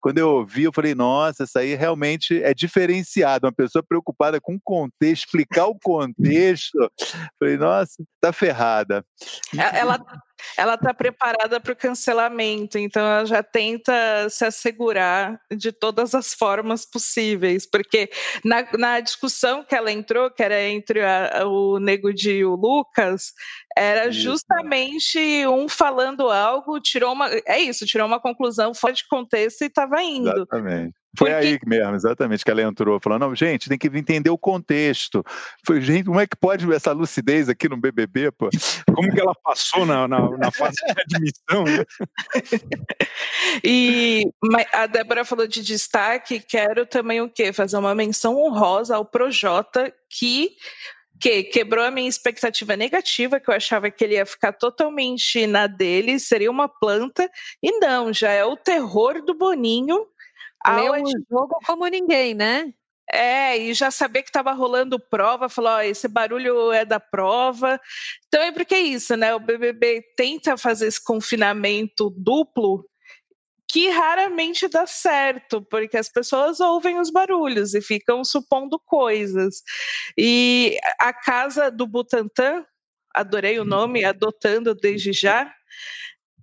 Quando 0.00 0.18
eu 0.18 0.30
ouvi, 0.30 0.64
eu 0.64 0.72
falei, 0.72 0.94
nossa, 0.94 1.44
essa 1.44 1.60
aí 1.60 1.74
realmente 1.74 2.42
é 2.42 2.52
diferenciada. 2.52 3.46
Uma 3.46 3.52
pessoa 3.52 3.84
preocupada 3.86 4.40
com 4.40 4.56
o 4.56 4.60
contexto, 4.64 5.26
explicar 5.26 5.66
o 5.66 5.78
contexto. 5.78 6.90
Falei, 7.38 7.56
nossa, 7.56 8.02
tá 8.20 8.32
ferrada. 8.32 9.04
Ela, 9.56 10.00
ela 10.56 10.74
está 10.74 10.94
preparada 10.94 11.60
para 11.60 11.72
o 11.72 11.76
cancelamento, 11.76 12.78
então 12.78 13.04
ela 13.04 13.24
já 13.24 13.42
tenta 13.42 13.92
se 14.30 14.44
assegurar 14.44 15.40
de 15.50 15.72
todas 15.72 16.14
as 16.14 16.32
formas 16.34 16.84
possíveis, 16.84 17.68
porque 17.68 18.10
na, 18.44 18.66
na 18.78 19.00
discussão 19.00 19.64
que 19.64 19.74
ela 19.74 19.90
entrou, 19.90 20.30
que 20.30 20.42
era 20.42 20.62
entre 20.62 21.02
a, 21.02 21.46
o 21.46 21.78
Nego 21.78 22.12
de 22.12 22.36
e 22.36 22.44
o 22.44 22.54
Lucas, 22.54 23.32
era 23.76 24.08
isso. 24.08 24.20
justamente 24.20 25.46
um 25.46 25.68
falando 25.68 26.30
algo, 26.30 26.80
tirou 26.80 27.12
uma. 27.12 27.28
É 27.46 27.58
isso, 27.58 27.86
tirou 27.86 28.06
uma 28.06 28.20
conclusão 28.20 28.74
fora 28.74 28.92
de 28.92 29.06
contexto 29.08 29.62
e 29.62 29.66
estava 29.66 30.02
indo. 30.02 30.30
Exatamente. 30.30 30.94
Foi 31.18 31.30
Porque... 31.30 31.46
aí 31.46 31.58
mesmo, 31.64 31.94
exatamente, 31.94 32.44
que 32.44 32.50
ela 32.50 32.62
entrou, 32.62 33.00
falando, 33.00 33.22
não, 33.22 33.34
gente, 33.34 33.68
tem 33.68 33.78
que 33.78 33.88
entender 33.88 34.30
o 34.30 34.38
contexto. 34.38 35.24
Foi, 35.64 35.80
gente, 35.80 36.04
como 36.04 36.20
é 36.20 36.26
que 36.26 36.36
pode 36.36 36.70
essa 36.72 36.92
lucidez 36.92 37.48
aqui 37.48 37.68
no 37.68 37.76
BBB, 37.76 38.30
pô? 38.32 38.50
Como 38.94 39.12
que 39.12 39.20
ela 39.20 39.34
passou 39.42 39.86
na, 39.86 40.06
na, 40.06 40.30
na 40.36 40.50
fase 40.50 40.76
de 40.84 41.00
admissão, 41.00 41.64
né? 41.64 41.84
e 43.64 44.30
a 44.72 44.86
Débora 44.86 45.24
falou 45.24 45.46
de 45.46 45.62
destaque, 45.62 46.40
quero 46.40 46.86
também 46.86 47.20
o 47.20 47.28
quê? 47.28 47.52
Fazer 47.52 47.76
uma 47.76 47.94
menção 47.94 48.36
honrosa 48.36 48.96
ao 48.96 49.04
Projota, 49.04 49.92
que 50.10 50.56
que 51.20 51.44
quebrou 51.44 51.84
a 51.84 51.90
minha 51.90 52.08
expectativa 52.08 52.76
negativa, 52.76 53.40
que 53.40 53.50
eu 53.50 53.54
achava 53.54 53.90
que 53.90 54.04
ele 54.04 54.14
ia 54.14 54.26
ficar 54.26 54.52
totalmente 54.52 55.46
na 55.46 55.66
dele, 55.66 56.18
seria 56.18 56.50
uma 56.50 56.68
planta, 56.68 57.28
e 57.62 57.78
não, 57.78 58.12
já 58.12 58.30
é 58.30 58.44
o 58.44 58.56
terror 58.56 59.24
do 59.24 59.34
Boninho, 59.34 60.06
Leu 60.66 60.92
o 60.92 61.10
jogo 61.30 61.58
como 61.64 61.86
ninguém, 61.86 62.34
né? 62.34 62.72
É, 63.10 63.56
e 63.56 63.72
já 63.72 63.90
saber 63.90 64.22
que 64.22 64.30
estava 64.30 64.52
rolando 64.52 64.98
prova, 64.98 65.48
falou, 65.48 65.72
ó, 65.72 65.80
esse 65.80 66.08
barulho 66.08 66.72
é 66.72 66.84
da 66.84 66.98
prova. 66.98 67.80
Então 68.26 68.42
é 68.42 68.50
porque 68.50 68.74
é 68.74 68.80
isso, 68.80 69.16
né? 69.16 69.34
O 69.34 69.40
BBB 69.40 70.02
tenta 70.16 70.56
fazer 70.56 70.88
esse 70.88 71.02
confinamento 71.02 72.10
duplo 72.16 72.84
que 73.68 73.88
raramente 73.88 74.68
dá 74.68 74.86
certo, 74.86 75.60
porque 75.62 75.96
as 75.96 76.08
pessoas 76.08 76.60
ouvem 76.60 76.98
os 76.98 77.10
barulhos 77.10 77.74
e 77.74 77.80
ficam 77.80 78.24
supondo 78.24 78.80
coisas. 78.84 79.62
E 80.16 80.78
a 80.98 81.12
casa 81.12 81.70
do 81.70 81.86
Butantan, 81.86 82.64
adorei 83.14 83.58
o 83.58 83.64
nome, 83.64 84.02
uhum. 84.02 84.08
adotando 84.08 84.74
desde 84.74 85.12
já, 85.12 85.52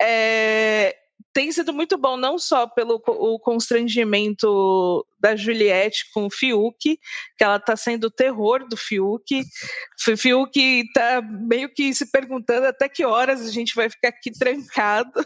é, 0.01 0.95
tem 1.33 1.51
sido 1.51 1.73
muito 1.73 1.97
bom, 1.97 2.15
não 2.15 2.37
só 2.37 2.67
pelo 2.67 3.01
o 3.07 3.39
constrangimento 3.39 5.05
da 5.19 5.35
Juliette 5.35 6.11
com 6.13 6.27
o 6.27 6.29
Fiuk, 6.29 6.77
que 6.79 7.43
ela 7.43 7.55
está 7.55 7.75
sendo 7.75 8.05
o 8.05 8.11
terror 8.11 8.67
do 8.67 8.77
Fiuk. 8.77 9.43
O 10.07 10.17
Fiuk 10.17 10.59
está 10.59 11.21
meio 11.21 11.69
que 11.73 11.93
se 11.93 12.11
perguntando 12.11 12.67
até 12.67 12.89
que 12.89 13.05
horas 13.05 13.41
a 13.41 13.51
gente 13.51 13.73
vai 13.73 13.89
ficar 13.89 14.09
aqui 14.09 14.31
trancado. 14.31 15.25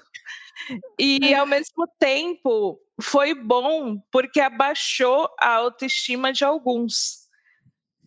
E 0.99 1.33
ao 1.33 1.47
mesmo 1.47 1.87
tempo 1.99 2.79
foi 3.01 3.33
bom 3.33 3.99
porque 4.11 4.39
abaixou 4.39 5.29
a 5.39 5.49
autoestima 5.49 6.31
de 6.31 6.43
alguns. 6.43 7.27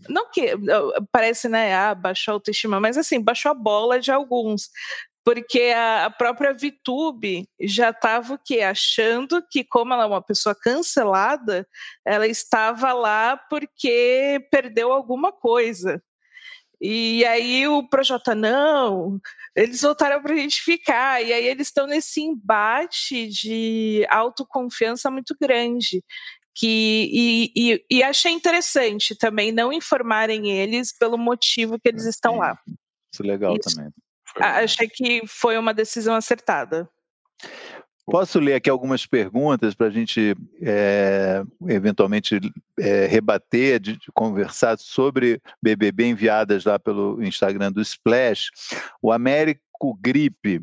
Não 0.09 0.31
que 0.31 0.53
parece, 1.11 1.49
né, 1.49 1.75
ah, 1.75 1.95
baixou 1.95 2.33
a 2.33 2.35
autoestima, 2.37 2.81
mas 2.81 2.97
assim, 2.97 3.21
baixou 3.21 3.51
a 3.51 3.55
bola 3.55 3.99
de 3.99 4.11
alguns 4.13 4.71
porque 5.25 5.73
a, 5.77 6.11
própria 6.11 6.53
VTube 6.55 7.49
já 7.61 7.91
estava 7.91 8.35
o 8.35 8.39
quê? 8.39 8.61
Achando 8.61 9.43
que, 9.49 9.63
como 9.63 9.93
ela 9.93 10.05
é 10.05 10.07
uma 10.07 10.23
pessoa 10.23 10.55
cancelada, 10.55 11.67
ela 12.05 12.27
estava 12.27 12.93
lá 12.93 13.37
porque 13.37 14.47
perdeu 14.51 14.93
alguma 14.93 15.31
coisa. 15.31 16.03
E 16.81 17.25
aí 17.27 17.69
o 17.69 17.87
Projota, 17.87 18.35
não, 18.35 19.21
eles 19.55 19.83
voltaram 19.83 20.23
para 20.23 20.33
a 20.33 20.37
gente 20.37 20.63
ficar. 20.63 21.23
E 21.23 21.33
aí 21.33 21.47
eles 21.47 21.67
estão 21.67 21.87
nesse 21.87 22.23
embate 22.23 23.29
de 23.29 24.07
autoconfiança 24.09 25.11
muito 25.11 25.37
grande. 25.39 26.03
Que, 26.55 27.11
e, 27.13 27.53
e, 27.55 27.85
e 27.91 28.03
achei 28.03 28.33
interessante 28.33 29.15
também 29.15 29.53
não 29.53 29.73
informarem 29.73 30.51
eles 30.51 30.97
pelo 30.97 31.17
motivo 31.17 31.79
que 31.79 31.89
eles 31.89 32.07
estão 32.07 32.39
lá. 32.39 32.59
Isso 33.13 33.23
é 33.23 33.27
legal 33.27 33.55
Isso. 33.55 33.77
também. 33.77 33.93
Achei 34.37 34.89
que 34.89 35.23
foi 35.27 35.59
uma 35.59 35.75
decisão 35.75 36.15
acertada. 36.15 36.89
Posso 38.11 38.41
ler 38.41 38.55
aqui 38.55 38.69
algumas 38.69 39.07
perguntas 39.07 39.73
para 39.73 39.87
a 39.87 39.91
gente 39.91 40.35
é, 40.61 41.45
eventualmente 41.69 42.41
é, 42.79 43.07
rebater, 43.07 43.79
de, 43.79 43.93
de, 43.97 44.07
conversar 44.13 44.77
sobre 44.79 45.41
BBB 45.63 46.07
enviadas 46.07 46.65
lá 46.65 46.77
pelo 46.77 47.23
Instagram 47.23 47.71
do 47.71 47.81
Splash. 47.81 48.51
O 49.01 49.13
Américo 49.13 49.97
Gripe. 50.01 50.61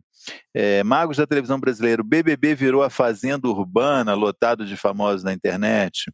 É, 0.54 0.84
Magos 0.84 1.16
da 1.16 1.26
televisão 1.26 1.58
brasileira, 1.58 2.02
o 2.02 2.06
BBB 2.06 2.54
virou 2.54 2.84
a 2.84 2.90
fazenda 2.90 3.48
urbana, 3.48 4.14
lotado 4.14 4.66
de 4.66 4.76
famosos 4.76 5.24
na 5.24 5.32
internet. 5.32 6.12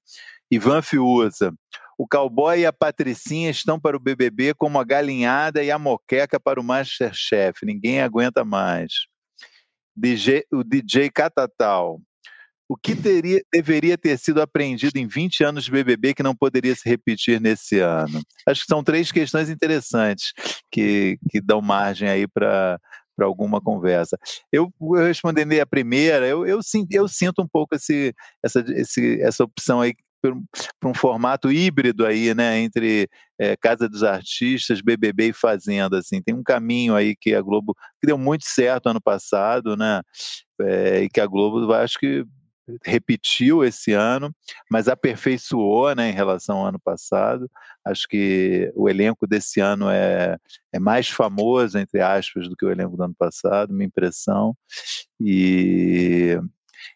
Ivan 0.52 0.84
Fiuza, 0.84 1.52
o 1.98 2.08
cowboy 2.08 2.60
e 2.60 2.66
a 2.66 2.74
patricinha 2.74 3.50
estão 3.50 3.80
para 3.80 3.96
o 3.96 4.00
BBB 4.00 4.54
como 4.54 4.80
a 4.80 4.84
galinhada 4.84 5.64
e 5.64 5.72
a 5.72 5.80
moqueca 5.80 6.40
para 6.40 6.60
o 6.60 6.64
Masterchef. 6.64 7.66
Ninguém 7.66 8.02
aguenta 8.02 8.44
mais. 8.44 8.94
DJ, 9.96 10.46
o 10.52 10.64
DJ 10.64 11.10
Catatal. 11.10 12.02
O 12.68 12.76
que 12.76 12.96
teria, 12.96 13.44
deveria 13.52 13.98
ter 13.98 14.18
sido 14.18 14.42
aprendido 14.42 14.98
em 14.98 15.06
20 15.06 15.44
anos 15.44 15.66
de 15.66 15.72
BBB 15.72 16.14
que 16.14 16.24
não 16.24 16.36
poderia 16.36 16.74
se 16.74 16.88
repetir 16.90 17.40
nesse 17.40 17.80
ano? 17.80 18.22
Acho 18.48 18.62
que 18.62 18.68
são 18.68 18.84
três 18.84 19.12
questões 19.12 19.50
interessantes 19.50 20.34
que, 20.72 21.20
que 21.30 21.40
dão 21.40 21.62
margem 21.62 22.10
aí 22.10 22.28
para 22.28 22.80
para 23.16 23.26
alguma 23.28 23.62
conversa. 23.62 24.18
Eu, 24.52 24.74
eu 24.82 25.06
respondendo 25.06 25.54
a 25.54 25.66
primeira, 25.66 26.28
eu, 26.28 26.46
eu, 26.48 26.60
eu 26.92 27.08
sinto 27.08 27.42
um 27.42 27.48
pouco 27.48 27.76
esse, 27.76 28.14
essa, 28.44 28.64
esse, 28.70 29.22
essa 29.22 29.44
opção 29.44 29.82
aí 29.82 29.94
para 30.80 30.90
um 30.90 30.94
formato 30.94 31.52
híbrido 31.52 32.06
aí, 32.06 32.34
né, 32.34 32.60
entre 32.60 33.10
é, 33.38 33.58
Casa 33.58 33.90
dos 33.90 34.04
Artistas, 34.04 34.82
BBB 34.82 35.30
e 35.30 35.34
Fazenda, 35.34 36.00
assim, 36.00 36.22
tem 36.22 36.34
um 36.34 36.44
caminho 36.44 36.96
aí 36.96 37.16
que 37.16 37.36
a 37.36 37.42
Globo, 37.42 37.76
que 38.00 38.08
deu 38.08 38.18
muito 38.18 38.46
certo 38.46 38.88
ano 38.88 39.02
passado, 39.02 39.76
né, 39.76 40.02
é, 40.62 41.04
e 41.04 41.10
que 41.10 41.20
a 41.20 41.28
Globo, 41.28 41.74
acho 41.74 42.00
que 42.00 42.26
repetiu 42.86 43.62
esse 43.62 43.92
ano, 43.92 44.34
mas 44.72 44.88
aperfeiçoou, 44.88 45.94
né, 45.94 46.10
em 46.10 46.14
relação 46.14 46.60
ao 46.60 46.68
ano 46.68 46.80
passado, 46.80 47.52
acho 47.86 48.08
que 48.08 48.72
o 48.76 48.88
elenco 48.88 49.28
desse 49.28 49.60
ano 49.60 49.90
é, 49.90 50.38
é 50.72 50.80
mais 50.80 51.10
famoso, 51.10 51.78
entre 51.78 52.00
aspas, 52.00 52.48
do 52.48 52.56
que 52.56 52.66
o 52.66 52.72
elenco 52.72 52.96
do 52.96 53.04
ano 53.04 53.16
passado, 53.20 53.74
minha 53.74 53.88
impressão, 53.88 54.56
e 55.20 56.40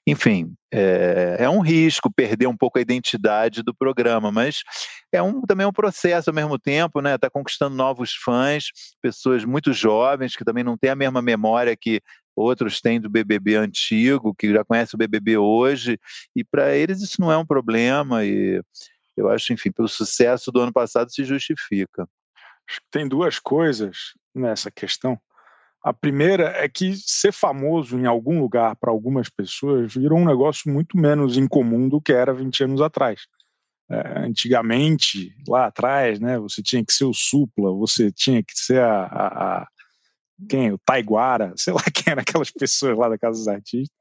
enfim, 0.05 0.53
é, 0.71 1.37
é, 1.39 1.49
um 1.49 1.61
risco 1.61 2.11
perder 2.11 2.47
um 2.47 2.57
pouco 2.57 2.77
a 2.77 2.81
identidade 2.81 3.63
do 3.63 3.73
programa, 3.73 4.31
mas 4.31 4.61
é 5.11 5.21
um, 5.21 5.41
também 5.41 5.63
é 5.65 5.67
um 5.67 5.73
processo 5.73 6.29
ao 6.29 6.35
mesmo 6.35 6.57
tempo, 6.59 7.01
né? 7.01 7.15
Está 7.15 7.29
conquistando 7.29 7.75
novos 7.75 8.13
fãs, 8.13 8.65
pessoas 9.01 9.45
muito 9.45 9.73
jovens 9.73 10.35
que 10.35 10.45
também 10.45 10.63
não 10.63 10.77
têm 10.77 10.89
a 10.89 10.95
mesma 10.95 11.21
memória 11.21 11.75
que 11.75 12.01
outros 12.35 12.79
têm 12.79 13.01
do 13.01 13.09
BBB 13.09 13.55
antigo, 13.55 14.35
que 14.35 14.53
já 14.53 14.63
conhecem 14.63 14.95
o 14.95 14.97
BBB 14.97 15.37
hoje, 15.37 15.99
e 16.35 16.43
para 16.43 16.75
eles 16.75 17.01
isso 17.01 17.19
não 17.19 17.31
é 17.31 17.37
um 17.37 17.45
problema, 17.45 18.23
e 18.23 18.61
eu 19.15 19.27
acho, 19.29 19.51
enfim, 19.51 19.71
pelo 19.71 19.87
sucesso 19.87 20.51
do 20.51 20.61
ano 20.61 20.71
passado 20.71 21.11
se 21.11 21.23
justifica. 21.23 22.07
Tem 22.91 23.07
duas 23.07 23.39
coisas 23.39 24.13
nessa 24.35 24.69
questão. 24.69 25.19
A 25.83 25.93
primeira 25.93 26.49
é 26.57 26.67
que 26.67 26.95
ser 26.95 27.31
famoso 27.31 27.97
em 27.97 28.05
algum 28.05 28.39
lugar 28.39 28.75
para 28.75 28.91
algumas 28.91 29.29
pessoas 29.29 29.93
virou 29.93 30.19
um 30.19 30.25
negócio 30.25 30.71
muito 30.71 30.97
menos 30.97 31.37
incomum 31.37 31.87
do 31.87 32.01
que 32.01 32.11
era 32.11 32.33
20 32.33 32.63
anos 32.63 32.81
atrás. 32.81 33.21
É, 33.89 34.19
antigamente, 34.19 35.33
lá 35.47 35.67
atrás, 35.67 36.19
né, 36.19 36.37
você 36.37 36.61
tinha 36.61 36.83
que 36.83 36.91
ser 36.91 37.05
o 37.05 37.13
Supla, 37.13 37.71
você 37.71 38.11
tinha 38.11 38.43
que 38.43 38.51
ser 38.53 38.81
a, 38.81 39.03
a, 39.03 39.27
a 39.61 39.67
quem, 40.49 40.73
o 40.73 40.77
Taiguara, 40.77 41.53
sei 41.57 41.73
lá 41.73 41.81
quem 41.93 42.11
eram 42.11 42.21
aquelas 42.21 42.51
pessoas 42.51 42.97
lá 42.97 43.07
da 43.07 43.17
Casa 43.17 43.37
dos 43.37 43.47
Artistas. 43.47 43.97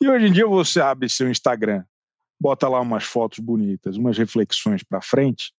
E 0.00 0.08
hoje 0.08 0.26
em 0.26 0.32
dia 0.32 0.46
você 0.46 0.80
abre 0.80 1.08
seu 1.08 1.28
Instagram, 1.30 1.84
bota 2.40 2.68
lá 2.68 2.80
umas 2.80 3.04
fotos 3.04 3.40
bonitas, 3.40 3.96
umas 3.96 4.16
reflexões 4.16 4.82
para 4.82 5.02
frente, 5.02 5.52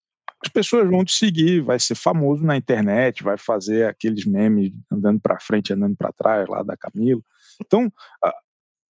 as 0.43 0.49
pessoas 0.49 0.89
vão 0.89 1.03
te 1.03 1.13
seguir, 1.13 1.61
vai 1.61 1.79
ser 1.79 1.95
famoso 1.95 2.43
na 2.43 2.55
internet, 2.55 3.23
vai 3.23 3.37
fazer 3.37 3.87
aqueles 3.87 4.25
memes 4.25 4.71
andando 4.91 5.19
para 5.19 5.39
frente, 5.39 5.73
andando 5.73 5.95
para 5.97 6.13
trás 6.13 6.47
lá 6.47 6.63
da 6.63 6.77
Camila. 6.77 7.21
Então, 7.61 7.91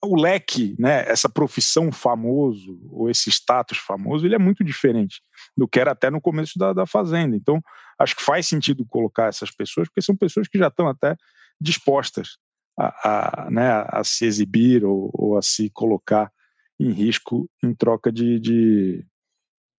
o 0.04 0.16
leque, 0.16 0.76
né, 0.80 1.04
essa 1.10 1.28
profissão 1.28 1.92
famoso 1.92 2.80
ou 2.90 3.10
esse 3.10 3.30
status 3.30 3.78
famoso, 3.78 4.26
ele 4.26 4.36
é 4.36 4.40
muito 4.40 4.64
diferente 4.64 5.22
do 5.58 5.68
que 5.68 5.80
era 5.80 5.92
até 5.92 6.10
no 6.10 6.22
começo 6.22 6.58
da, 6.58 6.72
da 6.72 6.86
Fazenda. 6.86 7.36
Então, 7.36 7.62
acho 7.98 8.16
que 8.16 8.24
faz 8.24 8.48
sentido 8.48 8.86
colocar 8.86 9.28
essas 9.28 9.52
pessoas, 9.52 9.88
porque 9.90 10.02
são 10.02 10.16
pessoas 10.16 10.48
que 10.48 10.58
já 10.58 10.68
estão 10.68 10.88
até 10.88 11.16
dispostas 11.60 12.38
a, 12.78 13.48
a, 13.48 13.52
né, 13.52 13.86
a 13.88 14.04
se 14.04 14.26
exibir 14.26 14.86
ou, 14.86 15.10
ou, 15.14 15.38
a 15.38 15.42
se 15.42 15.70
colocar 15.72 16.32
em 16.80 16.92
risco 16.92 17.50
em 17.62 17.74
troca 17.74 18.10
de, 18.10 18.40
de, 18.40 19.06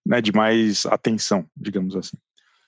né, 0.06 0.20
de 0.20 0.32
mais 0.32 0.86
atenção, 0.86 1.46
digamos 1.56 1.96
assim. 1.96 2.16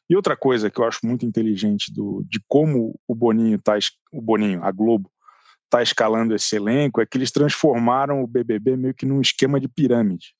E 0.08 0.16
outra 0.16 0.36
coisa 0.36 0.70
que 0.70 0.80
eu 0.80 0.84
acho 0.84 1.00
muito 1.04 1.24
inteligente 1.24 1.92
do, 1.92 2.22
de 2.28 2.40
como 2.46 2.98
o 3.08 3.14
Boninho 3.14 3.58
tá, 3.58 3.78
o 4.12 4.20
Boninho, 4.20 4.62
a 4.62 4.70
Globo, 4.70 5.10
está 5.64 5.82
escalando 5.82 6.34
esse 6.34 6.54
elenco 6.54 7.00
é 7.00 7.06
que 7.06 7.16
eles 7.16 7.30
transformaram 7.30 8.22
o 8.22 8.26
BBB 8.26 8.76
meio 8.76 8.94
que 8.94 9.06
num 9.06 9.22
esquema 9.22 9.58
de 9.58 9.68
pirâmide. 9.68 10.34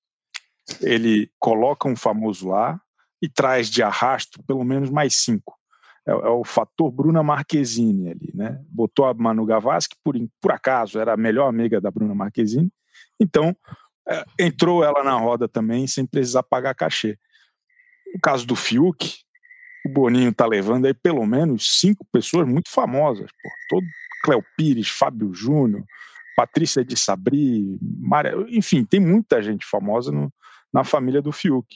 Ele 0.81 1.31
coloca 1.39 1.89
um 1.89 1.97
famoso 1.97 2.49
lá 2.49 2.79
e 3.21 3.29
traz 3.29 3.71
de 3.71 3.83
arrasto 3.83 4.43
pelo 4.43 4.63
menos 4.63 4.91
mais 4.91 5.15
cinco. 5.15 5.57
É, 6.07 6.11
é 6.11 6.29
o 6.29 6.45
fator 6.45 6.91
Bruna 6.91 7.23
Marquezine 7.23 8.11
ali, 8.11 8.31
né? 8.35 8.61
Botou 8.69 9.07
a 9.07 9.15
Manu 9.15 9.47
Gavassi, 9.47 9.89
que 9.89 9.97
por, 10.05 10.15
por 10.41 10.53
acaso 10.53 10.99
era 10.99 11.15
a 11.15 11.17
melhor 11.17 11.49
amiga 11.49 11.81
da 11.81 11.91
Bruna 11.91 12.15
Marquezine, 12.15 12.71
então 13.19 13.57
entrou 14.39 14.85
ela 14.85 15.03
na 15.05 15.15
roda 15.15 15.49
também 15.49 15.87
sem 15.87 16.07
precisar 16.07 16.43
pagar 16.43 16.75
cachê. 16.75 17.19
No 18.15 18.21
caso 18.21 18.47
do 18.47 18.57
Fiuk, 18.57 19.15
o 19.87 19.89
Boninho 19.89 20.31
está 20.31 20.47
levando 20.47 20.87
aí 20.87 20.95
pelo 20.95 21.27
menos 21.27 21.81
cinco 21.81 22.07
pessoas 22.13 22.47
muito 22.47 22.71
famosas, 22.71 23.31
pô, 23.43 23.49
todo 23.69 23.87
Cléo 24.25 24.45
Pires, 24.57 24.89
Fábio 24.89 25.35
Júnior, 25.35 25.85
Patrícia 26.37 26.85
de 26.85 26.97
Sabri, 26.97 27.79
Maria, 27.81 28.35
enfim, 28.49 28.85
tem 28.85 29.01
muita 29.01 29.43
gente 29.43 29.67
famosa 29.67 30.13
no, 30.13 30.33
na 30.73 30.85
família 30.85 31.21
do 31.21 31.33
Fiuk. 31.33 31.67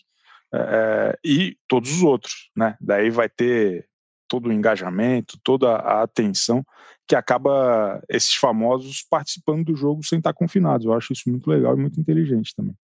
É, 0.55 0.59
é, 0.59 1.19
e 1.25 1.57
todos 1.67 1.91
os 1.91 2.03
outros, 2.03 2.51
né? 2.57 2.77
Daí 2.81 3.11
vai 3.11 3.29
ter 3.29 3.89
todo 4.29 4.49
o 4.49 4.53
engajamento, 4.53 5.39
toda 5.43 5.77
a 5.77 6.03
atenção 6.03 6.65
que 7.07 7.15
acaba 7.15 8.03
esses 8.09 8.35
famosos 8.35 9.05
participando 9.09 9.65
do 9.65 9.77
jogo 9.77 10.05
sem 10.05 10.19
estar 10.19 10.33
confinados. 10.33 10.87
Eu 10.87 10.93
acho 10.93 11.13
isso 11.13 11.29
muito 11.29 11.49
legal 11.49 11.77
e 11.77 11.81
muito 11.81 12.01
inteligente 12.01 12.55
também. 12.55 12.75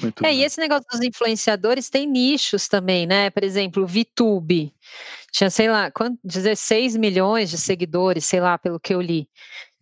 Muito 0.00 0.24
é, 0.24 0.28
bem. 0.28 0.40
e 0.40 0.44
esse 0.44 0.60
negócio 0.60 0.84
dos 0.90 1.00
influenciadores 1.00 1.88
tem 1.88 2.06
nichos 2.06 2.66
também, 2.66 3.06
né? 3.06 3.30
Por 3.30 3.44
exemplo, 3.44 3.84
o 3.84 3.86
VTube 3.86 4.74
tinha, 5.32 5.50
sei 5.50 5.70
lá, 5.70 5.90
16 6.24 6.96
milhões 6.96 7.50
de 7.50 7.56
seguidores, 7.56 8.24
sei 8.24 8.40
lá, 8.40 8.58
pelo 8.58 8.80
que 8.80 8.92
eu 8.92 9.00
li. 9.00 9.28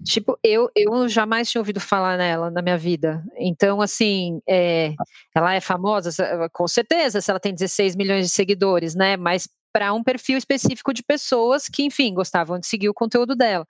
Tipo, 0.04 0.38
eu, 0.42 0.70
eu 0.74 1.08
jamais 1.08 1.50
tinha 1.50 1.60
ouvido 1.60 1.80
falar 1.80 2.16
nela 2.16 2.50
na 2.50 2.62
minha 2.62 2.78
vida. 2.78 3.22
Então, 3.38 3.80
assim, 3.82 4.40
é, 4.48 4.94
ela 5.34 5.54
é 5.54 5.60
famosa, 5.60 6.10
com 6.52 6.66
certeza, 6.68 7.20
se 7.20 7.30
ela 7.30 7.40
tem 7.40 7.54
16 7.54 7.96
milhões 7.96 8.26
de 8.26 8.32
seguidores, 8.32 8.94
né? 8.94 9.16
Mas 9.16 9.48
para 9.72 9.92
um 9.92 10.02
perfil 10.02 10.36
específico 10.38 10.92
de 10.92 11.02
pessoas 11.02 11.66
que, 11.66 11.82
enfim, 11.82 12.14
gostavam 12.14 12.58
de 12.58 12.66
seguir 12.66 12.88
o 12.88 12.94
conteúdo 12.94 13.34
dela. 13.36 13.66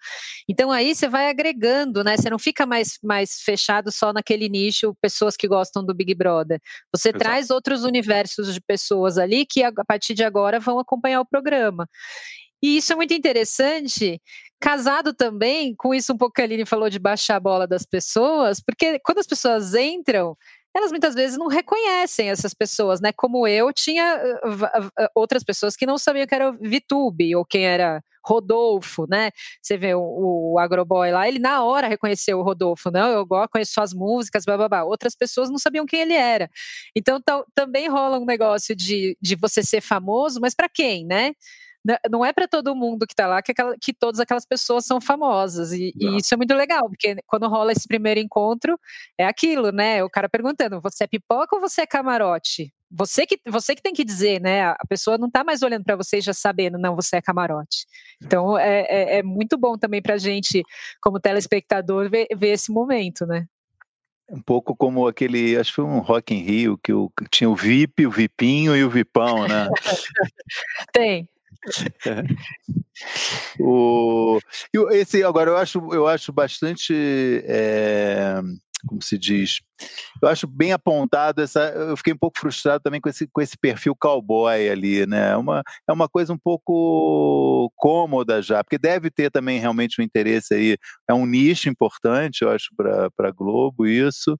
Então 0.48 0.70
aí 0.70 0.94
você 0.94 1.08
vai 1.08 1.28
agregando, 1.28 2.02
né? 2.02 2.16
Você 2.16 2.30
não 2.30 2.38
fica 2.38 2.66
mais, 2.66 2.98
mais 3.02 3.40
fechado 3.40 3.90
só 3.92 4.12
naquele 4.12 4.48
nicho, 4.48 4.96
pessoas 5.00 5.36
que 5.36 5.48
gostam 5.48 5.84
do 5.84 5.94
Big 5.94 6.14
Brother. 6.14 6.60
Você 6.94 7.10
Exato. 7.10 7.18
traz 7.24 7.50
outros 7.50 7.84
universos 7.84 8.52
de 8.52 8.60
pessoas 8.60 9.18
ali 9.18 9.46
que 9.46 9.62
a 9.62 9.72
partir 9.86 10.14
de 10.14 10.24
agora 10.24 10.58
vão 10.60 10.78
acompanhar 10.78 11.20
o 11.20 11.26
programa. 11.26 11.88
E 12.62 12.76
isso 12.76 12.92
é 12.92 12.96
muito 12.96 13.14
interessante, 13.14 14.20
casado 14.60 15.14
também 15.14 15.74
com 15.74 15.94
isso 15.94 16.12
um 16.12 16.16
pouco 16.16 16.34
que 16.34 16.42
a 16.42 16.44
Aline 16.44 16.66
falou 16.66 16.90
de 16.90 16.98
baixar 16.98 17.36
a 17.36 17.40
bola 17.40 17.66
das 17.66 17.86
pessoas, 17.86 18.60
porque 18.60 18.98
quando 19.00 19.18
as 19.18 19.26
pessoas 19.26 19.74
entram, 19.74 20.36
elas 20.74 20.90
muitas 20.90 21.14
vezes 21.14 21.36
não 21.36 21.48
reconhecem 21.48 22.30
essas 22.30 22.54
pessoas, 22.54 23.00
né? 23.00 23.12
Como 23.12 23.46
eu, 23.46 23.72
tinha 23.72 24.20
uh, 24.44 25.08
outras 25.14 25.42
pessoas 25.42 25.76
que 25.76 25.86
não 25.86 25.98
sabiam 25.98 26.26
que 26.26 26.34
era 26.34 26.52
VTube 26.52 27.34
ou 27.34 27.44
quem 27.44 27.66
era 27.66 28.02
Rodolfo, 28.24 29.06
né? 29.08 29.30
Você 29.60 29.76
vê 29.76 29.94
o, 29.94 30.52
o 30.52 30.58
Agroboy 30.58 31.10
lá, 31.10 31.26
ele 31.26 31.38
na 31.38 31.64
hora 31.64 31.88
reconheceu 31.88 32.38
o 32.38 32.42
Rodolfo, 32.42 32.90
né? 32.90 33.00
Eu 33.14 33.26
conheço 33.48 33.72
suas 33.72 33.92
músicas, 33.92 34.44
blá, 34.44 34.56
blá, 34.56 34.68
blá. 34.68 34.84
Outras 34.84 35.14
pessoas 35.16 35.50
não 35.50 35.58
sabiam 35.58 35.86
quem 35.86 36.00
ele 36.00 36.14
era. 36.14 36.48
Então 36.94 37.20
também 37.54 37.88
rola 37.88 38.18
um 38.18 38.24
negócio 38.26 38.74
de, 38.76 39.16
de 39.20 39.34
você 39.36 39.62
ser 39.62 39.80
famoso, 39.80 40.40
mas 40.40 40.54
para 40.54 40.68
quem, 40.68 41.04
né? 41.06 41.32
Não 42.10 42.24
é 42.24 42.32
para 42.32 42.46
todo 42.46 42.74
mundo 42.74 43.06
que 43.06 43.12
está 43.12 43.26
lá 43.26 43.42
que, 43.42 43.52
aquela, 43.52 43.74
que 43.80 43.92
todas 43.92 44.20
aquelas 44.20 44.44
pessoas 44.44 44.84
são 44.84 45.00
famosas. 45.00 45.72
E, 45.72 45.92
e, 45.98 46.16
isso 46.18 46.34
é 46.34 46.36
muito 46.36 46.54
legal, 46.54 46.88
porque 46.88 47.16
quando 47.26 47.48
rola 47.48 47.72
esse 47.72 47.88
primeiro 47.88 48.20
encontro, 48.20 48.78
é 49.16 49.24
aquilo, 49.24 49.72
né? 49.72 50.02
O 50.04 50.10
cara 50.10 50.28
perguntando: 50.28 50.80
você 50.80 51.04
é 51.04 51.06
pipoca 51.06 51.56
ou 51.56 51.60
você 51.60 51.82
é 51.82 51.86
camarote? 51.86 52.72
Você 52.90 53.24
que, 53.24 53.40
você 53.48 53.74
que 53.74 53.82
tem 53.82 53.92
que 53.92 54.04
dizer, 54.04 54.40
né? 54.40 54.64
A 54.64 54.86
pessoa 54.88 55.16
não 55.16 55.28
está 55.28 55.44
mais 55.44 55.62
olhando 55.62 55.84
para 55.84 55.96
você 55.96 56.18
e 56.18 56.20
já 56.20 56.32
sabendo, 56.32 56.76
não, 56.76 56.96
você 56.96 57.16
é 57.16 57.22
camarote. 57.22 57.86
Então 58.22 58.58
é, 58.58 58.80
é, 58.82 59.18
é 59.18 59.22
muito 59.22 59.56
bom 59.56 59.78
também 59.78 60.02
para 60.02 60.14
a 60.14 60.18
gente, 60.18 60.62
como 61.00 61.20
telespectador, 61.20 62.10
ver, 62.10 62.26
ver 62.36 62.48
esse 62.48 62.72
momento, 62.72 63.24
né? 63.24 63.46
Um 64.28 64.40
pouco 64.40 64.76
como 64.76 65.08
aquele, 65.08 65.56
acho 65.56 65.70
que 65.70 65.76
foi 65.76 65.84
um 65.84 65.98
Rock 65.98 66.32
in 66.32 66.42
Rio, 66.42 66.78
que 66.78 66.92
o, 66.92 67.10
tinha 67.30 67.50
o 67.50 67.56
VIP, 67.56 68.06
o 68.06 68.10
Vipinho 68.10 68.76
e 68.76 68.84
o 68.84 68.90
Vipão, 68.90 69.46
né? 69.48 69.68
Tem. 70.92 71.28
o, 73.60 74.38
esse, 74.92 75.22
agora, 75.22 75.50
eu 75.50 75.56
acho, 75.56 75.78
eu 75.92 76.06
acho 76.06 76.32
bastante. 76.32 76.94
É, 77.46 78.40
como 78.86 79.02
se 79.02 79.18
diz. 79.18 79.60
Eu 80.22 80.28
acho 80.28 80.46
bem 80.46 80.72
apontado 80.72 81.42
essa. 81.42 81.60
Eu 81.70 81.96
fiquei 81.96 82.12
um 82.12 82.18
pouco 82.18 82.38
frustrado 82.38 82.82
também 82.82 83.00
com 83.00 83.08
esse, 83.08 83.26
com 83.26 83.40
esse 83.40 83.56
perfil 83.56 83.94
cowboy 83.94 84.68
ali, 84.68 85.06
né? 85.06 85.30
É 85.30 85.36
uma, 85.36 85.62
é 85.88 85.92
uma 85.92 86.08
coisa 86.08 86.32
um 86.32 86.38
pouco 86.38 87.70
cômoda 87.76 88.40
já, 88.42 88.62
porque 88.62 88.78
deve 88.78 89.10
ter 89.10 89.30
também 89.30 89.58
realmente 89.58 90.00
um 90.00 90.04
interesse 90.04 90.54
aí. 90.54 90.76
É 91.08 91.14
um 91.14 91.26
nicho 91.26 91.68
importante, 91.68 92.42
eu 92.42 92.50
acho, 92.50 92.70
para 92.76 93.28
a 93.28 93.32
Globo 93.32 93.86
isso, 93.86 94.38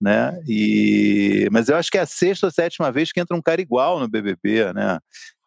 né? 0.00 0.38
E, 0.48 1.48
mas 1.52 1.68
eu 1.68 1.76
acho 1.76 1.90
que 1.90 1.98
é 1.98 2.02
a 2.02 2.06
sexta 2.06 2.46
ou 2.46 2.52
sétima 2.52 2.90
vez 2.90 3.12
que 3.12 3.20
entra 3.20 3.36
um 3.36 3.42
cara 3.42 3.60
igual 3.60 3.98
no 3.98 4.08
BBB, 4.08 4.72
né? 4.72 4.98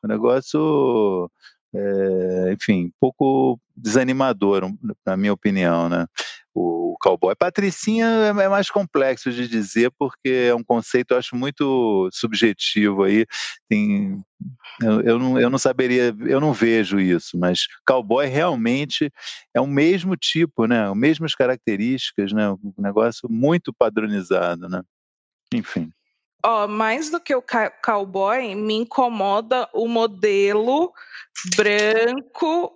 O 0.06 0.08
negócio. 0.08 1.30
É, 1.74 2.54
enfim, 2.54 2.86
um 2.86 2.92
pouco 3.02 3.60
desanimador, 3.76 4.72
na 5.06 5.18
minha 5.18 5.34
opinião, 5.34 5.90
né? 5.90 6.08
o 6.56 6.96
cowboy. 7.02 7.36
Patricinha 7.36 8.06
é, 8.08 8.30
é 8.30 8.50
mais 8.50 8.70
complexo 8.70 9.30
de 9.30 9.46
dizer 9.46 9.92
porque 10.00 10.48
é 10.50 10.56
um 10.56 10.64
conceito 10.64 11.12
eu 11.12 11.18
acho 11.18 11.36
muito 11.36 12.10
subjetivo 12.14 13.04
aí. 13.04 13.26
Tem, 13.68 14.24
eu, 14.82 15.02
eu, 15.02 15.20
não, 15.20 15.40
eu 15.40 15.50
não 15.50 15.58
saberia, 15.58 16.16
eu 16.22 16.40
não 16.40 16.54
vejo 16.54 16.98
isso, 16.98 17.38
mas 17.38 17.68
cowboy 17.86 18.26
realmente 18.26 19.12
é 19.54 19.60
o 19.60 19.68
mesmo 19.68 20.16
tipo, 20.16 20.66
né? 20.66 20.90
As 20.90 20.96
mesmas 20.96 21.36
características, 21.36 22.32
né? 22.32 22.50
Um 22.50 22.74
negócio 22.78 23.30
muito 23.30 23.74
padronizado, 23.74 24.70
né? 24.70 24.82
Enfim. 25.54 25.92
Oh, 26.48 26.68
mais 26.68 27.10
do 27.10 27.20
que 27.20 27.34
o 27.34 27.44
cowboy, 27.84 28.54
me 28.54 28.76
incomoda 28.76 29.68
o 29.74 29.88
modelo 29.88 30.94
branco 31.56 32.72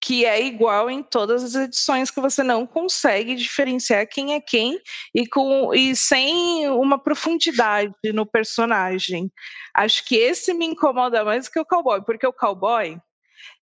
que 0.00 0.26
é 0.26 0.44
igual 0.44 0.90
em 0.90 1.00
todas 1.00 1.44
as 1.44 1.54
edições 1.54 2.10
que 2.10 2.20
você 2.20 2.42
não 2.42 2.66
consegue 2.66 3.36
diferenciar 3.36 4.06
quem 4.06 4.34
é 4.34 4.40
quem 4.40 4.78
e 5.14 5.26
com 5.28 5.72
e 5.72 5.94
sem 5.94 6.68
uma 6.68 6.98
profundidade 6.98 7.94
no 8.12 8.26
personagem. 8.26 9.32
Acho 9.72 10.04
que 10.04 10.16
esse 10.16 10.52
me 10.52 10.66
incomoda 10.66 11.24
mais 11.24 11.48
que 11.48 11.58
o 11.58 11.64
cowboy, 11.64 12.02
porque 12.02 12.26
o 12.26 12.32
cowboy 12.32 12.98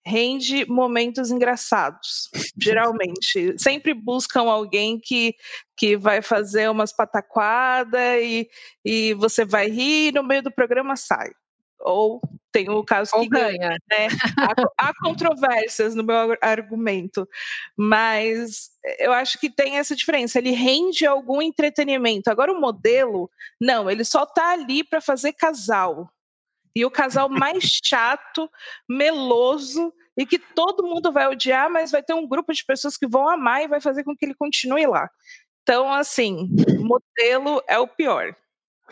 rende 0.05 0.65
momentos 0.65 1.31
engraçados, 1.31 2.29
geralmente. 2.61 3.55
Sempre 3.57 3.93
buscam 3.93 4.43
alguém 4.43 4.99
que, 4.99 5.35
que 5.77 5.97
vai 5.97 6.21
fazer 6.21 6.69
umas 6.69 6.91
pataquadas 6.91 8.21
e, 8.21 8.49
e 8.83 9.13
você 9.15 9.45
vai 9.45 9.69
rir 9.69 10.09
e 10.09 10.11
no 10.11 10.23
meio 10.23 10.43
do 10.43 10.51
programa 10.51 10.95
sai 10.95 11.31
ou 11.81 12.21
tem 12.51 12.69
o 12.69 12.83
caso 12.83 13.11
ou 13.13 13.21
que 13.21 13.29
ganha, 13.29 13.57
ganha 13.57 13.69
né? 13.69 14.07
há, 14.77 14.89
há, 14.89 14.93
controvérsias 15.01 15.93
no 15.93 16.03
meu 16.03 16.35
argumento, 16.41 17.27
mas 17.77 18.71
eu 18.97 19.13
acho 19.13 19.39
que 19.39 19.49
tem 19.49 19.77
essa 19.77 19.95
diferença. 19.95 20.39
Ele 20.39 20.51
rende 20.51 21.05
algum 21.05 21.41
entretenimento. 21.41 22.29
Agora 22.29 22.51
o 22.51 22.59
modelo, 22.59 23.29
não, 23.61 23.89
ele 23.89 24.03
só 24.03 24.23
está 24.23 24.51
ali 24.51 24.83
para 24.83 24.99
fazer 24.99 25.33
casal. 25.33 26.09
E 26.76 26.86
o 26.86 26.91
casal 26.91 27.30
mais 27.30 27.63
chato, 27.84 28.49
meloso 28.88 29.93
e 30.17 30.26
que 30.26 30.38
todo 30.38 30.84
mundo 30.84 31.11
vai 31.11 31.28
odiar, 31.28 31.70
mas 31.70 31.91
vai 31.91 32.03
ter 32.03 32.13
um 32.13 32.28
grupo 32.28 32.53
de 32.53 32.63
pessoas 32.65 32.97
que 32.97 33.07
vão 33.07 33.30
amar 33.30 33.63
e 33.63 33.67
vai 33.67 33.80
fazer 33.80 34.03
com 34.03 34.15
que 34.15 34.26
ele 34.26 34.36
continue 34.36 34.86
lá. 34.86 35.09
Então, 35.63 35.91
assim, 35.91 36.49
o 36.78 36.84
modelo 36.84 37.61
é 37.67 37.78
o 37.78 37.88
pior. 37.88 38.36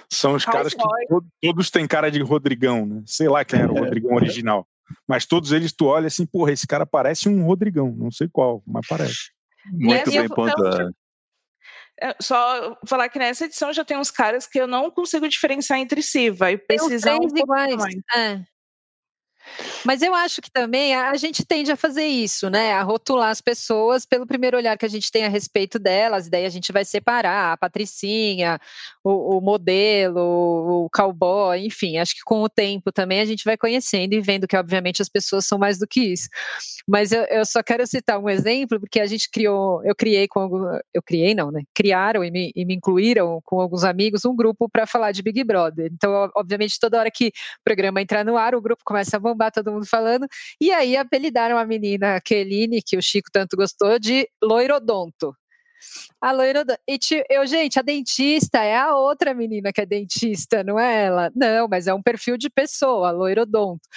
São 0.10 0.36
os 0.36 0.46
caras 0.46 0.74
que 0.74 0.82
todos, 1.10 1.30
todos 1.42 1.72
têm 1.72 1.88
cara 1.88 2.12
de 2.12 2.22
Rodrigão, 2.22 2.86
né? 2.86 3.04
Sei 3.06 3.28
lá 3.28 3.44
quem 3.44 3.60
era 3.60 3.72
o 3.72 3.78
Rodrigão 3.78 4.16
original. 4.16 4.68
Mas 5.08 5.26
todos 5.26 5.52
eles 5.52 5.74
tu 5.74 5.86
olha 5.86 6.08
assim, 6.08 6.26
porra, 6.26 6.52
esse 6.52 6.68
cara 6.68 6.86
parece 6.86 7.28
um 7.28 7.46
Rodrigão, 7.46 7.94
não 7.98 8.12
sei 8.12 8.30
qual, 8.32 8.62
mas 8.66 8.86
parece. 8.88 9.32
Muito 9.72 10.12
bem 10.12 10.30
pontuado. 10.30 10.96
Só 12.22 12.78
falar 12.86 13.10
que 13.10 13.18
nessa 13.18 13.46
edição 13.46 13.74
já 13.74 13.84
tem 13.84 13.98
uns 13.98 14.12
caras 14.12 14.46
que 14.46 14.60
eu 14.60 14.68
não 14.68 14.92
consigo 14.92 15.28
diferenciar 15.28 15.80
entre 15.80 16.02
si, 16.02 16.30
vai 16.30 16.58
precisar 16.58 17.18
um 17.18 17.38
iguais. 17.38 17.84
É. 18.16 18.40
Mas 19.86 20.02
eu 20.02 20.14
acho 20.14 20.42
que 20.42 20.52
também 20.52 20.96
a, 20.96 21.16
gente 21.16 21.46
tende 21.46 21.72
a 21.72 21.76
fazer 21.76 22.06
isso, 22.06 22.50
né? 22.50 22.74
A 22.74 22.84
rotular 22.84 23.30
as 23.30 23.42
pessoas 23.42 24.06
pelo 24.06 24.26
primeiro 24.26 24.58
olhar 24.58 24.78
que 24.78 24.86
a 24.86 24.90
gente 24.90 25.12
tem 25.12 25.26
a 25.26 25.30
respeito 25.30 25.80
delas, 25.80 26.28
e 26.28 26.30
daí 26.30 26.46
a 26.46 26.50
gente 26.50 26.72
vai 26.72 26.86
separar 26.86 27.54
a 27.54 27.58
patricinha, 27.58 28.60
o, 29.04 29.38
o 29.38 29.42
modelo, 29.42 30.86
o 30.86 30.90
cowboy, 30.90 31.66
enfim. 31.66 31.98
Acho 31.98 32.16
que 32.16 32.22
com 32.26 32.42
o 32.42 32.50
tempo 32.50 32.92
também 32.92 33.20
a 33.20 33.26
gente 33.26 33.44
vai 33.44 33.58
conhecendo 33.58 34.14
e 34.14 34.22
vendo 34.22 34.48
que, 34.48 34.58
obviamente, 34.58 35.02
as 35.02 35.10
pessoas 35.10 35.46
são 35.46 35.58
mais 35.58 35.78
do 35.78 35.88
que 35.88 36.02
isso. 36.02 36.30
Mas 36.88 37.12
eu, 37.12 37.24
eu 37.24 37.46
só 37.46 37.64
quero 37.64 37.86
citar 37.88 38.20
um 38.20 38.30
exemplo, 38.30 38.80
porque 38.80 39.00
a 39.00 39.06
gente 39.06 39.30
criou, 39.30 39.84
eu 39.84 39.96
criei 39.96 40.28
com 40.28 40.48
eu 40.94 41.02
criei 41.04 41.36
não, 41.36 41.52
né? 41.52 41.64
Criaram 41.74 42.24
e 42.24 42.32
me, 42.32 42.52
e 42.56 42.66
me 42.66 42.76
incluíram 42.76 43.42
com 43.44 43.60
alguns 43.60 43.84
amigos 43.84 44.26
um 44.26 44.36
grupo 44.36 44.70
para 44.70 44.86
falar 44.86 45.12
de 45.12 45.22
Big 45.22 45.44
Brother. 45.44 45.90
Então, 45.92 46.30
obviamente, 46.36 46.80
toda 46.80 47.00
hora 47.00 47.12
que 47.12 47.28
o 47.28 47.64
programa 47.64 48.02
entrar 48.02 48.24
no 48.24 48.38
ar, 48.38 48.56
o 48.56 48.62
grupo 48.62 48.84
começa 48.86 49.18
a 49.18 49.20
bombar 49.38 49.52
todo 49.52 49.72
mundo 49.72 49.86
falando. 49.86 50.28
E 50.60 50.72
aí 50.72 50.98
apelidaram 50.98 51.58
a 51.58 51.66
menina 51.66 52.20
Keline, 52.22 52.82
que 52.82 52.98
o 52.98 53.02
Chico 53.02 53.30
tanto 53.32 53.56
gostou, 53.56 54.00
de 54.00 54.28
loirodonto. 54.44 55.34
A 56.20 56.32
loira. 56.32 56.66
E 56.88 56.98
eu, 57.30 57.46
gente, 57.46 57.78
a 57.78 57.84
dentista 57.84 58.64
é 58.64 58.76
a 58.76 58.96
outra 58.96 59.34
menina 59.34 59.72
que 59.72 59.80
é 59.82 59.86
dentista, 59.86 60.64
não 60.64 60.80
é 60.80 61.06
ela? 61.06 61.32
Não, 61.36 61.68
mas 61.68 61.86
é 61.86 61.94
um 61.94 62.02
perfil 62.02 62.36
de 62.36 62.50
pessoa, 62.50 63.12
loirodonto. 63.12 63.88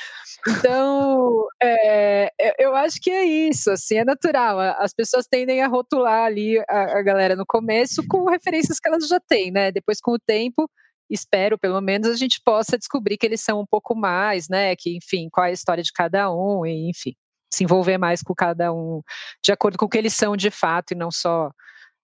Então, 0.47 1.47
é, 1.63 2.31
eu 2.59 2.77
acho 2.77 3.01
que 3.01 3.11
é 3.11 3.25
isso, 3.25 3.71
assim, 3.71 3.97
é 3.97 4.05
natural. 4.05 4.61
As 4.79 4.93
pessoas 4.93 5.27
tendem 5.27 5.63
a 5.63 5.69
rotular 5.69 6.27
ali 6.27 6.59
a, 6.69 6.99
a 6.99 7.03
galera 7.03 7.35
no 7.35 7.47
começo 7.47 8.07
com 8.07 8.29
referências 8.29 8.79
que 8.79 8.89
elas 8.89 9.09
já 9.09 9.19
têm, 9.19 9.51
né? 9.51 9.73
Depois, 9.73 10.01
com 10.01 10.13
o 10.13 10.19
tempo, 10.19 10.71
espero, 11.11 11.59
pelo 11.59 11.81
menos, 11.81 12.09
a 12.09 12.17
gente 12.17 12.41
possa 12.45 12.79
descobrir 12.79 13.17
que 13.19 13.27
eles 13.27 13.41
são 13.41 13.61
um 13.61 13.67
pouco 13.67 13.95
mais, 13.95 14.49
né? 14.49 14.75
Que, 14.77 14.97
enfim, 14.97 15.29
qual 15.31 15.47
é 15.47 15.51
a 15.51 15.53
história 15.53 15.83
de 15.83 15.93
cada 15.93 16.33
um, 16.33 16.65
e, 16.65 16.89
enfim, 16.89 17.15
se 17.53 17.65
envolver 17.65 17.99
mais 17.99 18.23
com 18.23 18.35
cada 18.35 18.73
um, 18.73 19.03
de 19.45 19.53
acordo 19.53 19.77
com 19.77 19.87
o 19.87 19.89
que 19.89 19.99
eles 19.99 20.15
são 20.15 20.37
de 20.37 20.51
fato, 20.51 20.93
e 20.93 20.95
não 20.97 21.11
só 21.11 21.51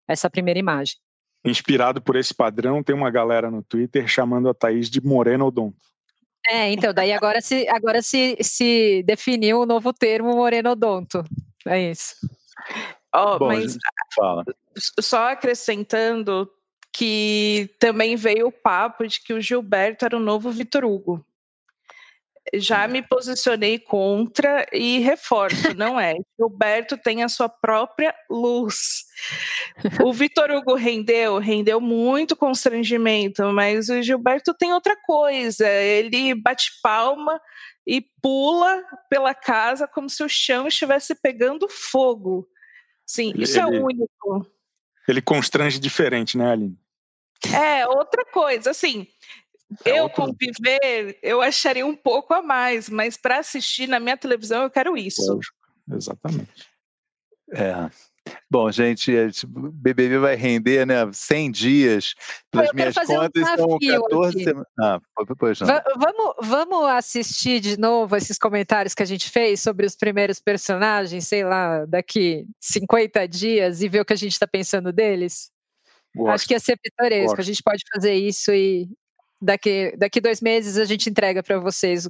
essa 0.09 0.29
primeira 0.29 0.59
imagem. 0.59 0.97
Inspirado 1.45 2.03
por 2.03 2.17
esse 2.17 2.35
padrão, 2.35 2.83
tem 2.83 2.95
uma 2.95 3.11
galera 3.11 3.51
no 3.51 3.63
Twitter 3.63 4.09
chamando 4.09 4.49
a 4.49 4.55
Thaís 4.55 4.91
de 4.91 5.01
Moreno 5.01 5.47
Odonto. 5.47 5.87
É, 6.49 6.71
então, 6.71 6.93
daí 6.93 7.13
agora 7.13 7.41
se, 7.41 7.69
agora 7.69 8.03
se, 8.03 8.37
se 8.41 9.03
definiu 9.05 9.61
o 9.61 9.67
novo 9.67 9.93
termo 9.93 10.35
Moreno 10.35 10.71
Odonto. 10.71 11.25
É 11.67 11.91
isso. 11.91 12.15
Oh, 13.15 13.39
Bom, 13.39 13.47
mas 13.49 13.77
fala. 14.15 14.45
só 15.01 15.31
acrescentando, 15.31 16.49
que 16.97 17.69
também 17.79 18.17
veio 18.17 18.47
o 18.47 18.53
papo 18.53 19.07
de 19.07 19.21
que 19.21 19.35
o 19.35 19.41
Gilberto 19.41 20.07
era 20.07 20.17
o 20.17 20.21
novo 20.21 20.51
Vitor 20.51 20.83
Hugo. 20.83 21.23
Já 22.55 22.89
me 22.89 23.03
posicionei 23.03 23.79
contra 23.79 24.67
e 24.73 25.01
reforço, 25.01 25.75
não 25.77 26.01
é. 26.01 26.15
Gilberto 26.41 26.97
tem 26.97 27.23
a 27.23 27.29
sua 27.29 27.51
própria 27.51 28.15
luz. 28.31 29.05
O 30.03 30.11
Vitor 30.11 30.51
Hugo 30.51 30.75
rendeu, 30.75 31.37
rendeu 31.37 31.83
muito 31.83 32.35
constrangimento, 32.35 33.43
mas 33.53 33.91
o 33.91 34.01
Gilberto 34.01 34.55
tem 34.55 34.73
outra 34.73 34.97
coisa. 34.97 35.69
Ele 35.69 36.35
bate 36.35 36.71
palma 36.83 37.39
e 37.87 38.01
pula 38.23 38.83
pela 39.11 39.35
casa 39.35 39.87
como 39.87 40.09
se 40.09 40.25
o 40.25 40.29
chão 40.31 40.67
estivesse 40.67 41.15
pegando 41.15 41.69
fogo. 41.69 42.49
Sim, 43.05 43.35
isso 43.37 43.61
é 43.61 43.65
ele, 43.65 43.77
é 43.77 43.81
único. 43.83 44.47
Ele 45.07 45.21
constrange 45.21 45.79
diferente, 45.79 46.39
né, 46.39 46.53
Aline? 46.53 46.86
É, 47.55 47.87
outra 47.87 48.25
coisa, 48.27 48.71
assim, 48.71 49.07
é 49.85 49.99
eu 49.99 50.09
conviver, 50.09 51.19
eu 51.23 51.43
acharia 51.43 51.87
um 51.87 51.97
pouco 51.97 52.33
a 52.33 52.43
mais, 52.43 52.89
mas 52.89 53.17
para 53.17 53.39
assistir 53.39 53.87
na 53.89 53.99
minha 53.99 54.17
televisão 54.17 54.63
eu 54.63 54.71
quero 54.71 54.97
isso. 54.97 55.39
Exatamente. 55.91 56.69
É. 57.53 57.91
Bom, 58.51 58.71
gente, 58.73 59.13
o 59.45 59.71
BBB 59.73 60.19
vai 60.19 60.35
render, 60.35 60.85
né? 60.85 60.95
100 61.13 61.51
dias. 61.51 62.15
Pelas 62.51 62.73
minhas 62.73 62.95
contas, 62.95 63.43
um 63.43 63.57
são 63.57 63.79
14 63.79 64.45
semanas. 64.45 64.67
Ah, 64.81 65.01
pois 65.39 65.61
não. 65.61 65.69
Vamos, 65.97 66.35
vamos 66.43 66.85
assistir 66.87 67.61
de 67.61 67.79
novo 67.79 68.17
esses 68.17 68.37
comentários 68.37 68.95
que 68.95 69.03
a 69.03 69.07
gente 69.07 69.31
fez 69.31 69.61
sobre 69.61 69.87
os 69.87 69.95
primeiros 69.95 70.41
personagens, 70.41 71.27
sei 71.27 71.45
lá, 71.45 71.85
daqui 71.87 72.47
50 72.61 73.29
dias 73.29 73.81
e 73.81 73.89
ver 73.89 74.01
o 74.01 74.05
que 74.05 74.13
a 74.13 74.17
gente 74.17 74.33
está 74.33 74.47
pensando 74.47 74.93
deles? 74.93 75.51
Gosto. 76.17 76.35
Acho 76.35 76.49
que 76.49 76.55
ia 76.55 76.61
ser 76.61 76.79
pitoresco. 76.79 77.29
Gosto. 77.29 77.41
A 77.41 77.45
gente 77.45 77.63
pode 77.63 77.83
fazer 77.95 78.15
isso 78.15 78.53
e 78.53 78.89
daqui, 79.41 79.95
daqui 79.99 80.21
dois 80.21 80.41
meses 80.41 80.79
a 80.79 80.85
gente 80.85 81.11
entrega 81.11 81.43
para 81.43 81.59
vocês 81.59 82.09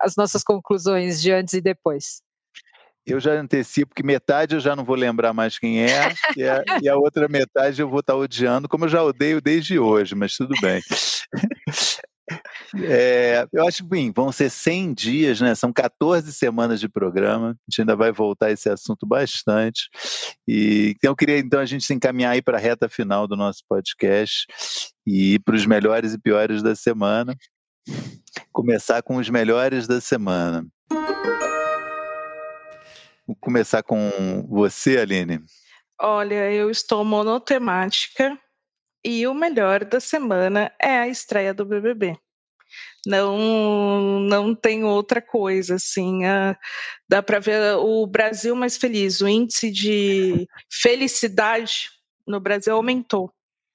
as 0.00 0.16
nossas 0.16 0.42
conclusões 0.42 1.20
de 1.20 1.30
antes 1.30 1.54
e 1.54 1.60
depois. 1.60 2.22
Eu 3.06 3.20
já 3.20 3.32
antecipo 3.32 3.94
que 3.94 4.02
metade 4.02 4.54
eu 4.54 4.60
já 4.60 4.76
não 4.76 4.84
vou 4.84 4.96
lembrar 4.96 5.32
mais 5.32 5.58
quem 5.58 5.82
é, 5.82 5.88
e 6.36 6.44
a, 6.44 6.62
e 6.82 6.88
a 6.88 6.96
outra 6.96 7.28
metade 7.28 7.80
eu 7.80 7.88
vou 7.88 8.00
estar 8.00 8.14
odiando, 8.14 8.68
como 8.68 8.84
eu 8.84 8.88
já 8.88 9.02
odeio 9.02 9.40
desde 9.40 9.78
hoje, 9.78 10.14
mas 10.14 10.34
tudo 10.34 10.54
bem. 10.60 10.82
É, 12.84 13.46
eu 13.52 13.66
acho 13.66 13.86
que 13.88 14.12
vão 14.14 14.30
ser 14.30 14.50
100 14.50 14.94
dias, 14.94 15.40
né? 15.40 15.54
São 15.54 15.72
14 15.72 16.32
semanas 16.32 16.80
de 16.80 16.88
programa. 16.88 17.50
A 17.50 17.70
gente 17.70 17.80
ainda 17.80 17.96
vai 17.96 18.12
voltar 18.12 18.46
a 18.46 18.52
esse 18.52 18.68
assunto 18.68 19.06
bastante. 19.06 19.88
E 20.46 20.94
então 20.96 21.12
eu 21.12 21.16
queria 21.16 21.38
então 21.38 21.60
a 21.60 21.66
gente 21.66 21.84
se 21.84 21.94
encaminhar 21.94 22.32
aí 22.32 22.42
para 22.42 22.58
a 22.58 22.60
reta 22.60 22.88
final 22.88 23.26
do 23.26 23.36
nosso 23.36 23.62
podcast 23.68 24.46
e 25.06 25.34
ir 25.34 25.38
para 25.40 25.56
os 25.56 25.66
melhores 25.66 26.12
e 26.14 26.18
piores 26.18 26.62
da 26.62 26.74
semana. 26.74 27.34
Começar 28.52 29.02
com 29.02 29.16
os 29.16 29.30
melhores 29.30 29.86
da 29.86 30.00
semana. 30.00 30.66
Vou 33.26 33.36
começar 33.40 33.82
com 33.82 34.46
você, 34.48 34.98
Aline. 34.98 35.40
Olha, 36.00 36.50
eu 36.50 36.70
estou 36.70 37.04
monotemática 37.04 38.38
e 39.04 39.26
o 39.26 39.34
melhor 39.34 39.84
da 39.84 40.00
semana 40.00 40.72
é 40.80 40.98
a 40.98 41.08
estreia 41.08 41.54
do 41.54 41.64
BBB. 41.64 42.16
Não, 43.06 44.20
não 44.20 44.54
tem 44.54 44.84
outra 44.84 45.22
coisa 45.22 45.76
assim. 45.76 46.24
A, 46.24 46.56
dá 47.08 47.22
para 47.22 47.38
ver 47.38 47.76
o 47.76 48.06
Brasil 48.06 48.54
mais 48.54 48.76
feliz. 48.76 49.20
O 49.20 49.28
índice 49.28 49.70
de 49.70 50.46
felicidade 50.70 51.90
no 52.26 52.40
Brasil 52.40 52.74
aumentou. 52.74 53.32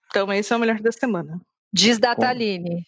Então 0.07 0.32
esse 0.32 0.53
é 0.53 0.55
o 0.55 0.59
melhor 0.59 0.80
da 0.80 0.91
semana. 0.91 1.41
Diz 1.71 1.97
Dataline. 1.97 2.86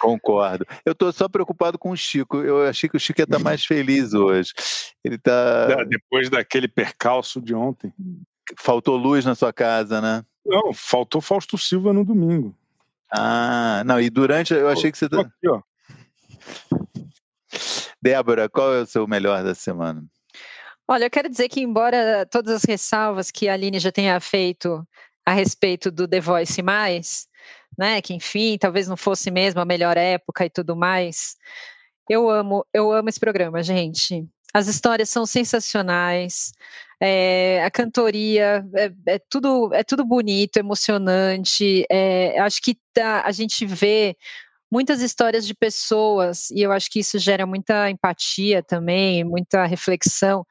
Concordo. 0.00 0.66
Eu 0.84 0.92
estou 0.92 1.12
só 1.12 1.28
preocupado 1.28 1.78
com 1.78 1.90
o 1.90 1.96
Chico. 1.96 2.38
Eu 2.38 2.66
achei 2.66 2.88
que 2.88 2.96
o 2.96 3.00
Chico 3.00 3.20
ia 3.20 3.24
estar 3.24 3.38
tá 3.38 3.42
mais 3.42 3.64
feliz 3.64 4.12
hoje. 4.12 4.52
Ele 5.02 5.14
está. 5.14 5.84
Depois 5.84 6.28
daquele 6.28 6.68
percalço 6.68 7.40
de 7.40 7.54
ontem. 7.54 7.92
Faltou 8.56 8.96
luz 8.96 9.24
na 9.24 9.34
sua 9.34 9.52
casa, 9.52 10.00
né? 10.00 10.24
Não, 10.44 10.72
faltou 10.72 11.20
Fausto 11.20 11.56
Silva 11.56 11.92
no 11.92 12.04
domingo. 12.04 12.54
Ah, 13.10 13.82
não, 13.84 14.00
e 14.00 14.08
durante 14.08 14.54
eu 14.54 14.68
achei 14.68 14.90
que 14.90 14.98
você. 14.98 15.06
Aqui, 15.06 15.48
ó. 15.48 15.60
Débora, 18.00 18.48
qual 18.48 18.74
é 18.74 18.80
o 18.80 18.86
seu 18.86 19.06
melhor 19.06 19.44
da 19.44 19.54
semana? 19.54 20.04
Olha, 20.88 21.04
eu 21.04 21.10
quero 21.10 21.28
dizer 21.28 21.48
que, 21.48 21.60
embora 21.60 22.26
todas 22.26 22.54
as 22.54 22.64
ressalvas 22.64 23.30
que 23.30 23.48
a 23.48 23.52
Aline 23.52 23.78
já 23.78 23.92
tenha 23.92 24.18
feito 24.18 24.86
a 25.24 25.32
respeito 25.32 25.90
do 25.90 26.08
The 26.08 26.20
Voice 26.20 26.60
Mais, 26.62 27.28
né? 27.78 28.02
Que 28.02 28.14
enfim, 28.14 28.58
talvez 28.58 28.88
não 28.88 28.96
fosse 28.96 29.30
mesmo 29.30 29.60
a 29.60 29.64
melhor 29.64 29.96
época 29.96 30.44
e 30.44 30.50
tudo 30.50 30.74
mais. 30.74 31.36
Eu 32.08 32.28
amo, 32.28 32.66
eu 32.74 32.90
amo 32.90 33.08
esse 33.08 33.20
programa, 33.20 33.62
gente. 33.62 34.26
As 34.52 34.68
histórias 34.68 35.10
são 35.10 35.24
sensacionais. 35.24 36.52
É, 37.00 37.64
a 37.64 37.70
cantoria 37.70 38.64
é, 38.74 38.92
é, 39.14 39.18
tudo 39.28 39.72
é 39.74 39.82
tudo 39.82 40.04
bonito, 40.04 40.56
emocionante. 40.58 41.84
É, 41.90 42.38
acho 42.40 42.60
que 42.62 42.78
tá, 42.92 43.22
a 43.24 43.32
gente 43.32 43.66
vê 43.66 44.16
muitas 44.70 45.02
histórias 45.02 45.46
de 45.46 45.54
pessoas 45.54 46.50
e 46.50 46.62
eu 46.62 46.72
acho 46.72 46.90
que 46.90 47.00
isso 47.00 47.18
gera 47.18 47.46
muita 47.46 47.90
empatia 47.90 48.62
também, 48.62 49.24
muita 49.24 49.66
reflexão 49.66 50.46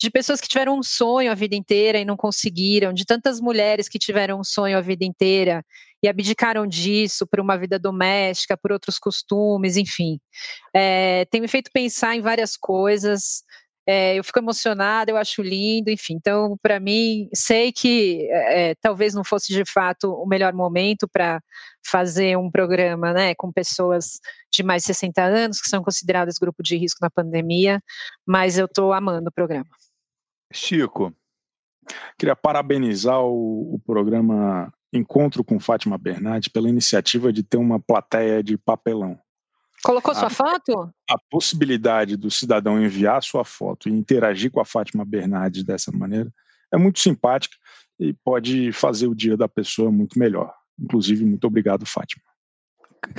de 0.00 0.10
pessoas 0.10 0.40
que 0.40 0.48
tiveram 0.48 0.78
um 0.78 0.82
sonho 0.82 1.30
a 1.30 1.34
vida 1.34 1.56
inteira 1.56 1.98
e 1.98 2.04
não 2.04 2.16
conseguiram, 2.16 2.92
de 2.92 3.04
tantas 3.04 3.40
mulheres 3.40 3.88
que 3.88 3.98
tiveram 3.98 4.40
um 4.40 4.44
sonho 4.44 4.78
a 4.78 4.80
vida 4.80 5.04
inteira 5.04 5.64
e 6.02 6.08
abdicaram 6.08 6.66
disso 6.66 7.26
por 7.26 7.40
uma 7.40 7.58
vida 7.58 7.78
doméstica, 7.78 8.56
por 8.56 8.70
outros 8.70 8.98
costumes, 8.98 9.76
enfim. 9.76 10.20
É, 10.72 11.24
tem 11.26 11.40
me 11.40 11.48
feito 11.48 11.70
pensar 11.72 12.14
em 12.14 12.20
várias 12.20 12.56
coisas. 12.56 13.42
É, 13.84 14.16
eu 14.16 14.22
fico 14.22 14.38
emocionada, 14.38 15.10
eu 15.10 15.16
acho 15.16 15.42
lindo, 15.42 15.90
enfim. 15.90 16.14
Então, 16.14 16.56
para 16.62 16.78
mim, 16.78 17.28
sei 17.34 17.72
que 17.72 18.28
é, 18.30 18.74
talvez 18.76 19.14
não 19.14 19.24
fosse 19.24 19.52
de 19.52 19.64
fato 19.64 20.12
o 20.12 20.26
melhor 20.26 20.52
momento 20.52 21.08
para 21.08 21.42
fazer 21.84 22.36
um 22.36 22.50
programa 22.50 23.12
né, 23.12 23.34
com 23.34 23.50
pessoas 23.50 24.20
de 24.52 24.62
mais 24.62 24.82
de 24.82 24.88
60 24.88 25.22
anos, 25.22 25.60
que 25.60 25.68
são 25.68 25.82
consideradas 25.82 26.38
grupo 26.38 26.62
de 26.62 26.76
risco 26.76 26.98
na 27.00 27.10
pandemia, 27.10 27.82
mas 28.26 28.58
eu 28.58 28.66
estou 28.66 28.92
amando 28.92 29.30
o 29.30 29.32
programa. 29.32 29.66
Chico. 30.52 31.14
Queria 32.18 32.36
parabenizar 32.36 33.20
o, 33.20 33.74
o 33.74 33.78
programa 33.78 34.72
Encontro 34.92 35.44
com 35.44 35.60
Fátima 35.60 35.98
Bernardes 35.98 36.48
pela 36.48 36.68
iniciativa 36.68 37.32
de 37.32 37.42
ter 37.42 37.56
uma 37.56 37.78
plateia 37.78 38.42
de 38.42 38.56
papelão. 38.56 39.18
Colocou 39.82 40.12
a, 40.12 40.14
sua 40.14 40.30
foto? 40.30 40.92
A 41.08 41.18
possibilidade 41.30 42.16
do 42.16 42.30
cidadão 42.30 42.82
enviar 42.82 43.22
sua 43.22 43.44
foto 43.44 43.88
e 43.88 43.92
interagir 43.92 44.50
com 44.50 44.60
a 44.60 44.64
Fátima 44.64 45.04
Bernardes 45.04 45.62
dessa 45.62 45.92
maneira 45.92 46.32
é 46.72 46.76
muito 46.76 46.98
simpática 46.98 47.56
e 47.98 48.12
pode 48.12 48.72
fazer 48.72 49.06
o 49.06 49.14
dia 49.14 49.36
da 49.36 49.48
pessoa 49.48 49.90
muito 49.90 50.18
melhor. 50.18 50.52
Inclusive, 50.78 51.24
muito 51.24 51.46
obrigado, 51.46 51.86
Fátima. 51.86 52.22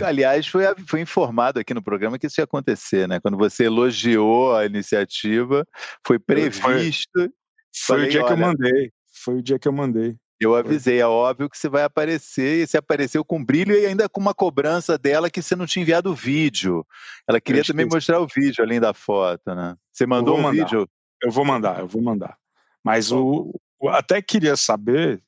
Aliás, 0.03 0.47
foi, 0.47 0.63
foi 0.87 1.01
informado 1.01 1.59
aqui 1.59 1.73
no 1.73 1.83
programa 1.83 2.17
que 2.17 2.27
isso 2.27 2.39
ia 2.39 2.43
acontecer, 2.43 3.07
né? 3.07 3.19
Quando 3.19 3.37
você 3.37 3.65
elogiou 3.65 4.55
a 4.55 4.65
iniciativa, 4.65 5.65
foi 6.05 6.19
previsto. 6.19 7.09
Foi, 7.13 7.27
foi 7.27 7.97
falei, 7.97 8.07
o 8.07 8.11
dia 8.11 8.25
que 8.25 8.31
eu 8.31 8.37
mandei. 8.37 8.91
Foi 9.23 9.35
o 9.35 9.41
dia 9.41 9.59
que 9.59 9.67
eu 9.67 9.73
mandei. 9.73 10.15
Eu 10.39 10.55
avisei, 10.55 11.01
é 11.01 11.05
óbvio 11.05 11.49
que 11.49 11.57
você 11.57 11.67
vai 11.67 11.83
aparecer, 11.83 12.63
e 12.63 12.67
você 12.67 12.77
apareceu 12.77 13.25
com 13.25 13.43
brilho 13.43 13.75
e 13.75 13.85
ainda 13.85 14.07
com 14.07 14.21
uma 14.21 14.33
cobrança 14.33 14.97
dela 14.97 15.29
que 15.29 15.41
você 15.41 15.53
não 15.53 15.65
tinha 15.65 15.83
enviado 15.83 16.11
o 16.11 16.15
vídeo. 16.15 16.85
Ela 17.27 17.41
queria 17.41 17.63
também 17.63 17.85
mostrar 17.85 18.21
o 18.21 18.27
vídeo 18.27 18.63
além 18.63 18.79
da 18.79 18.93
foto, 18.93 19.53
né? 19.53 19.75
Você 19.91 20.05
mandou 20.05 20.37
um 20.37 20.41
mandar. 20.41 20.63
vídeo? 20.63 20.89
Eu 21.21 21.29
vou 21.29 21.43
mandar, 21.43 21.81
eu 21.81 21.87
vou 21.87 22.01
mandar. 22.01 22.37
Mas 22.81 23.11
o, 23.11 23.53
o, 23.77 23.89
até 23.89 24.21
queria 24.21 24.55
saber 24.55 25.21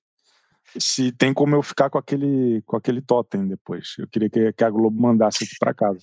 se 0.78 1.12
tem 1.12 1.34
como 1.34 1.56
eu 1.56 1.62
ficar 1.62 1.90
com 1.90 1.98
aquele, 1.98 2.62
com 2.66 2.78
aquele 2.78 3.02
totem 3.02 3.48
depois. 3.48 3.96
Eu 3.98 4.08
queria 4.08 4.30
que, 4.30 4.54
que 4.54 4.64
a 4.64 4.70
Globo 4.70 5.00
mandasse 5.00 5.44
aqui 5.44 5.56
para 5.60 5.74
casa. 5.74 6.00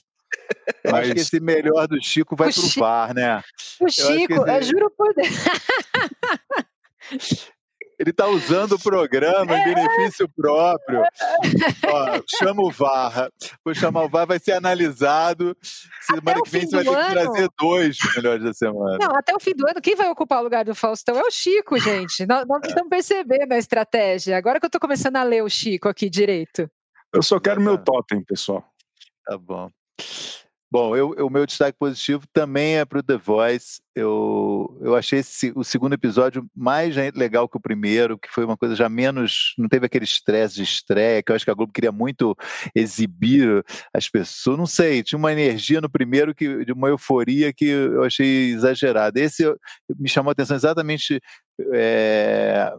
Eu 0.85 0.93
Mas... 0.93 1.05
acho 1.05 1.15
que 1.15 1.21
esse 1.21 1.41
melhor 1.41 1.89
do 1.89 2.03
Chico 2.03 2.37
vai 2.37 2.51
o 2.51 2.53
pro 2.53 2.63
Chico... 2.63 2.81
VAR, 2.81 3.15
né? 3.15 3.43
O 3.81 3.89
Chico, 3.89 4.35
eu, 4.35 4.47
esse... 4.47 4.57
eu 4.57 4.63
juro 4.63 4.91
por 4.97 5.15
Deus. 5.15 5.29
Ele 7.99 8.11
está 8.11 8.29
usando 8.29 8.73
o 8.73 8.79
programa 8.79 9.59
em 9.59 9.65
benefício 9.65 10.29
próprio. 10.29 11.03
Ó, 11.87 12.23
chama 12.39 12.63
o 12.63 12.71
VAR. 12.71 13.29
Vou 13.65 13.75
chamar 13.75 14.05
o 14.05 14.09
VAR, 14.09 14.27
vai 14.27 14.39
ser 14.39 14.53
analisado. 14.53 15.57
Semana 16.03 16.41
que 16.43 16.51
vem 16.51 16.67
você 16.67 16.77
vai 16.77 16.85
ter 16.85 17.07
que 17.07 17.13
trazer 17.13 17.49
dois 17.59 17.97
melhores 18.15 18.45
da 18.45 18.53
semana. 18.53 18.99
Não, 19.01 19.17
até 19.17 19.35
o 19.35 19.41
fim 19.41 19.53
do 19.53 19.69
ano, 19.69 19.81
quem 19.81 19.97
vai 19.97 20.09
ocupar 20.11 20.41
o 20.41 20.45
lugar 20.45 20.65
do 20.65 20.75
Faustão 20.75 21.19
é 21.19 21.23
o 21.23 21.31
Chico, 21.31 21.77
gente. 21.79 22.25
Nós, 22.25 22.47
nós 22.47 22.63
é. 22.65 22.69
estamos 22.69 22.89
percebendo 22.89 23.53
a 23.53 23.59
estratégia. 23.59 24.37
Agora 24.37 24.61
que 24.61 24.67
eu 24.67 24.69
estou 24.69 24.81
começando 24.81 25.17
a 25.17 25.25
ler 25.25 25.43
o 25.43 25.49
Chico 25.49 25.89
aqui 25.89 26.09
direito. 26.09 26.71
Eu 27.13 27.23
só 27.23 27.41
quero 27.41 27.61
meu 27.61 27.79
totem, 27.79 28.23
pessoal. 28.23 28.65
Tá 29.25 29.37
bom. 29.37 29.69
Bom, 30.71 30.95
eu, 30.95 31.13
o 31.27 31.31
meu 31.31 31.47
destaque 31.47 31.79
positivo 31.79 32.27
também 32.31 32.77
é 32.77 32.85
para 32.85 32.99
o 32.99 33.03
The 33.03 33.17
Voice. 33.17 33.81
Eu, 33.95 34.79
eu 34.83 34.95
achei 34.95 35.21
esse, 35.21 35.51
o 35.57 35.65
segundo 35.65 35.95
episódio 35.95 36.47
mais 36.55 36.95
legal 37.15 37.49
que 37.49 37.57
o 37.57 37.61
primeiro, 37.61 38.19
que 38.19 38.29
foi 38.29 38.45
uma 38.45 38.57
coisa 38.57 38.77
já 38.77 38.87
menos. 38.87 39.55
Não 39.57 39.67
teve 39.67 39.87
aquele 39.87 40.05
estresse 40.05 40.57
de 40.57 40.65
estreia, 40.65 41.23
que 41.23 41.33
eu 41.33 41.37
acho 41.37 41.45
que 41.47 41.51
a 41.51 41.55
Globo 41.55 41.73
queria 41.73 41.91
muito 41.91 42.37
exibir 42.75 43.65
as 43.95 44.11
pessoas. 44.11 44.59
Não 44.59 44.67
sei, 44.67 45.03
tinha 45.03 45.19
uma 45.19 45.33
energia 45.33 45.81
no 45.81 45.89
primeiro, 45.89 46.35
que, 46.35 46.67
de 46.67 46.73
uma 46.73 46.89
euforia 46.89 47.51
que 47.51 47.65
eu 47.65 48.05
achei 48.05 48.51
exagerada. 48.51 49.19
Esse 49.19 49.45
me 49.99 50.09
chamou 50.09 50.29
a 50.31 50.33
atenção 50.33 50.55
exatamente. 50.55 51.19
É, 51.73 52.71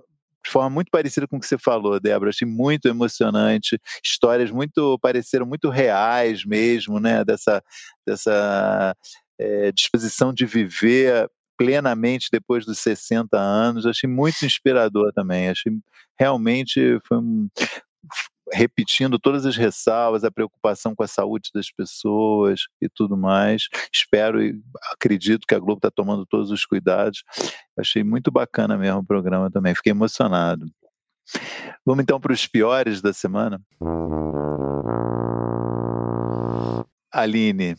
de 0.44 0.52
forma 0.52 0.70
muito 0.70 0.90
parecida 0.90 1.28
com 1.28 1.38
o 1.38 1.40
que 1.40 1.48
você 1.48 1.58
falou, 1.58 2.00
Débora. 2.00 2.30
Achei 2.30 2.48
muito 2.48 2.88
emocionante. 2.88 3.80
Histórias 4.04 4.52
muito 4.52 4.98
pareceram 5.00 5.46
muito 5.46 5.70
reais 5.70 6.46
mesmo, 6.46 7.00
né? 7.00 7.24
Dessa, 7.26 7.64
dessa 8.06 8.96
é, 9.38 9.72
disposição 9.72 10.34
de 10.34 10.46
viver 10.46 11.30
plenamente 11.58 12.30
depois 12.32 12.66
dos 12.66 12.80
60 12.80 13.38
anos. 13.38 13.86
Achei 13.86 14.10
muito 14.10 14.46
inspirador 14.46 15.12
também. 15.14 15.50
Achei 15.50 15.74
realmente 16.18 17.00
foi 17.08 17.18
um, 17.18 17.50
repetindo 18.52 19.20
todas 19.20 19.46
as 19.46 19.56
ressalvas, 19.56 20.24
a 20.24 20.32
preocupação 20.32 20.96
com 20.96 21.04
a 21.04 21.08
saúde 21.08 21.50
das 21.54 21.72
pessoas 21.72 22.62
e 22.82 22.90
tudo 22.90 23.18
mais. 23.18 23.68
Espero 23.94 24.42
e 24.42 24.60
acredito 24.92 25.46
que 25.48 25.56
a 25.56 25.60
Globo 25.60 25.78
está 25.78 25.92
tomando 25.92 26.26
todos 26.26 26.52
os 26.52 26.66
cuidados. 26.66 27.24
Achei 27.78 28.04
muito 28.04 28.32
bacana 28.32 28.78
mesmo 28.78 29.00
o 29.00 29.06
programa 29.06 29.52
também, 29.52 29.76
fiquei 29.76 29.92
emocionado. 29.92 30.66
Vamos 31.86 32.04
então 32.04 32.20
para 32.20 32.34
os 32.34 32.48
piores 32.48 33.02
da 33.02 33.14
semana. 33.14 33.62
Aline. 37.12 37.76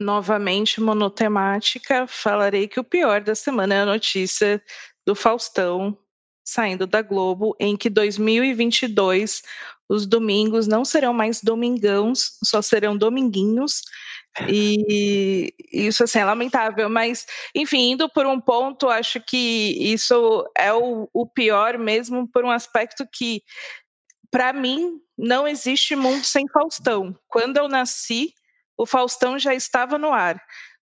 Novamente 0.00 0.80
monotemática, 0.80 2.06
falarei 2.06 2.68
que 2.68 2.80
o 2.80 2.84
pior 2.84 3.20
da 3.20 3.34
semana 3.34 3.74
é 3.74 3.80
a 3.80 3.86
notícia 3.86 4.62
do 5.06 5.14
Faustão 5.14 5.98
saindo 6.48 6.86
da 6.86 7.02
Globo, 7.02 7.54
em 7.60 7.76
que 7.76 7.90
2022 7.90 9.42
os 9.86 10.06
domingos 10.06 10.66
não 10.66 10.84
serão 10.84 11.12
mais 11.12 11.42
domingãos, 11.42 12.38
só 12.42 12.62
serão 12.62 12.96
dominguinhos. 12.96 13.82
E 14.48 15.52
isso 15.70 16.04
assim 16.04 16.20
é 16.20 16.24
lamentável, 16.24 16.88
mas 16.88 17.26
enfim, 17.54 17.92
indo 17.92 18.08
por 18.08 18.24
um 18.24 18.40
ponto, 18.40 18.88
acho 18.88 19.20
que 19.20 19.76
isso 19.78 20.48
é 20.56 20.72
o, 20.72 21.08
o 21.12 21.26
pior 21.26 21.76
mesmo 21.76 22.26
por 22.28 22.44
um 22.44 22.50
aspecto 22.50 23.06
que 23.10 23.42
para 24.30 24.52
mim 24.52 25.00
não 25.16 25.46
existe 25.46 25.94
mundo 25.96 26.24
sem 26.24 26.48
Faustão. 26.48 27.14
Quando 27.26 27.58
eu 27.58 27.68
nasci, 27.68 28.32
o 28.76 28.86
Faustão 28.86 29.38
já 29.38 29.54
estava 29.54 29.98
no 29.98 30.12
ar. 30.12 30.40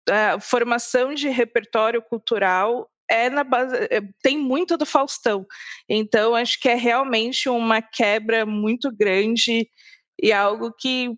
A 0.10 0.40
formação 0.40 1.14
de 1.14 1.30
repertório 1.30 2.02
cultural 2.02 2.90
é 3.10 3.30
na 3.30 3.44
base, 3.44 3.76
é, 3.90 4.02
tem 4.22 4.38
muito 4.38 4.78
do 4.78 4.86
Faustão. 4.86 5.46
Então, 5.88 6.36
acho 6.36 6.60
que 6.60 6.70
é 6.70 6.76
realmente 6.76 7.50
uma 7.50 7.82
quebra 7.82 8.46
muito 8.46 8.92
grande 8.92 9.68
e 10.22 10.32
algo 10.32 10.72
que 10.72 11.14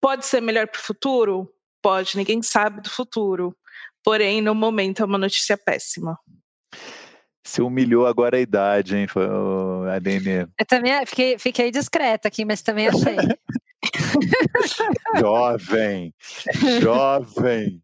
pode 0.00 0.26
ser 0.26 0.40
melhor 0.40 0.68
para 0.68 0.80
o 0.80 0.84
futuro? 0.84 1.50
Pode, 1.82 2.16
ninguém 2.16 2.42
sabe 2.42 2.80
do 2.80 2.90
futuro. 2.90 3.56
Porém, 4.02 4.40
no 4.40 4.54
momento 4.54 5.02
é 5.02 5.06
uma 5.06 5.18
notícia 5.18 5.56
péssima. 5.56 6.18
Se 7.46 7.60
humilhou 7.60 8.06
agora 8.06 8.36
a 8.36 8.40
idade, 8.40 8.96
hein, 8.96 9.06
Aline? 9.94 10.46
Eu 10.58 10.66
também 10.66 11.06
fiquei, 11.06 11.38
fiquei 11.38 11.70
discreta 11.70 12.28
aqui, 12.28 12.44
mas 12.44 12.62
também 12.62 12.88
achei. 12.88 13.16
jovem, 15.18 16.14
jovem, 16.80 17.82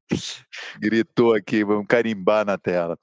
gritou 0.78 1.34
aqui, 1.34 1.62
vamos 1.62 1.86
carimbar 1.86 2.46
na 2.46 2.57
tela. 2.57 2.98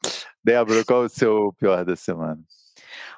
Débora, 0.48 0.86
qual 0.86 1.04
é 1.04 1.06
o 1.08 1.10
seu 1.10 1.54
pior 1.60 1.84
da 1.84 1.98
semana? 1.98 2.40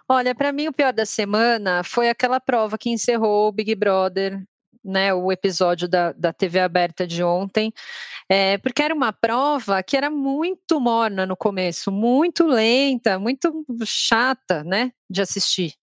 Olha, 0.08 0.34
para 0.34 0.52
mim 0.52 0.68
o 0.68 0.74
pior 0.74 0.92
da 0.92 1.06
semana 1.06 1.84
foi 1.84 2.10
aquela 2.10 2.40
prova 2.40 2.76
que 2.76 2.90
encerrou 2.90 3.48
o 3.48 3.52
Big 3.52 3.76
Brother 3.76 4.42
né, 4.84 5.14
o 5.14 5.32
episódio 5.32 5.88
da, 5.88 6.12
da 6.12 6.34
TV 6.34 6.60
aberta 6.60 7.06
de 7.06 7.24
ontem, 7.24 7.72
é, 8.28 8.58
porque 8.58 8.82
era 8.82 8.94
uma 8.94 9.12
prova 9.12 9.82
que 9.84 9.98
era 9.98 10.10
muito 10.10 10.80
morna 10.80 11.26
no 11.26 11.36
começo, 11.36 11.92
muito 11.92 12.46
lenta, 12.48 13.20
muito 13.20 13.66
chata, 13.86 14.64
né, 14.64 14.92
de 15.10 15.22
assistir. 15.22 15.74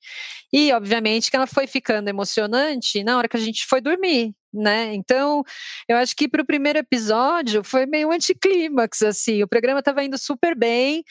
E, 0.53 0.73
obviamente, 0.73 1.31
que 1.31 1.37
ela 1.37 1.47
foi 1.47 1.67
ficando 1.67 2.09
emocionante 2.09 3.05
na 3.05 3.17
hora 3.19 3.29
que 3.29 3.37
a 3.37 3.41
gente 3.41 3.67
foi 3.67 3.81
dormir, 3.81 4.35
né? 4.57 4.95
Então, 4.95 5.43
eu 5.89 5.97
acho 5.97 6.15
que 6.17 6.29
para 6.29 6.43
o 6.43 6.47
primeiro 6.47 6.79
episódio 6.79 7.63
foi 7.65 7.87
meio 7.87 8.11
anticlímax, 8.11 9.03
assim, 9.03 9.43
o 9.43 9.49
programa 9.49 9.81
estava 9.81 10.05
indo 10.05 10.19
super 10.19 10.57
bem, 10.57 11.05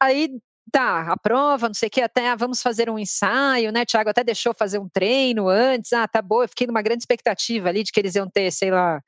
aí 0.00 0.30
tá, 0.72 1.12
a 1.12 1.16
prova, 1.18 1.68
não 1.68 1.74
sei 1.74 1.88
o 1.88 1.90
que, 1.90 2.00
até 2.00 2.30
ah, 2.30 2.36
vamos 2.36 2.62
fazer 2.62 2.88
um 2.88 2.98
ensaio, 2.98 3.70
né? 3.72 3.84
Tiago 3.84 4.10
até 4.10 4.24
deixou 4.24 4.54
fazer 4.54 4.78
um 4.78 4.88
treino 4.88 5.48
antes. 5.48 5.92
Ah, 5.92 6.08
tá 6.08 6.22
bom, 6.22 6.42
eu 6.42 6.48
fiquei 6.48 6.66
numa 6.66 6.82
grande 6.82 7.02
expectativa 7.02 7.68
ali 7.68 7.82
de 7.84 7.92
que 7.92 8.00
eles 8.00 8.14
iam 8.14 8.28
ter, 8.28 8.50
sei 8.50 8.70
lá, 8.70 9.00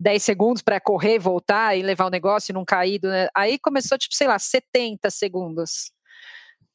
10 0.00 0.22
segundos 0.22 0.62
para 0.62 0.80
correr, 0.80 1.18
voltar 1.18 1.76
e 1.76 1.82
levar 1.82 2.06
o 2.06 2.10
negócio 2.10 2.52
e 2.52 2.54
não 2.54 2.64
cair. 2.64 3.00
Né? 3.02 3.28
Aí 3.34 3.58
começou, 3.58 3.98
tipo, 3.98 4.14
sei 4.14 4.28
lá, 4.28 4.38
70 4.38 5.10
segundos. 5.10 5.92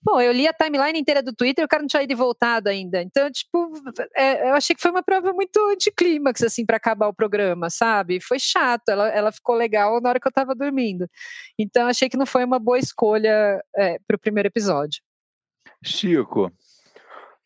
Bom, 0.01 0.21
eu 0.21 0.31
li 0.31 0.47
a 0.47 0.53
timeline 0.53 0.99
inteira 0.99 1.23
do 1.23 1.33
Twitter 1.33 1.63
e 1.63 1.65
o 1.65 1.67
cara 1.67 1.81
não 1.81 1.87
tinha 1.87 2.03
ido 2.03 2.13
e 2.13 2.15
voltado 2.15 2.69
ainda. 2.69 3.01
Então, 3.01 3.29
tipo, 3.31 3.73
é, 4.15 4.49
eu 4.49 4.53
achei 4.53 4.75
que 4.75 4.81
foi 4.81 4.91
uma 4.91 5.03
prova 5.03 5.33
muito 5.33 5.59
anticlímax, 5.69 6.43
assim, 6.43 6.65
para 6.65 6.77
acabar 6.77 7.07
o 7.07 7.13
programa, 7.13 7.69
sabe? 7.69 8.21
Foi 8.21 8.39
chato, 8.39 8.89
ela, 8.89 9.09
ela 9.09 9.31
ficou 9.31 9.55
legal 9.55 9.99
na 9.99 10.09
hora 10.09 10.19
que 10.19 10.27
eu 10.27 10.31
tava 10.31 10.53
dormindo. 10.55 11.09
Então, 11.57 11.87
achei 11.87 12.09
que 12.09 12.17
não 12.17 12.25
foi 12.25 12.45
uma 12.45 12.59
boa 12.59 12.77
escolha 12.77 13.61
é, 13.75 13.99
para 14.07 14.15
o 14.15 14.19
primeiro 14.19 14.47
episódio. 14.47 15.01
Chico. 15.83 16.51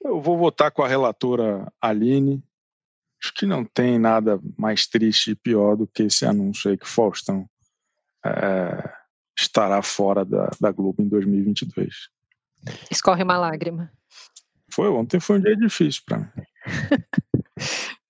Eu 0.03 0.19
vou 0.19 0.37
votar 0.37 0.71
com 0.71 0.83
a 0.83 0.87
relatora 0.87 1.71
Aline. 1.81 2.43
Acho 3.23 3.33
que 3.33 3.45
não 3.45 3.63
tem 3.63 3.99
nada 3.99 4.39
mais 4.57 4.87
triste 4.87 5.31
e 5.31 5.35
pior 5.35 5.75
do 5.75 5.87
que 5.87 6.03
esse 6.03 6.25
anúncio 6.25 6.71
aí 6.71 6.77
que 6.77 6.87
Faustão 6.87 7.47
é, 8.25 8.91
estará 9.37 9.81
fora 9.81 10.25
da, 10.25 10.49
da 10.59 10.71
Globo 10.71 11.01
em 11.01 11.07
2022. 11.07 12.09
Escorre 12.89 13.23
uma 13.23 13.37
lágrima. 13.37 13.91
Foi, 14.73 14.89
ontem 14.89 15.19
foi 15.19 15.39
um 15.39 15.41
dia 15.41 15.55
difícil 15.55 16.01
para 16.05 16.19
mim. 16.19 16.27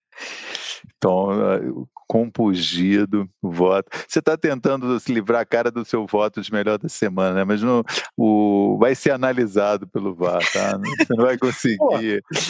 Então, 1.02 1.88
compugido 2.08 3.28
voto. 3.42 3.90
Você 4.08 4.20
está 4.20 4.38
tentando 4.38 5.00
se 5.00 5.12
livrar 5.12 5.42
a 5.42 5.46
cara 5.46 5.72
do 5.72 5.84
seu 5.84 6.06
voto 6.06 6.42
de 6.42 6.54
melhor 6.54 6.78
da 6.78 6.88
semana, 6.88 7.34
né? 7.38 7.44
mas 7.44 7.64
não, 7.64 7.84
o, 8.16 8.78
vai 8.80 8.94
ser 8.94 9.10
analisado 9.10 9.88
pelo 9.88 10.14
VAR, 10.14 10.44
tá? 10.54 10.78
Você 10.78 11.16
não 11.16 11.26
vai 11.26 11.38
conseguir. 11.42 11.80
Pô, 11.80 11.98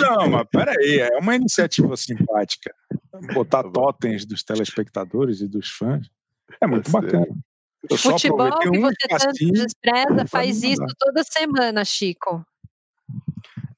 não, 0.02 0.30
mas 0.32 0.47
peraí, 0.52 0.99
é 0.99 1.18
uma 1.18 1.34
iniciativa 1.34 1.95
simpática. 1.95 2.76
Botar 3.34 3.64
tá 3.64 3.70
totens 3.70 4.26
dos 4.26 4.43
telespectadores 4.43 5.39
e 5.39 5.47
dos 5.47 5.70
fãs 5.70 6.10
é 6.60 6.68
muito 6.68 6.91
bacana. 6.91 7.28
O 7.90 7.98
futebol 7.98 8.60
que 8.60 8.70
um 8.70 8.82
você 8.82 9.08
tanto 9.08 9.52
despreza 9.52 10.28
faz 10.28 10.64
isso 10.64 10.86
toda 11.00 11.24
semana, 11.24 11.84
Chico. 11.84 12.46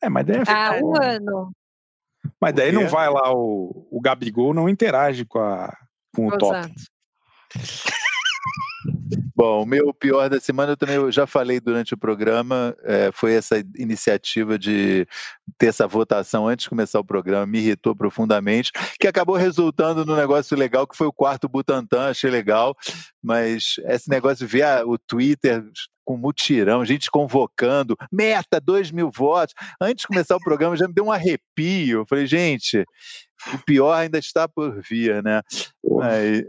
É, 0.01 0.09
mas 0.09 0.25
daí 0.25 0.37
é 0.37 0.43
Há 0.51 0.79
um 0.83 1.01
ano. 1.01 1.51
Mas 2.39 2.53
daí 2.53 2.71
não 2.71 2.87
vai 2.87 3.09
lá, 3.09 3.33
o, 3.33 3.87
o 3.89 4.01
Gabigol 4.01 4.53
não 4.53 4.67
interage 4.67 5.25
com, 5.25 5.39
a, 5.39 5.73
com 6.13 6.27
o 6.27 6.37
Top. 6.37 6.69
Bom, 9.45 9.63
o 9.63 9.65
meu 9.65 9.93
pior 9.93 10.29
da 10.29 10.39
semana 10.39 10.71
eu 10.71 10.77
também 10.77 10.95
eu 10.95 11.11
já 11.11 11.27
falei 11.27 11.59
durante 11.59 11.93
o 11.93 11.97
programa, 11.97 12.73
é, 12.81 13.11
foi 13.11 13.33
essa 13.33 13.57
iniciativa 13.77 14.57
de 14.57 15.05
ter 15.57 15.65
essa 15.65 15.85
votação 15.85 16.47
antes 16.47 16.63
de 16.63 16.69
começar 16.69 16.97
o 16.97 17.03
programa, 17.03 17.45
me 17.45 17.57
irritou 17.57 17.93
profundamente, 17.93 18.71
que 18.97 19.05
acabou 19.05 19.35
resultando 19.35 20.05
num 20.05 20.15
negócio 20.15 20.55
legal 20.55 20.87
que 20.87 20.95
foi 20.95 21.07
o 21.07 21.11
quarto 21.11 21.49
Butantan, 21.49 22.07
achei 22.09 22.29
legal, 22.29 22.73
mas 23.21 23.75
esse 23.83 24.09
negócio 24.09 24.47
de 24.47 24.51
ver 24.53 24.85
o 24.85 24.97
Twitter 24.97 25.61
com 26.05 26.15
mutirão, 26.15 26.85
gente 26.85 27.11
convocando, 27.11 27.97
meta, 28.09 28.61
dois 28.61 28.91
mil 28.91 29.11
votos. 29.13 29.53
Antes 29.81 30.03
de 30.03 30.07
começar 30.07 30.37
o 30.37 30.41
programa 30.41 30.77
já 30.77 30.87
me 30.87 30.93
deu 30.93 31.03
um 31.03 31.11
arrepio. 31.11 31.99
Eu 31.99 32.05
falei, 32.07 32.25
gente, 32.25 32.85
o 33.53 33.57
pior 33.65 33.91
ainda 33.91 34.17
está 34.17 34.47
por 34.47 34.81
vir, 34.81 35.21
né? 35.21 35.41
Aí, 36.01 36.47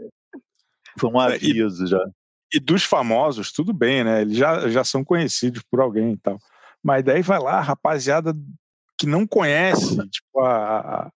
foi 0.97 1.09
um 1.09 1.19
aviso 1.19 1.85
já 1.87 1.99
e 2.53 2.59
dos 2.59 2.83
famosos, 2.83 3.51
tudo 3.51 3.73
bem, 3.73 4.03
né? 4.03 4.21
Eles 4.21 4.37
já, 4.37 4.67
já 4.69 4.83
são 4.83 5.03
conhecidos 5.03 5.63
por 5.69 5.79
alguém 5.79 6.13
e 6.13 6.17
tal. 6.17 6.37
Mas 6.83 7.03
daí 7.03 7.21
vai 7.21 7.39
lá, 7.39 7.59
rapaziada 7.59 8.33
que 8.97 9.05
não 9.05 9.27
conhece, 9.27 9.97
tipo, 10.09 10.39
a, 10.39 11.09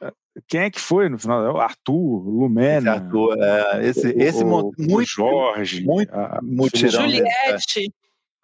a, 0.00 0.12
quem 0.46 0.60
é 0.60 0.70
que 0.70 0.80
foi 0.80 1.08
no 1.08 1.18
final? 1.18 1.44
É 1.44 1.50
o 1.50 1.58
Arthur, 1.58 2.28
Lumena. 2.28 2.78
Esse 2.78 2.88
Arthur, 2.88 3.42
é, 3.42 3.86
esse, 3.86 4.08
esse 4.10 4.44
o, 4.44 4.72
muito, 4.78 5.10
Jorge, 5.10 5.84
muito 5.84 6.12
a, 6.14 6.40
mutirão. 6.42 7.02
Juliette. 7.02 7.92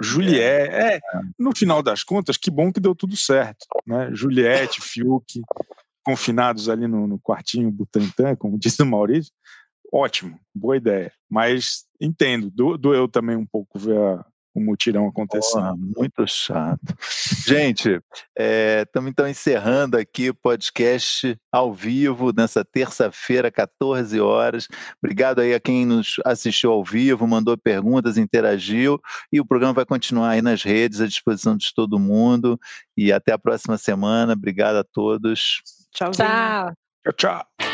Juliette, 0.01 0.75
é, 0.75 1.01
no 1.39 1.57
final 1.57 1.81
das 1.81 2.03
contas, 2.03 2.37
que 2.37 2.51
bom 2.51 2.73
que 2.73 2.81
deu 2.81 2.97
tudo 2.97 3.17
certo, 3.17 3.65
né? 3.87 4.11
Juliette, 4.13 4.81
Fiuk, 4.81 5.41
confinados 6.05 6.69
ali 6.69 6.89
no, 6.89 7.07
no 7.07 7.19
quartinho 7.19 7.71
Butantan, 7.71 8.35
como 8.35 8.59
disse 8.59 8.83
o 8.83 8.87
Maurício, 8.87 9.33
ótimo, 9.95 10.39
boa 10.53 10.77
ideia. 10.77 11.13
Mas 11.31 11.85
entendo, 12.01 12.51
do, 12.51 12.77
doeu 12.77 13.09
também 13.09 13.37
um 13.37 13.47
pouco 13.47 13.79
ver 13.79 13.97
a, 13.97 14.25
o 14.55 14.61
mutirão 14.61 15.09
acontecendo. 15.09 15.63
Porra, 15.63 15.77
muito 15.77 16.27
chato. 16.27 16.97
Gente, 17.47 18.01
estamos 18.37 19.09
é, 19.09 19.11
então 19.11 19.29
encerrando 19.29 19.97
aqui 19.97 20.31
o 20.31 20.35
podcast 20.35 21.37
ao 21.53 21.73
vivo 21.73 22.33
nessa 22.33 22.65
terça-feira, 22.65 23.51
14 23.51 24.21
horas. 24.21 24.69
Obrigado 25.03 25.41
aí 25.41 25.55
a 25.55 25.61
quem 25.61 25.87
nos 25.87 26.17
assistiu 26.25 26.73
ao 26.73 26.85
vivo, 26.85 27.27
mandou 27.27 27.57
perguntas, 27.57 28.17
interagiu 28.19 29.01
e 29.33 29.41
o 29.41 29.47
programa 29.47 29.75
vai 29.75 29.85
continuar 29.85 30.31
aí 30.31 30.43
nas 30.43 30.63
redes 30.63 31.01
à 31.01 31.07
disposição 31.07 31.57
de 31.57 31.73
todo 31.75 31.99
mundo. 31.99 32.59
E 32.97 33.13
até 33.13 33.33
a 33.33 33.39
próxima 33.39 33.77
semana. 33.77 34.33
Obrigado 34.33 34.77
a 34.77 34.85
todos. 34.85 35.63
Tchau. 35.93 36.11
Tchau. 36.11 36.73
Tchau, 37.05 37.13
tchau. 37.17 37.74